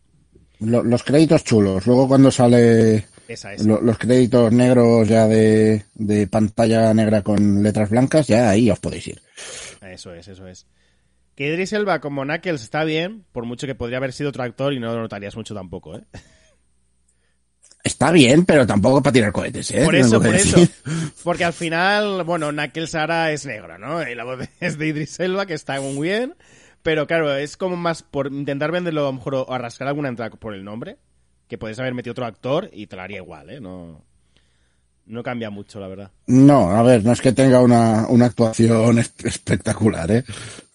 Lo- 0.59 0.83
los 0.83 1.03
créditos 1.03 1.43
chulos, 1.43 1.87
luego 1.87 2.07
cuando 2.07 2.29
sale 2.29 3.05
Esa 3.27 3.53
es. 3.53 3.65
lo- 3.65 3.81
los 3.81 3.97
créditos 3.97 4.51
negros 4.53 5.07
ya 5.07 5.27
de, 5.27 5.85
de 5.95 6.27
pantalla 6.27 6.93
negra 6.93 7.23
con 7.23 7.63
letras 7.63 7.89
blancas, 7.89 8.27
ya 8.27 8.49
ahí 8.49 8.69
os 8.69 8.79
podéis 8.79 9.07
ir. 9.07 9.21
Eso 9.81 10.13
es, 10.13 10.27
eso 10.27 10.47
es. 10.47 10.67
Que 11.35 11.47
Idris 11.47 11.73
Elba 11.73 11.99
como 11.99 12.23
Knuckles 12.23 12.61
está 12.61 12.83
bien, 12.83 13.25
por 13.31 13.45
mucho 13.45 13.65
que 13.65 13.73
podría 13.73 13.97
haber 13.97 14.13
sido 14.13 14.29
otro 14.29 14.43
actor 14.43 14.73
y 14.73 14.79
no 14.79 14.93
lo 14.93 15.01
notarías 15.01 15.35
mucho 15.35 15.55
tampoco, 15.55 15.95
¿eh? 15.97 16.03
Está 17.83 18.11
bien, 18.11 18.45
pero 18.45 18.67
tampoco 18.67 19.01
para 19.01 19.13
tirar 19.13 19.31
cohetes, 19.31 19.71
¿eh? 19.71 19.83
Por 19.85 19.95
eso, 19.95 20.21
por 20.21 20.35
eso. 20.35 20.57
Porque 21.23 21.43
al 21.45 21.53
final, 21.53 22.23
bueno, 22.23 22.51
Knuckles 22.51 22.93
ahora 22.95 23.31
es 23.31 23.45
negro, 23.45 23.77
¿no? 23.79 24.07
Y 24.07 24.13
la 24.15 24.23
voz 24.23 24.47
es 24.59 24.77
de 24.77 24.87
Idris 24.87 25.19
Elba, 25.19 25.45
que 25.45 25.53
está 25.55 25.79
muy 25.81 26.07
bien. 26.09 26.35
Pero 26.83 27.05
claro, 27.07 27.35
es 27.35 27.57
como 27.57 27.75
más 27.75 28.03
por 28.03 28.27
intentar 28.27 28.71
venderlo 28.71 29.01
a 29.01 29.05
lo 29.05 29.13
mejor 29.13 29.35
o 29.35 29.51
arrastrar 29.53 29.87
alguna 29.87 30.09
entrada 30.09 30.31
por 30.31 30.53
el 30.53 30.63
nombre. 30.63 30.97
Que 31.47 31.57
puedes 31.57 31.77
haber 31.79 31.93
metido 31.93 32.11
otro 32.11 32.25
actor 32.25 32.69
y 32.71 32.87
te 32.87 32.95
lo 32.95 33.01
haría 33.01 33.17
igual, 33.17 33.49
¿eh? 33.49 33.59
No, 33.59 34.03
no 35.05 35.23
cambia 35.23 35.49
mucho, 35.49 35.79
la 35.79 35.87
verdad. 35.87 36.11
No, 36.27 36.71
a 36.71 36.81
ver, 36.83 37.03
no 37.03 37.11
es 37.11 37.19
que 37.21 37.33
tenga 37.33 37.59
una, 37.61 38.07
una 38.07 38.27
actuación 38.27 38.99
es- 38.99 39.13
espectacular, 39.23 40.09
¿eh? 40.11 40.23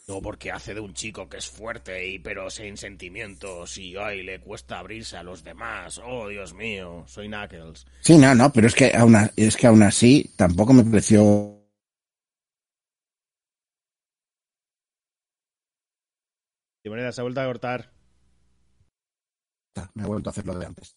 No, 0.08 0.22
porque 0.22 0.52
hace 0.52 0.72
de 0.72 0.80
un 0.80 0.94
chico 0.94 1.28
que 1.28 1.38
es 1.38 1.48
fuerte 1.48 2.06
y 2.06 2.20
pero 2.20 2.48
sin 2.48 2.76
sentimientos 2.76 3.76
y 3.76 3.96
ay, 3.96 4.22
le 4.22 4.40
cuesta 4.40 4.78
abrirse 4.78 5.16
a 5.16 5.24
los 5.24 5.42
demás. 5.42 6.00
Oh, 6.04 6.28
Dios 6.28 6.54
mío, 6.54 7.04
soy 7.08 7.26
Knuckles. 7.26 7.84
Sí, 8.02 8.16
no, 8.16 8.32
no, 8.32 8.52
pero 8.52 8.68
es 8.68 8.74
que 8.74 8.94
aún, 8.94 9.16
es 9.34 9.56
que 9.56 9.66
aún 9.66 9.82
así 9.82 10.32
tampoco 10.36 10.72
me 10.72 10.84
pareció... 10.84 11.52
De 16.84 16.90
manera, 16.90 17.10
se 17.10 17.20
ha 17.20 17.24
vuelto 17.24 17.40
a 17.40 17.46
cortar. 17.46 17.90
Me 19.94 20.04
he 20.04 20.06
vuelto 20.06 20.28
a 20.28 20.32
hacer 20.32 20.46
lo 20.46 20.56
de 20.56 20.66
antes. 20.66 20.94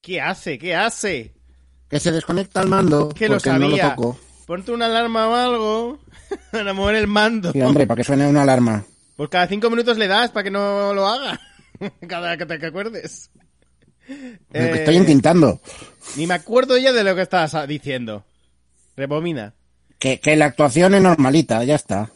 ¿Qué 0.00 0.22
hace? 0.22 0.56
¿Qué 0.56 0.74
hace? 0.74 1.34
Que 1.90 2.00
se 2.00 2.10
desconecta 2.10 2.62
el 2.62 2.68
mando 2.68 3.10
Que 3.10 3.28
lo 3.28 3.36
no 3.38 3.68
lo 3.68 3.76
toco. 3.76 4.18
Ponte 4.46 4.72
una 4.72 4.86
alarma 4.86 5.28
o 5.28 5.34
algo 5.34 5.98
para 6.52 6.72
mover 6.72 6.96
el 6.96 7.06
mando. 7.08 7.52
Sí, 7.52 7.60
hombre, 7.60 7.86
para 7.86 7.96
que 7.98 8.04
suene 8.04 8.26
una 8.26 8.42
alarma. 8.42 8.84
Pues 9.16 9.28
cada 9.28 9.46
cinco 9.48 9.70
minutos 9.70 9.98
le 9.98 10.06
das 10.08 10.30
para 10.30 10.44
que 10.44 10.50
no 10.50 10.94
lo 10.94 11.06
haga. 11.08 11.40
cada 12.08 12.36
que 12.36 12.46
te 12.46 12.66
acuerdes. 12.66 13.30
Que 14.06 14.38
Eh, 14.52 14.70
Estoy 14.78 14.96
intentando. 14.96 15.60
Ni 16.16 16.26
me 16.26 16.34
acuerdo 16.34 16.78
ya 16.78 16.92
de 16.92 17.02
lo 17.02 17.14
que 17.16 17.22
estabas 17.22 17.66
diciendo. 17.66 18.24
Rebobina. 18.96 19.54
Que, 19.98 20.20
que 20.20 20.36
la 20.36 20.46
actuación 20.46 20.94
es 20.94 21.02
normalita, 21.02 21.64
ya 21.64 21.74
está. 21.74 22.10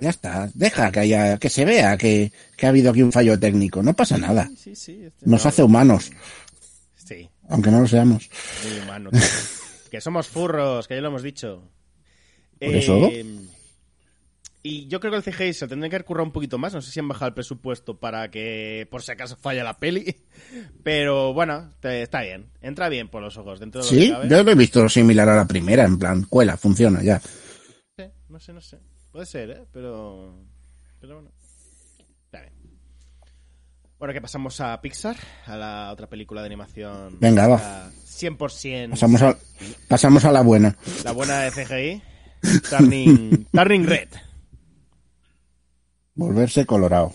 Ya 0.00 0.08
está. 0.10 0.48
Deja 0.54 0.90
que 0.90 1.00
haya, 1.00 1.36
que 1.38 1.50
se 1.50 1.64
vea 1.66 1.96
que, 1.98 2.32
que 2.56 2.66
ha 2.66 2.70
habido 2.70 2.90
aquí 2.90 3.02
un 3.02 3.12
fallo 3.12 3.38
técnico. 3.38 3.82
No 3.82 3.92
pasa 3.92 4.16
nada. 4.16 4.48
Sí, 4.56 4.74
sí. 4.74 5.02
este- 5.04 5.26
Nos 5.26 5.44
no, 5.44 5.48
hace 5.48 5.62
humanos, 5.62 6.10
aunque 7.48 7.70
no 7.70 7.80
lo 7.80 7.86
seamos. 7.86 8.28
muy 8.64 8.80
humano. 8.80 9.10
que 9.90 10.00
somos 10.00 10.28
furros, 10.28 10.88
que 10.88 10.94
ya 10.94 11.00
lo 11.00 11.08
hemos 11.08 11.22
dicho. 11.22 11.68
¿Por 12.58 12.74
eso? 12.74 13.10
Y 14.64 14.86
yo 14.86 15.00
creo 15.00 15.10
que 15.10 15.16
el 15.28 15.34
CGI 15.34 15.52
se 15.54 15.66
tendría 15.66 15.90
que 15.90 16.04
currado 16.04 16.24
un 16.24 16.30
poquito 16.32 16.56
más. 16.56 16.72
No 16.72 16.80
sé 16.80 16.92
si 16.92 17.00
han 17.00 17.08
bajado 17.08 17.26
el 17.28 17.34
presupuesto 17.34 17.98
para 17.98 18.30
que 18.30 18.86
por 18.92 19.02
si 19.02 19.10
acaso 19.10 19.36
falla 19.36 19.64
la 19.64 19.78
peli. 19.78 20.22
Pero 20.84 21.34
bueno, 21.34 21.72
te- 21.80 22.02
está 22.02 22.22
bien. 22.22 22.48
Entra 22.60 22.88
bien 22.88 23.08
por 23.08 23.22
los 23.22 23.36
ojos. 23.36 23.58
Dentro 23.58 23.80
de 23.82 23.86
lo 23.86 23.90
que 23.90 24.00
Sí, 24.06 24.28
yo 24.30 24.42
lo 24.44 24.50
he 24.52 24.54
visto 24.54 24.88
similar 24.88 25.28
a 25.28 25.34
la 25.34 25.46
primera, 25.48 25.84
en 25.84 25.98
plan, 25.98 26.22
cuela, 26.28 26.56
funciona 26.56 27.02
ya. 27.02 27.20
No 28.28 28.38
sé, 28.38 28.52
no 28.52 28.60
sé. 28.60 28.78
Puede 29.10 29.26
ser, 29.26 29.50
¿eh? 29.50 29.64
Pero... 29.72 30.32
Pero 31.00 31.14
bueno. 31.16 31.30
Bueno, 34.02 34.14
que 34.14 34.20
pasamos 34.20 34.60
a 34.60 34.80
Pixar, 34.80 35.14
a 35.46 35.54
la 35.56 35.92
otra 35.92 36.08
película 36.08 36.40
de 36.40 36.46
animación. 36.46 37.18
Venga, 37.20 37.46
va. 37.46 37.56
La 37.56 37.90
100% 38.04 38.90
Pasamos 38.90 39.22
a, 39.22 39.38
pasamos 39.86 40.24
a 40.24 40.32
la 40.32 40.40
buena. 40.40 40.76
la 41.04 41.12
buena 41.12 41.42
de 41.42 41.52
CGI. 41.52 42.02
Turning, 42.68 43.46
Turning 43.52 43.86
Red. 43.86 44.08
Volverse 46.16 46.66
colorado. 46.66 47.12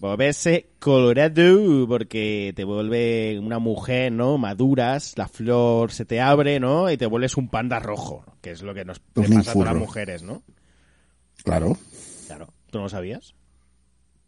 Volverse 0.00 0.70
colorado 0.80 1.86
porque 1.86 2.52
te 2.56 2.64
vuelve 2.64 3.38
una 3.38 3.60
mujer, 3.60 4.10
¿no? 4.10 4.36
Maduras, 4.36 5.16
la 5.16 5.28
flor 5.28 5.92
se 5.92 6.04
te 6.04 6.20
abre, 6.20 6.58
¿no? 6.58 6.90
Y 6.90 6.96
te 6.96 7.06
vuelves 7.06 7.36
un 7.36 7.48
panda 7.48 7.78
rojo, 7.78 8.24
que 8.40 8.50
es 8.50 8.62
lo 8.62 8.74
que 8.74 8.84
nos 8.84 8.98
Pues 8.98 9.30
pasa 9.30 9.52
a 9.52 9.54
todas 9.54 9.68
las 9.68 9.76
mujeres, 9.76 10.24
¿no? 10.24 10.42
Claro. 11.44 11.78
Claro. 12.26 12.48
¿Tú 12.72 12.78
no 12.78 12.84
lo 12.84 12.90
sabías? 12.90 13.36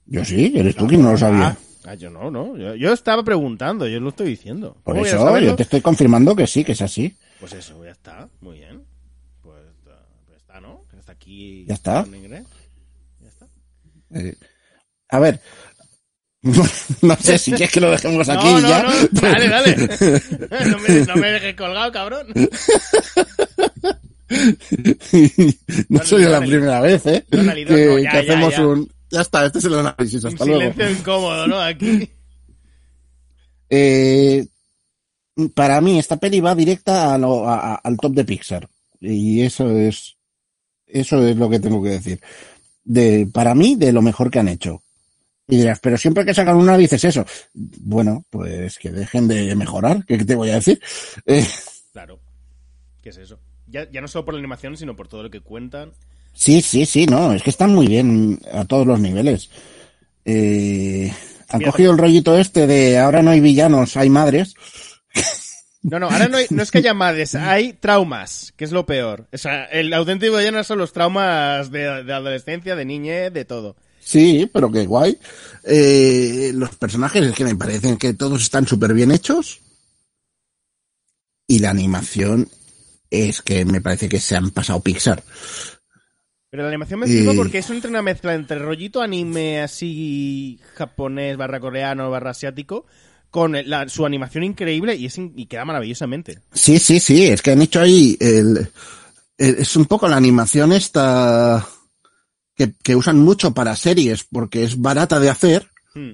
Yo 0.07 0.25
sí, 0.25 0.53
eres 0.55 0.77
tú 0.77 0.87
quien 0.87 1.03
no 1.03 1.11
lo 1.11 1.19
sabía. 1.19 1.59
Ah, 1.87 1.95
yo 1.95 2.11
no, 2.11 2.33
no. 2.33 2.57
Yo, 2.57 2.75
yo 2.75 2.93
estaba 2.93 3.23
preguntando, 3.23 3.87
yo 3.87 4.01
lo 4.01 4.09
estoy 4.09 4.31
diciendo. 4.31 4.73
Por 4.83 4.95
¿Cómo 4.95 5.01
voy 5.01 5.09
a 5.09 5.15
eso 5.15 5.39
yo 5.39 5.55
te 5.55 5.63
estoy 5.63 5.81
confirmando 5.81 6.35
que 6.35 6.47
sí, 6.47 6.65
que 6.65 6.73
es 6.73 6.83
así. 6.83 7.17
Pues 7.39 7.53
eso, 7.53 7.85
ya 7.85 7.93
está. 7.93 8.29
Muy 8.41 8.59
bien. 8.59 8.83
Pues 9.41 9.63
pues 9.85 9.97
está, 10.37 10.61
¿no? 10.61 10.83
Está 10.99 11.13
aquí. 11.13 11.65
Ya 11.67 11.75
está. 11.75 12.05
Ya 12.05 13.29
está. 13.29 13.47
Eh, 14.15 14.35
a 15.11 15.21
ver. 15.21 15.41
no 17.03 17.17
sé 17.17 17.39
si 17.39 17.53
quieres 17.53 17.73
que 17.73 17.81
lo 17.81 17.91
dejemos 17.91 18.29
aquí 18.29 18.47
no, 18.47 18.61
no, 18.61 18.69
ya. 18.69 18.83
no. 18.83 18.91
Dale, 19.13 19.49
dale. 19.49 19.77
no, 20.71 20.79
me, 20.79 20.89
no 21.07 21.17
me 21.17 21.33
dejes 21.33 21.55
colgado, 21.55 21.93
cabrón. 21.93 22.27
no 25.89 26.05
soy 26.05 26.25
la 26.25 26.41
primera 26.41 26.81
vez, 26.81 27.07
¿eh? 27.07 27.25
Que, 27.31 27.37
no, 27.37 27.55
ya, 27.55 27.65
que 27.65 28.03
ya, 28.03 28.19
hacemos 28.19 28.57
ya. 28.57 28.67
un... 28.67 28.91
Ya 29.11 29.21
está, 29.21 29.47
este 29.47 29.59
es 29.59 29.65
el 29.67 29.75
análisis, 29.75 30.23
Un 30.25 30.29
hasta 30.33 30.45
luego. 30.45 30.61
silencio 30.61 30.91
incómodo, 30.91 31.47
¿no? 31.47 31.61
Aquí. 31.61 32.11
Eh, 33.69 34.47
para 35.55 35.81
mí 35.81 35.99
esta 35.99 36.17
peli 36.17 36.41
va 36.41 36.55
directa 36.55 37.15
a 37.15 37.19
lo- 37.19 37.49
a- 37.49 37.75
a- 37.75 37.81
al 37.83 37.97
top 37.97 38.13
de 38.15 38.25
Pixar. 38.25 38.69
Y 39.01 39.43
eso 39.43 39.69
es, 39.77 40.17
eso 40.87 41.27
es 41.27 41.37
lo 41.37 41.51
que 41.51 41.59
tengo 41.61 41.83
que 41.83 41.91
decir. 41.91 42.21
De, 42.85 43.29
para 43.33 43.55
mí, 43.55 43.75
de 43.77 43.93
lo 43.93 44.03
mejor 44.03 44.31
que 44.31 44.39
han 44.39 44.49
hecho. 44.49 44.83
Y 45.49 45.57
dirás, 45.59 45.79
pero 45.81 45.99
siempre 45.99 46.25
que 46.25 46.33
sacan 46.35 46.57
una 46.57 46.77
dices 46.79 47.03
eso. 47.05 47.25
Bueno, 47.55 48.25
pues 48.31 48.79
que 48.79 48.91
dejen 48.91 49.29
de 49.29 49.55
mejorar, 49.57 50.05
¿qué 50.07 50.25
te 50.25 50.35
voy 50.37 50.51
a 50.51 50.55
decir? 50.55 50.81
Eh, 51.27 51.47
Claro. 51.93 52.21
¿Qué 53.03 53.09
es 53.11 53.17
eso? 53.17 53.39
Ya, 53.67 53.91
ya 53.91 54.01
no 54.01 54.09
solo 54.09 54.25
por 54.25 54.35
la 54.35 54.39
animación, 54.41 54.77
sino 54.77 54.95
por 54.97 55.09
todo 55.09 55.23
lo 55.25 55.31
que 55.31 55.41
cuentan. 55.41 55.93
Sí, 56.37 56.61
sí, 56.63 56.87
sí, 56.87 57.07
no, 57.07 57.33
es 57.33 57.43
que 57.43 57.51
están 57.51 57.75
muy 57.75 57.87
bien 57.87 58.41
a 58.53 58.65
todos 58.65 58.87
los 58.87 59.01
niveles. 59.01 59.51
Eh, 60.25 61.13
han 61.49 61.59
Mira, 61.59 61.71
cogido 61.73 61.93
el 61.93 61.99
rollito 61.99 62.37
este 62.39 62.67
de 62.67 62.99
ahora 62.99 63.23
no 63.23 63.31
hay 63.31 63.41
villanos, 63.41 63.97
hay 63.97 64.11
madres. 64.11 64.55
No, 65.83 66.01
no, 66.01 66.09
ahora 66.09 66.27
no, 66.29 66.37
hay- 66.39 66.47
no 66.51 66.63
es 66.65 66.71
que 66.73 66.79
haya 66.79 66.95
madres, 66.95 67.35
hay 67.37 67.73
traumas, 67.75 68.53
que 68.57 68.65
es 68.65 68.73
lo 68.73 68.85
peor. 68.87 69.29
O 69.33 69.39
sea, 69.39 69.65
el 69.67 69.93
auténtico 69.93 70.37
villano 70.37 70.65
son 70.65 70.79
los 70.79 70.93
traumas 70.93 71.71
de, 71.71 72.03
de 72.03 72.13
adolescencia, 72.13 72.75
de 72.75 72.85
niñez, 72.85 73.33
de 73.33 73.45
todo. 73.45 73.77
Sí, 74.01 74.51
pero 74.53 74.71
qué 74.71 74.85
guay. 74.87 75.19
Eh, 75.65 76.51
los 76.55 76.75
personajes 76.77 77.25
es 77.25 77.35
que 77.35 77.45
me 77.45 77.55
parecen 77.57 77.97
que 77.99 78.15
todos 78.15 78.43
están 78.43 78.67
súper 78.67 78.95
bien 78.95 79.13
hechos. 79.13 79.61
Y 81.49 81.61
la 81.61 81.71
animación 81.71 82.49
es 83.11 83.43
que 83.43 83.65
me 83.65 83.81
parece 83.81 84.09
que 84.09 84.19
se 84.21 84.37
han 84.37 84.51
pasado 84.51 84.81
Pixar. 84.81 85.23
Pero 86.57 86.63
la 86.63 86.69
animación 86.71 87.01
me 87.01 87.07
flipa 87.07 87.35
Y- 87.35 87.37
porque 87.37 87.59
es 87.59 87.69
entre 87.69 87.91
una 87.91 88.01
mezcla 88.01 88.33
entre 88.35 88.59
rollito 88.59 89.03
anime 89.03 89.61
así 89.61 90.59
japonés 90.75 91.37
barra 91.37 91.61
coreano 91.61 92.11
barra 92.11 92.31
asiático 92.31 92.87
con 93.31 93.53
la- 93.69 93.87
su 93.91 94.07
animación 94.07 94.43
increíble 94.45 94.95
y, 94.97 95.05
es 95.05 95.19
y 95.19 95.45
queda 95.45 95.67
maravillosamente. 95.67 96.41
Sí, 96.55 96.79
sí, 96.79 96.99
sí, 96.99 97.27
es 97.27 97.43
que 97.43 97.51
han 97.51 97.61
hecho 97.61 97.83
ahí 97.83 98.17
el, 98.21 98.67
el- 99.37 99.55
es 99.57 99.77
un 99.77 99.85
poco 99.85 100.09
la 100.09 100.17
animación 100.17 100.73
esta 100.73 101.69
que, 102.55 102.73
que 102.83 102.97
usan 102.97 103.19
mucho 103.19 103.53
para 103.53 103.77
series 103.77 104.25
porque 104.25 104.65
es 104.65 104.81
barata 104.81 105.21
de 105.21 105.29
hacer, 105.29 105.69
Hmm. 105.95 106.13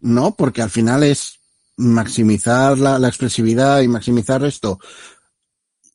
¿no? 0.00 0.34
Porque 0.34 0.62
al 0.62 0.70
final 0.70 1.04
es 1.04 1.38
maximizar 1.76 2.76
la, 2.76 2.98
la 2.98 3.06
expresividad 3.06 3.82
y 3.82 3.86
maximizar 3.88 4.44
esto 4.44 4.80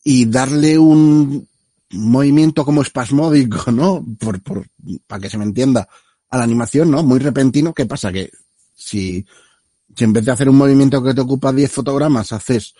y 0.05 0.25
darle 0.27 0.79
un 0.79 1.48
movimiento 1.91 2.65
como 2.65 2.81
espasmódico, 2.81 3.71
¿no? 3.71 4.05
Por, 4.19 4.41
por, 4.41 4.67
para 5.07 5.21
que 5.21 5.29
se 5.29 5.37
me 5.37 5.43
entienda, 5.45 5.87
a 6.29 6.37
la 6.37 6.43
animación, 6.43 6.91
¿no? 6.91 7.03
Muy 7.03 7.19
repentino. 7.19 7.73
¿Qué 7.73 7.85
pasa? 7.85 8.11
Que 8.11 8.31
si, 8.75 9.25
si 9.95 10.03
en 10.03 10.13
vez 10.13 10.25
de 10.25 10.31
hacer 10.31 10.49
un 10.49 10.57
movimiento 10.57 11.03
que 11.03 11.13
te 11.13 11.21
ocupa 11.21 11.51
10 11.51 11.71
fotogramas, 11.71 12.31
haces 12.33 12.75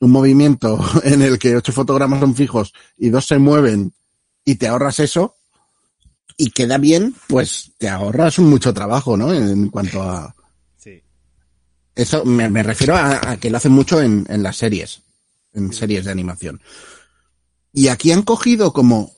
un 0.00 0.10
movimiento 0.12 0.78
en 1.04 1.22
el 1.22 1.38
que 1.38 1.56
8 1.56 1.72
fotogramas 1.72 2.20
son 2.20 2.34
fijos 2.34 2.72
y 2.96 3.10
dos 3.10 3.26
se 3.26 3.38
mueven 3.38 3.92
y 4.44 4.56
te 4.56 4.68
ahorras 4.68 5.00
eso 5.00 5.34
y 6.36 6.50
queda 6.50 6.78
bien, 6.78 7.14
pues 7.28 7.72
te 7.78 7.88
ahorras 7.88 8.38
mucho 8.40 8.74
trabajo, 8.74 9.16
¿no? 9.16 9.32
En 9.32 9.68
cuanto 9.68 10.02
a, 10.02 10.34
Sí. 10.76 11.00
eso 11.94 12.24
me, 12.24 12.50
me 12.50 12.62
refiero 12.62 12.96
a, 12.96 13.30
a 13.30 13.36
que 13.38 13.50
lo 13.50 13.56
hacen 13.56 13.72
mucho 13.72 14.00
en, 14.00 14.26
en 14.28 14.42
las 14.42 14.56
series, 14.56 15.02
en 15.52 15.72
series 15.72 16.04
de 16.04 16.10
animación. 16.10 16.60
Y 17.76 17.88
aquí 17.88 18.12
han 18.12 18.22
cogido 18.22 18.72
como 18.72 19.12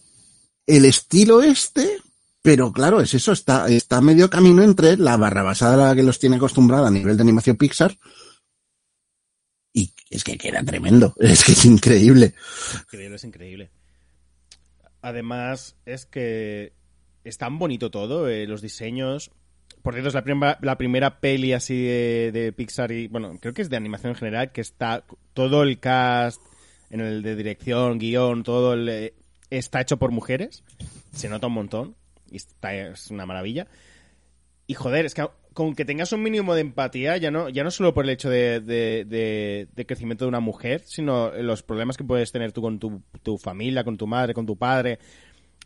el 0.67 0.87
estilo 0.87 1.43
este, 1.43 1.99
pero 2.43 2.73
claro, 2.73 3.01
es 3.03 3.13
eso, 3.13 3.33
está, 3.33 3.69
está 3.69 4.01
medio 4.01 4.31
camino 4.31 4.63
entre 4.63 4.97
la 4.97 5.17
barrabasada 5.19 5.75
a 5.75 5.89
la 5.91 5.95
que 5.95 6.03
los 6.03 6.19
tiene 6.19 6.37
acostumbrada 6.37 6.89
a 6.89 6.91
nivel 6.91 7.17
de 7.19 7.23
animación 7.23 7.57
Pixar. 7.57 7.97
Y 9.75 9.93
es 10.09 10.25
que 10.25 10.39
queda 10.39 10.63
tremendo, 10.65 11.15
es 11.21 11.45
que 11.45 11.53
es 11.53 11.65
increíble. 11.67 12.33
Increíble, 12.81 13.17
es 13.17 13.25
increíble. 13.25 13.71
Además, 15.03 15.77
es 15.85 16.07
que 16.07 16.73
es 17.25 17.37
tan 17.39 17.59
bonito 17.59 17.91
todo, 17.91 18.27
eh, 18.29 18.47
los 18.47 18.63
diseños. 18.63 19.31
Por 19.83 19.93
cierto, 19.93 20.09
es 20.09 20.15
la, 20.15 20.25
prima- 20.25 20.59
la 20.63 20.79
primera 20.79 21.21
peli 21.21 21.53
así 21.53 21.85
de, 21.85 22.31
de 22.33 22.53
Pixar 22.53 22.91
y, 22.91 23.07
bueno, 23.09 23.37
creo 23.41 23.53
que 23.53 23.63
es 23.63 23.69
de 23.71 23.77
animación 23.77 24.13
en 24.13 24.17
general, 24.17 24.51
que 24.53 24.63
está 24.63 25.05
todo 25.35 25.63
el 25.63 25.79
cast 25.79 26.41
en 26.91 27.01
el 27.01 27.23
de 27.23 27.37
dirección, 27.37 27.99
guion, 27.99 28.43
todo 28.43 28.77
eh, 28.89 29.15
está 29.51 29.81
hecho 29.81 29.97
por 29.99 30.11
mujeres. 30.11 30.65
Se 31.13 31.29
nota 31.29 31.47
un 31.47 31.55
montón 31.55 31.97
y 32.31 32.37
está, 32.37 32.75
es 32.75 33.11
una 33.11 33.27
maravilla. 33.27 33.67
Y 34.67 34.75
joder, 34.75 35.07
es 35.07 35.15
que 35.15 35.27
con 35.57 35.75
que 35.75 35.87
tengas 35.87 36.13
un 36.13 36.23
mínimo 36.23 36.55
de 36.55 36.61
empatía, 36.61 37.17
ya 37.17 37.31
no, 37.31 37.49
ya 37.49 37.65
no 37.65 37.71
solo 37.71 37.95
por 37.95 38.05
el 38.05 38.11
hecho 38.11 38.29
de, 38.29 38.61
de, 38.61 39.87
crecimiento 39.87 40.27
de 40.27 40.29
una 40.29 40.41
mujer, 40.41 40.83
sino 40.85 41.31
los 41.31 41.63
problemas 41.63 41.97
que 41.97 42.05
puedes 42.05 42.31
tener 42.31 42.53
tú 42.53 42.61
con 42.61 42.79
tu, 42.79 43.03
tu 43.23 43.39
familia, 43.39 43.83
con 43.83 43.97
tu 43.97 44.07
madre, 44.07 44.35
con 44.35 44.45
tu 44.45 44.59
padre. 44.59 44.99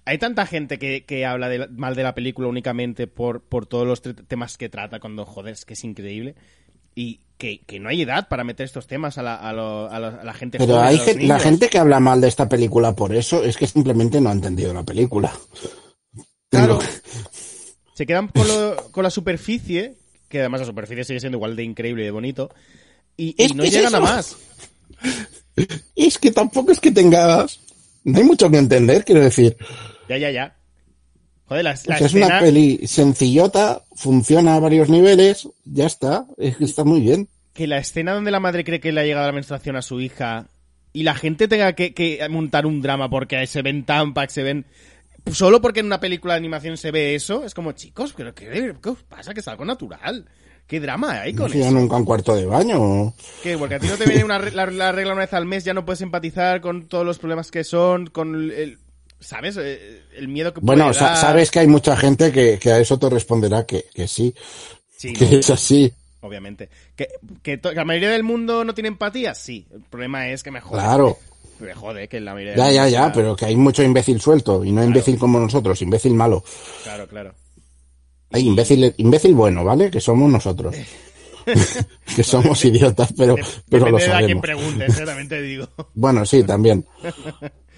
Hay 0.05 0.19
tanta 0.19 0.47
gente 0.47 0.79
que, 0.79 1.05
que 1.05 1.27
habla 1.27 1.69
mal 1.73 1.97
de 1.97 2.05
la 2.05 2.15
película 2.15 2.47
únicamente 2.47 3.09
por, 3.09 3.43
por 3.43 3.67
todos 3.67 3.85
los 3.85 4.01
temas 4.01 4.57
que 4.57 4.69
trata, 4.69 5.01
cuando 5.01 5.27
joder, 5.27 5.55
es 5.55 5.65
que 5.65 5.75
es 5.75 5.83
increíble. 5.83 6.37
Y 7.01 7.21
que, 7.39 7.61
que 7.67 7.81
no 7.81 7.89
hay 7.89 8.03
edad 8.03 8.29
para 8.29 8.45
meter 8.45 8.65
estos 8.67 8.87
temas 8.87 9.17
a 9.17 9.23
la, 9.23 9.35
a 9.37 9.53
lo- 9.55 9.91
a 9.91 9.99
la- 9.99 10.09
a 10.21 10.25
la 10.25 10.35
gente 10.35 10.59
Pero 10.59 10.75
joven, 10.75 10.87
hay 10.89 10.95
a 10.97 10.99
los 10.99 11.07
gen- 11.07 11.29
la 11.29 11.39
gente 11.39 11.69
que 11.71 11.79
habla 11.79 11.99
mal 12.01 12.21
de 12.21 12.29
esta 12.29 12.49
película 12.49 12.95
por 12.95 13.15
eso 13.15 13.43
es 13.43 13.57
que 13.57 13.67
simplemente 13.67 14.21
no 14.21 14.29
ha 14.29 14.33
entendido 14.33 14.75
la 14.75 14.83
película. 14.83 15.33
Claro. 16.51 16.79
Se 17.95 18.05
quedan 18.07 18.29
con, 18.29 18.47
lo- 18.47 18.77
con 18.93 19.05
la 19.05 19.11
superficie, 19.11 19.95
que 20.29 20.41
además 20.41 20.61
la 20.61 20.67
superficie 20.67 21.05
sigue 21.05 21.21
siendo 21.21 21.39
igual 21.39 21.57
de 21.57 21.65
increíble 21.65 22.03
y 22.03 22.05
de 22.07 22.11
bonito, 22.11 22.51
y, 23.17 23.35
no 23.55 23.63
que 23.63 23.69
es 23.69 23.75
llegan 23.75 23.95
a 23.95 24.01
más. 24.01 24.37
Es 25.97 26.19
que 26.19 26.31
tampoco 26.31 26.73
es 26.73 26.81
que 26.81 26.91
tengas. 26.91 27.61
No 28.05 28.19
hay 28.19 28.25
mucho 28.25 28.51
que 28.51 28.57
entender, 28.59 29.05
quiero 29.05 29.21
decir. 29.23 29.57
Ya, 30.09 30.17
ya, 30.17 30.31
ya. 30.31 30.57
Joder, 31.51 31.65
la, 31.65 31.73
O 31.73 32.05
es 32.07 32.15
una 32.15 32.39
peli 32.39 32.81
sencillota, 32.87 33.83
funciona 33.97 34.55
a 34.55 34.61
varios 34.61 34.89
niveles, 34.89 35.49
ya 35.65 35.85
está, 35.87 36.25
es 36.39 36.57
que 36.57 36.65
está 36.65 36.85
muy 36.85 37.01
bien. 37.01 37.29
que 37.53 37.67
la 37.67 37.79
escena 37.79 38.13
donde 38.15 38.31
la 38.31 38.39
madre 38.41 38.63
cree 38.65 38.79
que 38.81 38.93
le 38.93 39.01
ha 39.01 39.05
llegado 39.05 39.27
la 39.27 39.33
menstruación 39.33 39.75
a 39.77 39.83
su 39.83 40.01
hija 40.01 40.47
y 40.93 41.03
la 41.03 41.15
gente 41.17 41.49
tenga 41.49 41.73
que, 41.75 41.93
que 41.93 42.27
montar 42.31 42.67
un 42.67 42.81
drama 42.81 43.11
porque 43.11 43.47
se 43.49 43.63
ven 43.63 43.85
tampax, 43.85 44.33
se 44.33 44.43
ven... 44.45 44.65
Solo 45.33 45.61
porque 45.61 45.81
en 45.81 45.87
una 45.87 46.01
película 46.01 46.35
de 46.35 46.39
animación 46.39 46.77
se 46.77 46.93
ve 46.93 47.15
eso, 47.17 47.45
es 47.45 47.53
como, 47.53 47.73
chicos, 47.73 48.15
pero 48.17 48.35
¿qué, 48.35 48.75
qué 48.83 48.89
os 48.89 49.03
pasa? 49.03 49.35
Que 49.35 49.41
es 49.41 49.49
algo 49.49 49.65
natural. 49.65 50.25
¿Qué 50.69 50.81
drama 50.81 51.21
hay 51.23 51.33
No 51.33 51.43
con 51.43 51.51
se 51.51 51.61
eso? 51.67 51.71
nunca 51.73 51.97
un 51.97 52.05
cuarto 52.05 52.35
de 52.37 52.47
baño. 52.47 53.13
¿Qué? 53.43 53.59
Porque 53.59 53.75
a 53.75 53.79
ti 53.81 53.89
no 53.89 53.97
te 53.99 54.07
viene 54.07 54.25
una, 54.25 54.39
la 54.39 54.93
regla 54.93 55.13
una 55.13 55.23
vez 55.23 55.35
al 55.35 55.47
mes, 55.47 55.65
ya 55.65 55.75
no 55.75 55.85
puedes 55.85 56.01
empatizar 56.01 56.61
con 56.61 56.87
todos 56.89 57.05
los 57.05 57.19
problemas 57.19 57.51
que 57.51 57.65
son, 57.65 58.07
con 58.07 58.35
el... 58.53 58.79
¿Sabes? 59.21 59.57
Eh, 59.59 60.03
El 60.17 60.29
miedo 60.29 60.53
que 60.55 60.61
Bueno, 60.61 60.85
puede 60.87 60.95
sa- 60.99 61.05
dar. 61.11 61.17
sabes 61.19 61.51
que 61.51 61.61
hay 61.61 61.67
mucha 61.67 61.97
gente 61.97 62.33
que, 62.33 62.59
que 62.59 62.73
a 62.73 62.79
eso 62.81 62.99
te 62.99 63.09
responderá 63.11 63.65
que, 63.67 63.85
que 63.95 64.09
sí, 64.09 64.35
Sí, 64.97 65.13
que 65.13 65.27
no, 65.27 65.39
es 65.39 65.51
así. 65.51 65.93
obviamente. 66.23 66.69
¿Que, 66.97 67.09
que, 67.43 67.61
la 67.75 67.85
mayoría 67.85 68.11
del 68.11 68.23
mundo 68.23 68.65
no 68.65 68.75
tiene 68.75 68.89
empatía? 68.89 69.35
Sí. 69.35 69.67
El 69.73 69.83
problema 69.83 70.29
es 70.29 70.43
que 70.43 70.51
me 70.51 70.61
jode. 70.61 70.81
Claro, 70.81 71.19
Me 71.59 71.75
jode 71.75 72.09
que 72.09 72.21
la 72.21 72.33
mayoría 72.35 72.57
ya, 72.57 72.73
ya, 72.73 72.89
ya, 72.89 73.13
pero 73.13 73.37
que 73.37 73.45
hay 73.47 73.57
mucho 73.57 73.83
imbécil 73.83 74.21
suelto, 74.21 74.65
y 74.65 74.73
no 74.73 74.83
imbécil 74.83 75.19
como 75.19 75.39
nosotros, 75.39 75.81
imbécil 75.83 76.15
malo. 76.15 76.43
Claro, 76.83 77.07
claro. 77.07 77.35
Hay 78.33 78.47
imbécil, 78.47 78.95
imbécil 78.97 79.35
bueno, 79.35 79.65
¿vale? 79.65 79.91
Que 79.91 80.01
somos 80.01 80.31
nosotros. 80.31 80.75
que 82.17 82.23
somos 82.23 82.63
idiotas, 82.65 83.13
pero, 83.17 83.35
pero 83.69 83.89
lo 83.91 83.97
de 83.99 84.05
a 84.05 84.07
sabemos. 84.13 84.43
preguntes, 84.43 84.99
eh, 84.99 85.05
también 85.05 85.29
te 85.29 85.43
digo. 85.43 85.69
Bueno, 85.95 86.25
sí, 86.27 86.43
también. 86.45 86.87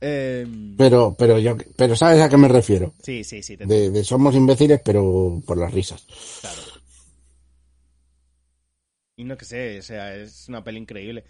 Eh, 0.00 0.46
Pero, 0.78 1.14
pero 1.18 1.38
yo, 1.38 1.56
pero 1.76 1.94
¿sabes 1.94 2.20
a 2.22 2.28
qué 2.28 2.36
me 2.38 2.48
refiero? 2.48 2.94
sí, 3.02 3.22
sí, 3.24 3.42
sí. 3.42 3.56
te- 3.56 3.66
De, 3.66 3.90
de 3.90 4.02
somos 4.04 4.34
imbéciles, 4.34 4.80
pero 4.84 5.40
por 5.46 5.58
las 5.58 5.72
risas. 5.72 6.06
Claro. 6.40 6.60
Y 9.16 9.24
no 9.24 9.36
que 9.36 9.44
sé, 9.44 9.78
o 9.78 9.82
sea, 9.82 10.14
es 10.16 10.48
una 10.48 10.64
peli 10.64 10.78
increíble. 10.78 11.24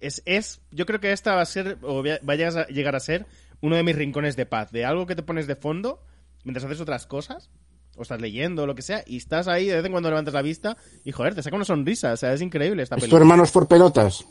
Es, 0.00 0.22
es, 0.26 0.60
yo 0.72 0.84
creo 0.86 1.00
que 1.00 1.12
esta 1.12 1.34
va 1.36 1.42
a 1.42 1.46
ser, 1.46 1.78
o 1.82 2.02
va 2.02 2.18
va 2.28 2.32
a 2.34 2.66
llegar 2.68 2.96
a 2.96 3.00
ser, 3.00 3.26
uno 3.60 3.76
de 3.76 3.84
mis 3.84 3.94
rincones 3.94 4.34
de 4.36 4.46
paz. 4.46 4.72
De 4.72 4.84
algo 4.84 5.06
que 5.06 5.14
te 5.14 5.22
pones 5.22 5.46
de 5.46 5.54
fondo 5.56 6.02
mientras 6.42 6.64
haces 6.64 6.80
otras 6.80 7.06
cosas, 7.06 7.50
o 7.96 8.02
estás 8.02 8.20
leyendo 8.20 8.64
o 8.64 8.66
lo 8.66 8.74
que 8.74 8.82
sea, 8.82 9.04
y 9.06 9.16
estás 9.18 9.46
ahí 9.46 9.66
de 9.66 9.76
vez 9.76 9.84
en 9.84 9.92
cuando 9.92 10.08
levantas 10.10 10.34
la 10.34 10.42
vista 10.42 10.76
y 11.04 11.12
joder, 11.12 11.34
te 11.36 11.42
saca 11.44 11.54
una 11.56 11.64
sonrisa. 11.64 12.12
O 12.12 12.16
sea, 12.16 12.32
es 12.32 12.42
increíble 12.42 12.82
esta 12.82 12.96
¿Es 12.96 13.02
peli. 13.02 13.10
tu 13.10 13.16
hermanos 13.16 13.52
por 13.52 13.68
pelotas? 13.68 14.24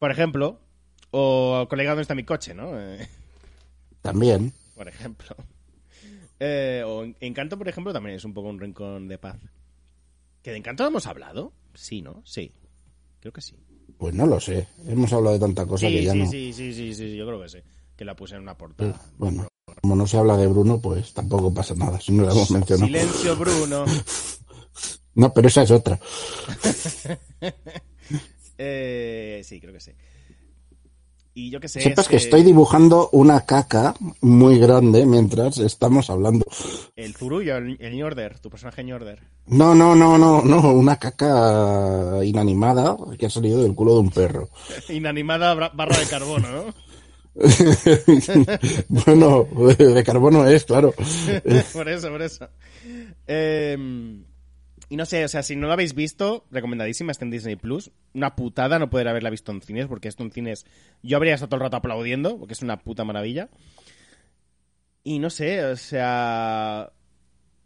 Por 0.00 0.10
ejemplo, 0.10 0.60
o 1.10 1.66
colega, 1.68 1.90
¿dónde 1.90 2.02
está 2.02 2.14
mi 2.14 2.24
coche? 2.24 2.54
¿no? 2.54 2.78
Eh, 2.80 3.08
También. 4.02 4.52
por 4.74 4.88
ejemplo. 4.88 5.34
Eh, 6.38 6.82
o 6.86 7.02
En- 7.04 7.16
Encanto, 7.20 7.56
por 7.56 7.68
ejemplo, 7.68 7.92
también 7.92 8.16
es 8.16 8.24
un 8.24 8.34
poco 8.34 8.48
un 8.48 8.60
rincón 8.60 9.08
de 9.08 9.18
paz. 9.18 9.38
¿Que 10.42 10.50
de 10.50 10.58
Encanto 10.58 10.86
hemos 10.86 11.06
hablado? 11.06 11.52
Sí, 11.74 12.02
¿no? 12.02 12.22
Sí. 12.24 12.52
Creo 13.20 13.32
que 13.32 13.40
sí. 13.40 13.56
Pues 13.98 14.14
no 14.14 14.26
lo 14.26 14.38
sé. 14.38 14.66
Hemos 14.86 15.12
hablado 15.12 15.34
de 15.34 15.40
tanta 15.40 15.64
cosa 15.66 15.88
que 15.88 16.04
ya 16.04 16.12
sí, 16.12 16.18
no. 16.18 16.26
sí, 16.30 16.52
sí, 16.52 16.72
sí, 16.74 16.94
sí, 16.94 16.94
sí, 16.94 17.16
yo 17.16 17.26
creo 17.26 17.40
que 17.42 17.48
sí. 17.48 17.58
Que 17.96 18.04
la 18.04 18.14
puse 18.14 18.34
en 18.34 18.42
una 18.42 18.56
portada. 18.58 19.00
Bueno, 19.16 19.48
como 19.80 19.96
no 19.96 20.06
se 20.06 20.18
habla 20.18 20.36
de 20.36 20.46
Bruno, 20.46 20.78
pues 20.80 21.14
tampoco 21.14 21.52
pasa 21.54 21.74
nada. 21.74 21.98
Si 21.98 22.12
no 22.12 22.24
lo 22.24 22.32
hemos 22.32 22.50
mencionado. 22.50 22.86
Silencio, 22.86 23.36
Bruno. 23.36 23.84
No, 25.14 25.32
pero 25.32 25.48
esa 25.48 25.62
es 25.62 25.70
otra. 25.70 25.98
Eh, 28.58 29.42
sí, 29.44 29.60
creo 29.60 29.72
que 29.72 29.80
sí. 29.80 29.92
Y 31.38 31.50
yo 31.50 31.60
qué 31.60 31.68
sé. 31.68 31.82
Sepas 31.82 32.06
es 32.06 32.08
que 32.08 32.16
estoy 32.16 32.42
dibujando 32.42 33.10
una 33.12 33.42
caca 33.42 33.94
muy 34.22 34.58
grande 34.58 35.04
mientras 35.04 35.58
estamos 35.58 36.08
hablando. 36.08 36.46
El 36.96 37.14
Zurullo, 37.14 37.58
el, 37.58 37.76
el 37.78 37.94
Ñorder, 37.94 38.38
tu 38.38 38.48
personaje 38.48 38.82
Ñorder. 38.82 39.20
No, 39.44 39.74
no, 39.74 39.94
no, 39.94 40.16
no, 40.16 40.40
no, 40.40 40.72
una 40.72 40.96
caca 40.96 42.24
inanimada 42.24 42.96
que 43.18 43.26
ha 43.26 43.30
salido 43.30 43.62
del 43.62 43.74
culo 43.74 43.96
de 43.96 44.00
un 44.00 44.10
perro. 44.10 44.48
Inanimada 44.88 45.52
barra 45.52 45.98
de 45.98 46.06
carbono, 46.06 46.48
¿no? 46.50 46.74
bueno, 48.88 49.46
de 49.76 50.04
carbono 50.04 50.48
es, 50.48 50.64
claro. 50.64 50.94
por 51.74 51.86
eso, 51.86 52.08
por 52.08 52.22
eso. 52.22 52.48
Eh, 53.26 53.76
y 54.88 54.96
no 54.96 55.04
sé, 55.04 55.24
o 55.24 55.28
sea, 55.28 55.42
si 55.42 55.56
no 55.56 55.66
lo 55.66 55.72
habéis 55.72 55.94
visto, 55.94 56.46
recomendadísima, 56.50 57.10
está 57.10 57.24
en 57.24 57.32
Disney 57.32 57.56
Plus. 57.56 57.90
Una 58.14 58.36
putada 58.36 58.78
no 58.78 58.88
poder 58.88 59.08
haberla 59.08 59.30
visto 59.30 59.50
en 59.50 59.60
cines, 59.60 59.86
porque 59.86 60.06
esto 60.06 60.22
en 60.22 60.30
cines 60.30 60.64
yo 61.02 61.16
habría 61.16 61.34
estado 61.34 61.48
todo 61.48 61.56
el 61.58 61.64
rato 61.64 61.78
aplaudiendo, 61.78 62.38
porque 62.38 62.52
es 62.54 62.62
una 62.62 62.78
puta 62.78 63.04
maravilla. 63.04 63.48
Y 65.02 65.18
no 65.18 65.30
sé, 65.30 65.64
o 65.64 65.76
sea, 65.76 66.92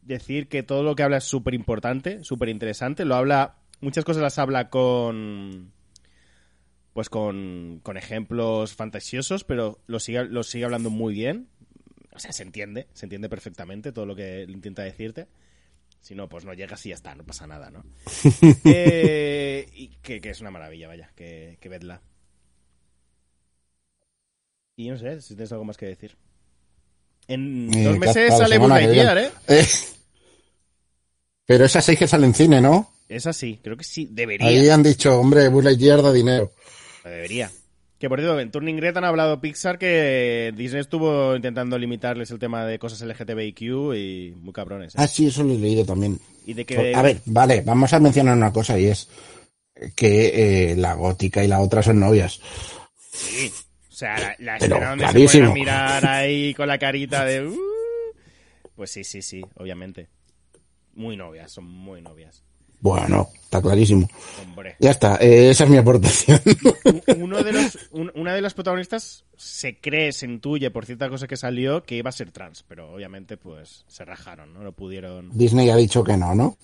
decir 0.03 0.49
que 0.49 0.63
todo 0.63 0.83
lo 0.83 0.95
que 0.95 1.03
habla 1.03 1.19
es 1.19 1.25
súper 1.25 1.53
importante, 1.55 2.25
súper 2.25 2.49
interesante. 2.49 3.05
Lo 3.05 3.17
habla, 3.17 3.59
muchas 3.81 4.05
cosas 4.05 4.23
las 4.23 4.39
habla 4.39 4.71
con. 4.71 5.73
Pues 6.95 7.09
con, 7.09 7.81
con 7.83 7.97
ejemplos 7.97 8.75
fantasiosos, 8.75 9.45
pero 9.45 9.79
lo 9.87 10.01
sigue, 10.01 10.25
lo 10.25 10.43
sigue 10.43 10.65
hablando 10.65 10.91
muy 10.91 11.15
bien. 11.15 11.49
O 12.13 12.19
sea, 12.19 12.33
se 12.33 12.43
entiende, 12.43 12.89
se 12.95 13.07
entiende 13.07 13.29
perfectamente 13.29 13.93
todo 13.93 14.07
lo 14.07 14.17
que 14.17 14.45
intenta 14.49 14.83
decirte. 14.83 15.29
Si 16.01 16.15
no, 16.15 16.29
pues 16.29 16.45
no 16.45 16.55
llegas 16.55 16.85
y 16.87 16.91
ya 16.91 16.95
está, 16.95 17.15
no 17.15 17.25
pasa 17.25 17.47
nada, 17.47 17.71
¿no? 17.71 17.85
Eh, 18.65 19.67
y 19.75 19.89
que, 20.03 20.21
que 20.21 20.31
es 20.31 20.41
una 20.41 20.51
maravilla, 20.51 20.89
vaya, 20.89 21.11
que, 21.15 21.59
que 21.61 21.69
vedla. 21.69 22.03
Y 24.77 24.89
no 24.89 24.97
sé 24.97 25.21
si 25.21 25.35
tienes 25.35 25.53
algo 25.53 25.65
más 25.65 25.77
que 25.77 25.87
decir. 25.87 26.17
En 27.29 27.71
Eh, 27.75 27.85
dos 27.85 27.99
meses 27.99 28.37
sale 28.37 28.59
Lightyear. 28.59 29.19
¿eh? 29.19 29.31
Eh, 29.47 29.67
Pero 31.45 31.67
esa 31.67 31.83
sí 31.83 31.97
que 31.97 32.09
sale 32.09 32.27
en 32.27 32.35
cine, 32.35 32.61
¿no? 32.61 32.91
Es 33.09 33.27
así, 33.27 33.61
creo 33.63 33.77
que 33.77 33.85
sí, 33.85 34.09
debería. 34.11 34.47
Ahí 34.49 34.69
han 34.69 34.83
dicho, 34.83 35.19
hombre, 35.19 35.49
Buzz 35.49 35.65
Lightyear 35.65 36.01
da 36.01 36.13
dinero. 36.13 36.53
Debería. 37.05 37.51
Que 38.01 38.09
por 38.09 38.19
cierto, 38.19 38.41
en 38.41 38.51
Turning 38.51 38.79
Red 38.81 38.97
han 38.97 39.05
hablado 39.05 39.41
Pixar 39.43 39.79
que 39.79 40.53
Disney 40.57 40.81
estuvo 40.81 41.37
intentando 41.37 41.79
limitarles 41.79 42.31
el 42.31 42.39
tema 42.39 42.65
de 42.65 42.79
cosas 42.79 43.03
LGTBIQ 43.03 43.61
y 43.95 44.35
muy 44.41 44.53
cabrones. 44.55 44.95
¿eh? 44.95 44.99
Ah, 45.01 45.07
sí, 45.07 45.27
eso 45.27 45.45
lo 45.45 45.53
he 45.53 45.59
leído 45.59 45.85
también. 45.85 46.19
Y 46.47 46.55
de 46.55 46.65
que 46.65 46.95
A 46.95 47.03
ver, 47.03 47.21
vale, 47.27 47.61
vamos 47.61 47.93
a 47.93 48.01
mencionar 48.01 48.37
una 48.37 48.53
cosa 48.55 48.79
y 48.79 48.87
es 48.87 49.09
que 49.95 50.71
eh, 50.73 50.77
la 50.77 50.95
gótica 50.95 51.45
y 51.45 51.49
la 51.49 51.61
otra 51.61 51.83
son 51.83 52.01
novias. 52.01 52.41
Sí. 53.13 53.53
O 53.91 53.93
sea, 53.93 54.19
la, 54.19 54.35
la 54.39 54.57
Pero 54.59 54.77
escena 54.77 54.91
donde 54.91 55.05
se 55.05 55.11
clarísimo. 55.13 55.49
ponen 55.51 55.51
a 55.51 55.55
mirar 55.61 56.07
ahí 56.07 56.55
con 56.55 56.69
la 56.69 56.79
carita 56.79 57.25
de... 57.27 57.47
"Uh". 57.49 57.57
Pues 58.77 58.91
sí, 58.93 59.05
sí, 59.05 59.21
sí, 59.21 59.43
obviamente. 59.57 60.09
Muy 60.95 61.19
novias, 61.19 61.53
son 61.53 61.65
muy 61.67 62.01
novias. 62.01 62.43
Bueno, 62.81 63.29
está 63.43 63.61
clarísimo. 63.61 64.09
Hombre. 64.43 64.77
Ya 64.79 64.91
está, 64.91 65.17
eh, 65.17 65.51
esa 65.51 65.65
es 65.65 65.71
mi 65.71 65.77
aportación. 65.77 66.41
Uno 67.19 67.43
de 67.43 67.53
los, 67.53 67.79
un- 67.93 68.13
una 68.15 68.35
de 68.35 68.41
las 68.41 68.55
protagonistas 68.55 69.25
se 69.37 69.79
cree, 69.79 70.13
se 70.13 70.27
intuye 70.27 70.71
por 70.71 70.87
cierta 70.87 71.09
cosa 71.09 71.27
que 71.27 71.37
salió 71.37 71.83
que 71.83 71.97
iba 71.97 72.09
a 72.11 72.13
ser 72.13 72.31
trans, 72.31 72.65
pero 72.69 72.93
obviamente 72.93 73.37
pues 73.37 73.85
se 73.89 74.05
rajaron, 74.05 74.53
¿no? 74.55 74.63
No 74.63 74.73
pudieron... 74.73 75.31
Disney 75.33 75.71
ha 75.71 75.77
dicho 75.77 76.05
que 76.05 76.17
no, 76.17 76.35
¿no? 76.35 76.57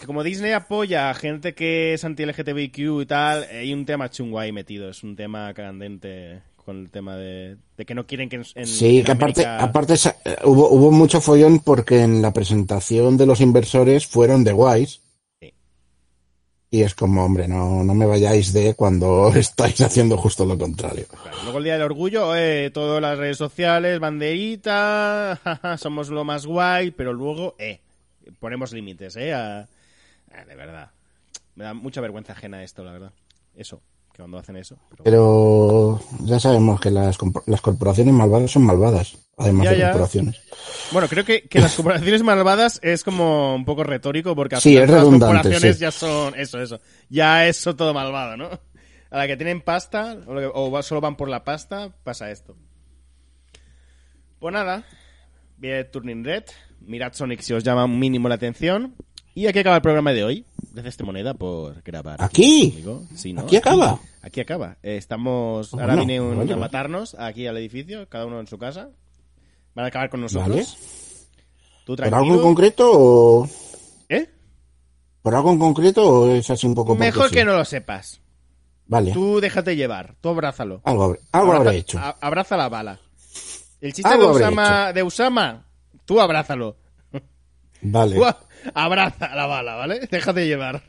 Que 0.00 0.06
como 0.06 0.22
Disney 0.22 0.52
apoya 0.52 1.10
a 1.10 1.14
gente 1.14 1.54
que 1.54 1.94
es 1.94 2.04
anti-LGTBIQ 2.04 2.78
y 3.02 3.06
tal, 3.06 3.44
hay 3.50 3.72
un 3.72 3.84
tema 3.86 4.10
chungo 4.10 4.38
ahí 4.38 4.52
metido, 4.52 4.88
es 4.90 5.02
un 5.02 5.16
tema 5.16 5.52
candente 5.54 6.42
con 6.64 6.78
el 6.80 6.90
tema 6.90 7.16
de, 7.16 7.56
de 7.76 7.84
que 7.84 7.94
no 7.94 8.06
quieren 8.06 8.28
que 8.28 8.36
en, 8.36 8.44
en- 8.54 8.66
Sí, 8.68 8.98
en 9.00 9.04
que 9.04 9.12
aparte, 9.12 9.44
América- 9.44 9.64
aparte 9.64 9.94
eh, 10.24 10.36
hubo, 10.44 10.68
hubo 10.70 10.92
mucho 10.92 11.20
follón 11.20 11.58
porque 11.58 12.02
en 12.02 12.22
la 12.22 12.32
presentación 12.32 13.16
de 13.16 13.26
los 13.26 13.40
inversores 13.40 14.06
fueron 14.06 14.44
de 14.44 14.52
guays. 14.52 15.00
Y 16.74 16.84
es 16.84 16.94
como, 16.94 17.22
hombre, 17.22 17.46
no, 17.48 17.84
no 17.84 17.92
me 17.92 18.06
vayáis 18.06 18.54
de 18.54 18.72
cuando 18.72 19.28
estáis 19.36 19.78
haciendo 19.82 20.16
justo 20.16 20.46
lo 20.46 20.56
contrario. 20.56 21.04
Luego 21.42 21.58
el 21.58 21.64
Día 21.64 21.74
del 21.74 21.82
Orgullo, 21.82 22.34
eh, 22.34 22.70
todas 22.72 23.02
las 23.02 23.18
redes 23.18 23.36
sociales, 23.36 24.00
banderita, 24.00 25.38
somos 25.76 26.08
lo 26.08 26.24
más 26.24 26.46
guay, 26.46 26.90
pero 26.90 27.12
luego, 27.12 27.56
eh, 27.58 27.80
ponemos 28.40 28.72
límites, 28.72 29.16
eh, 29.16 29.66
de 30.48 30.54
verdad. 30.56 30.90
Me 31.56 31.64
da 31.64 31.74
mucha 31.74 32.00
vergüenza 32.00 32.32
ajena 32.32 32.62
esto, 32.62 32.82
la 32.82 32.92
verdad. 32.92 33.12
Eso, 33.54 33.82
que 34.12 34.18
cuando 34.22 34.38
hacen 34.38 34.56
eso. 34.56 34.76
pero- 34.90 35.04
Pero 35.04 36.00
ya 36.24 36.38
sabemos 36.38 36.80
que 36.80 36.90
las, 36.90 37.16
las 37.46 37.60
corporaciones 37.60 38.12
malvadas 38.14 38.50
son 38.50 38.62
malvadas, 38.64 39.16
además 39.38 39.64
Ya, 39.64 39.70
de 39.72 39.78
ya. 39.78 39.86
corporaciones. 39.90 40.40
Bueno, 40.92 41.08
creo 41.08 41.24
que, 41.24 41.48
que 41.48 41.60
las 41.60 41.74
corporaciones 41.74 42.22
malvadas 42.22 42.78
es 42.82 43.02
como 43.04 43.54
un 43.54 43.64
poco 43.64 43.84
retórico 43.84 44.34
porque 44.36 44.56
Sí, 44.56 44.76
es 44.76 44.88
las 44.90 45.02
corporaciones 45.04 45.76
sí. 45.76 45.80
ya 45.80 45.90
son 45.90 46.34
eso, 46.38 46.60
eso. 46.60 46.80
Ya 47.08 47.46
eso 47.46 47.74
todo 47.74 47.94
malvado, 47.94 48.36
¿no? 48.36 48.48
A 49.10 49.18
la 49.18 49.26
que 49.26 49.36
tienen 49.36 49.60
pasta 49.60 50.16
o, 50.26 50.82
solo 50.82 51.00
van 51.02 51.16
por 51.16 51.28
la 51.28 51.44
pasta, 51.44 51.94
pasa 52.02 52.30
esto. 52.30 52.56
Pues 54.38 54.52
nada, 54.52 54.84
bien 55.56 55.86
Turning 55.90 56.24
Red, 56.24 56.44
mirad 56.80 57.12
Sonic 57.12 57.40
si 57.40 57.52
os 57.52 57.62
llama 57.62 57.84
un 57.84 57.98
mínimo 57.98 58.28
la 58.28 58.34
atención. 58.36 58.94
Y 59.34 59.46
aquí 59.46 59.60
acaba 59.60 59.76
el 59.76 59.82
programa 59.82 60.12
de 60.12 60.24
hoy. 60.24 60.46
Esta 60.84 61.04
moneda 61.04 61.34
por 61.34 61.82
grabar. 61.82 62.22
¿Aquí? 62.22 62.70
conmigo. 62.70 63.02
Sí, 63.14 63.32
¿no? 63.32 63.42
¿Aquí 63.42 63.56
acaba? 63.56 63.98
Aquí 64.22 64.40
acaba. 64.40 64.76
Eh, 64.82 64.96
estamos. 64.96 65.74
Ah, 65.74 65.78
Ahora 65.82 65.96
viene 65.96 66.20
un- 66.20 66.50
a 66.50 66.56
matarnos 66.56 67.14
aquí 67.18 67.46
al 67.46 67.56
edificio, 67.58 68.08
cada 68.08 68.26
uno 68.26 68.40
en 68.40 68.46
su 68.46 68.58
casa. 68.58 68.88
Van 69.74 69.84
a 69.84 69.88
acabar 69.88 70.08
con 70.10 70.20
nosotros. 70.22 70.48
Vale. 70.48 70.66
Tú 71.84 71.96
¿Por 71.96 72.14
algo 72.14 72.34
en 72.34 72.40
concreto 72.42 72.90
o, 72.92 73.48
¿Eh? 74.08 74.28
por 75.20 75.34
algo 75.34 75.50
en 75.50 75.58
concreto 75.58 76.06
o 76.08 76.28
es 76.30 76.48
así 76.48 76.66
un 76.66 76.74
poco 76.74 76.94
Mejor 76.94 77.28
sí? 77.28 77.34
que 77.34 77.44
no 77.44 77.56
lo 77.56 77.64
sepas. 77.64 78.20
Vale, 78.86 79.12
Tú 79.12 79.40
déjate 79.40 79.74
llevar, 79.74 80.14
tú 80.20 80.28
abrázalo. 80.28 80.80
algo, 80.84 81.16
habré 81.32 81.76
hecho. 81.78 81.98
a- 81.98 82.16
abraza 82.20 82.56
la 82.56 82.68
bala. 82.68 82.98
El 83.80 83.92
chiste 83.92 84.16
de 84.16 84.24
Usama, 84.24 84.92
de 84.92 85.02
Usama, 85.02 85.66
tú 86.04 86.20
abrázalo. 86.20 86.76
Vale. 87.80 88.16
Abraza 88.74 89.34
la 89.34 89.46
bala, 89.46 89.74
¿vale? 89.74 90.00
Déjate 90.10 90.46
llevar. 90.46 90.82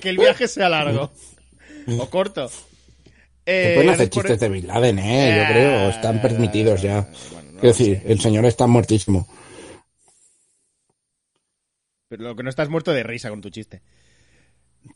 Que 0.00 0.08
el 0.08 0.18
viaje 0.18 0.48
sea 0.48 0.68
largo. 0.68 1.12
O 1.98 2.08
corto. 2.08 2.50
Eh, 3.44 3.72
pueden 3.74 3.90
hacer 3.90 4.08
chistes 4.08 4.40
de 4.40 4.48
Bin 4.48 4.66
Laden, 4.66 4.98
¿eh? 4.98 5.36
Yo 5.46 5.52
creo, 5.52 5.88
están 5.90 6.22
permitidos 6.22 6.80
ya. 6.80 7.06
Bueno, 7.32 7.52
no 7.52 7.60
Quiero 7.60 7.76
decir, 7.76 8.00
sé. 8.00 8.10
el 8.12 8.20
señor 8.20 8.46
está 8.46 8.66
muertísimo. 8.66 9.28
Pero 12.08 12.24
lo 12.24 12.36
que 12.36 12.42
no 12.42 12.50
estás 12.50 12.68
muerto 12.68 12.92
de 12.92 13.02
risa 13.02 13.28
con 13.30 13.40
tu 13.40 13.50
chiste. 13.50 13.82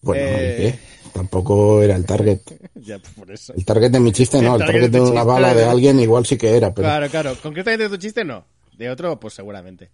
Bueno, 0.01 0.23
Eh. 0.25 0.57
¿y 0.59 0.63
qué? 0.73 0.79
Tampoco 1.13 1.83
era 1.83 1.97
el 1.97 2.05
target. 2.05 2.41
Ya, 2.75 2.99
por 2.99 3.31
eso. 3.31 3.53
El 3.55 3.65
target 3.65 3.91
de 3.91 4.01
mi 4.01 4.13
chiste 4.13 4.41
no, 4.41 4.57
El 4.57 4.63
el 4.63 4.67
target 4.69 4.91
de 4.91 5.01
una 5.01 5.11
chiste. 5.11 5.27
bala 5.27 5.53
de 5.55 5.65
alguien 5.65 5.99
igual 6.01 6.25
sí 6.25 6.39
que 6.39 6.57
era, 6.57 6.73
pero 6.73 6.87
Claro, 6.89 7.09
claro. 7.11 7.37
Concretamente 7.43 7.85
de 7.85 7.91
tu 7.91 7.97
chiste, 7.99 8.25
no. 8.25 8.47
De 8.77 8.89
otro, 8.89 9.19
pues 9.21 9.35
seguramente. 9.35 9.91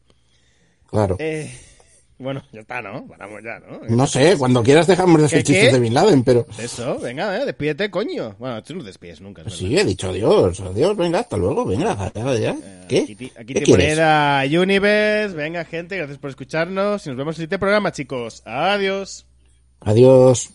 Claro. 0.90 1.16
Eh, 1.18 1.50
bueno, 2.16 2.42
ya 2.52 2.60
está, 2.60 2.80
¿no? 2.80 3.06
Paramos 3.08 3.42
ya, 3.42 3.58
¿no? 3.58 3.80
No 3.88 4.06
sé, 4.06 4.36
cuando 4.38 4.62
quieras 4.62 4.86
dejamos 4.86 5.18
de 5.18 5.26
hacer 5.26 5.42
chistes 5.42 5.72
de 5.72 5.80
Bin 5.80 5.94
Laden, 5.94 6.22
pero 6.22 6.46
Eso, 6.58 6.98
venga, 7.00 7.36
eh, 7.36 7.44
despídete, 7.44 7.90
coño. 7.90 8.36
Bueno, 8.38 8.62
tú 8.62 8.76
no 8.76 8.84
despides 8.84 9.20
nunca, 9.20 9.42
es 9.42 9.46
verdad. 9.46 9.58
sí, 9.58 9.76
he 9.76 9.84
dicho 9.84 10.10
adiós, 10.10 10.60
adiós, 10.60 10.96
venga, 10.96 11.18
hasta 11.20 11.36
luego, 11.36 11.64
venga, 11.64 12.12
ya, 12.14 12.34
ya. 12.38 12.56
¿Qué? 12.88 13.00
Aquí, 13.02 13.32
aquí 13.36 13.54
¿Qué 13.54 13.60
te 13.62 13.70
moneda 13.70 14.42
Universe. 14.44 15.34
Venga, 15.34 15.64
gente, 15.64 15.96
gracias 15.96 16.18
por 16.18 16.30
escucharnos. 16.30 17.04
Y 17.04 17.08
nos 17.10 17.18
vemos 17.18 17.32
en 17.32 17.42
el 17.42 17.46
siguiente 17.46 17.58
programa, 17.58 17.90
chicos. 17.90 18.42
Adiós. 18.44 19.26
Adiós. 19.80 20.50